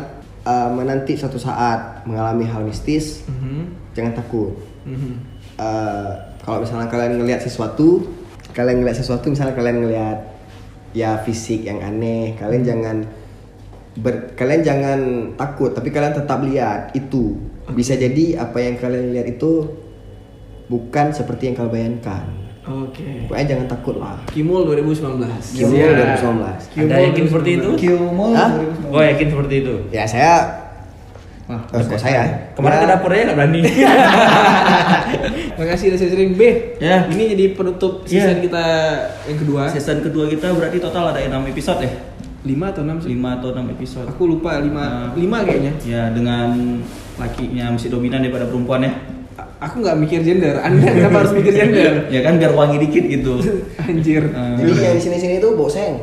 [0.45, 3.91] uh, menanti suatu saat mengalami hal mistis, Mhm.
[3.91, 4.55] jangan takut.
[4.85, 5.11] Mhm.
[5.59, 8.07] Uh, kalau misalnya kalian ngelihat sesuatu,
[8.53, 10.17] kalian ngelihat sesuatu, misalnya kalian ngelihat
[10.95, 12.97] ya fisik yang aneh, kalian jangan
[13.99, 14.99] ber, kalian jangan
[15.35, 17.37] takut, tapi kalian tetap lihat itu.
[17.69, 19.69] Bisa jadi apa yang kalian lihat itu
[20.69, 22.25] bukan seperti yang kalian bayangkan.
[22.69, 23.25] Oke.
[23.25, 24.21] Pokoknya jangan takut lah.
[24.29, 25.25] Kimul 2019.
[25.57, 26.21] Kimul Siap.
[26.21, 26.69] 2019.
[26.69, 27.69] Kimul Anda yakin seperti itu?
[27.73, 27.81] 2019.
[27.81, 28.31] Kiumul.
[28.37, 28.51] Hah?
[28.93, 29.75] Oh yakin seperti itu?
[29.89, 30.58] Ya saya
[31.49, 32.53] Wah, kok saya?
[32.53, 32.81] Kemarin Ya.
[32.85, 33.61] ke dapur aja nggak berani.
[35.57, 36.41] Makasih udah sering B.
[36.77, 37.09] Ya.
[37.09, 38.43] Ini jadi penutup season Ya.
[38.45, 38.65] kita
[39.25, 39.61] yang kedua.
[39.65, 41.91] Season kedua kita berarti total ada 6 episode ya?
[42.39, 43.09] 5 atau 6 sih?
[43.11, 44.07] 5 atau 6 episode.
[44.07, 45.09] Aku lupa 5 Nah.
[45.11, 45.73] 5 kayaknya.
[45.83, 46.53] Ya dengan
[47.17, 48.93] lakinya mesti dominan daripada perempuan ya.
[49.59, 50.55] Aku nggak mikir gender.
[50.55, 51.91] Anda kenapa harus mikir gender?
[52.13, 53.41] Ya kan biar wangi dikit gitu.
[53.81, 54.21] Anjir.
[54.23, 55.99] Eh, Jadi yang di sini-sini itu bau seng.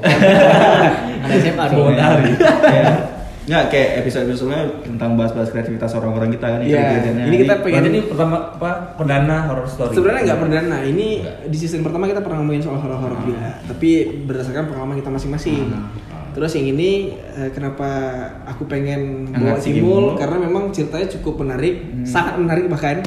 [1.24, 1.94] Anak SMA dong.
[1.94, 3.14] Ya.
[3.46, 6.60] Nggak kayak episode-episode sebelumnya tentang bahas-bahas kreativitas orang-orang kita kan.
[6.66, 6.78] Iya.
[6.82, 7.24] kejadiannya.
[7.30, 9.94] Ini kita pengen ini pertama apa perdana horror story.
[9.94, 10.76] Sebenarnya nggak perdana.
[10.82, 11.06] Ini
[11.46, 13.62] di season pertama kita pernah ngomongin soal horor-horor juga.
[13.70, 13.90] Tapi
[14.26, 15.70] berdasarkan pengalaman kita masing-masing.
[16.36, 17.88] Terus yang ini eh, kenapa
[18.44, 19.56] aku pengen bawa
[20.20, 23.00] karena memang ceritanya cukup menarik, sangat menarik bahkan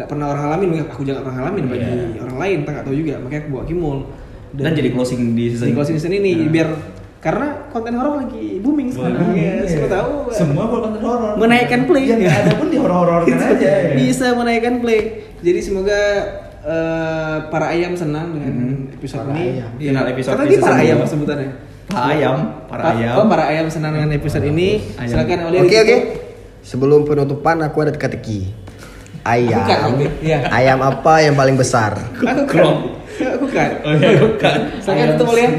[0.00, 1.84] nggak pernah orang ngalamin, aku juga pernah ngalamin bagi
[2.24, 3.14] orang lain, nggak tahu juga.
[3.20, 3.98] Makanya aku bawa Kimul.
[4.50, 6.74] Dan jadi closing di season di closing season ini biar
[7.20, 11.36] karena konten horor lagi booming sekarang ya, siapa tahu Semua buat konten horor.
[11.36, 13.60] menaikkan play Yang nggak ada pun di horor-horor Itu aja.
[13.60, 13.92] ya.
[13.94, 15.00] bisa menaikkan play
[15.38, 16.00] jadi semoga
[16.60, 18.54] eh, para ayam senang dengan
[18.90, 19.68] episode Para ini ayam.
[19.76, 19.90] Iya.
[19.90, 21.50] Final episode Kata di dia para ayam sebutannya
[21.86, 23.14] Para ayam, para Pa- ayam.
[23.14, 25.10] oh para ayam senang dengan episode ini Ayam.
[25.10, 25.96] silakan Aulia Oke oke.
[26.62, 28.52] Sebelum penutupan aku ada teka-teki.
[29.20, 29.60] Ayam.
[29.60, 29.68] Aku
[29.98, 30.38] kan, iya.
[30.46, 31.96] Ayam apa yang paling besar?
[32.14, 32.64] aku kan
[33.18, 34.58] aku kan Oh iya, bukan.
[34.78, 35.50] silakan tutup Eh,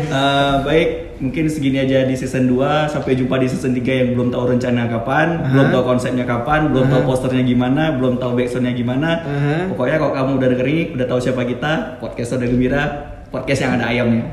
[0.63, 0.89] baik,
[1.21, 4.89] mungkin segini aja di season 2 Sampai jumpa di season 3 yang belum tahu rencana
[4.89, 9.21] kapan Belum tahu konsepnya kapan Belum tahu posternya gimana Belum tahu backsoundnya gimana.
[9.21, 9.55] Aha.
[9.69, 12.83] Pokoknya kalau kamu udah denger ini Udah tahu siapa kita Podcast Soda Gembira
[13.31, 14.27] Podcast yang ada ayamnya.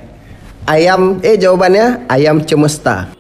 [0.67, 3.18] Ayam eh jawabannya ayam cemesta.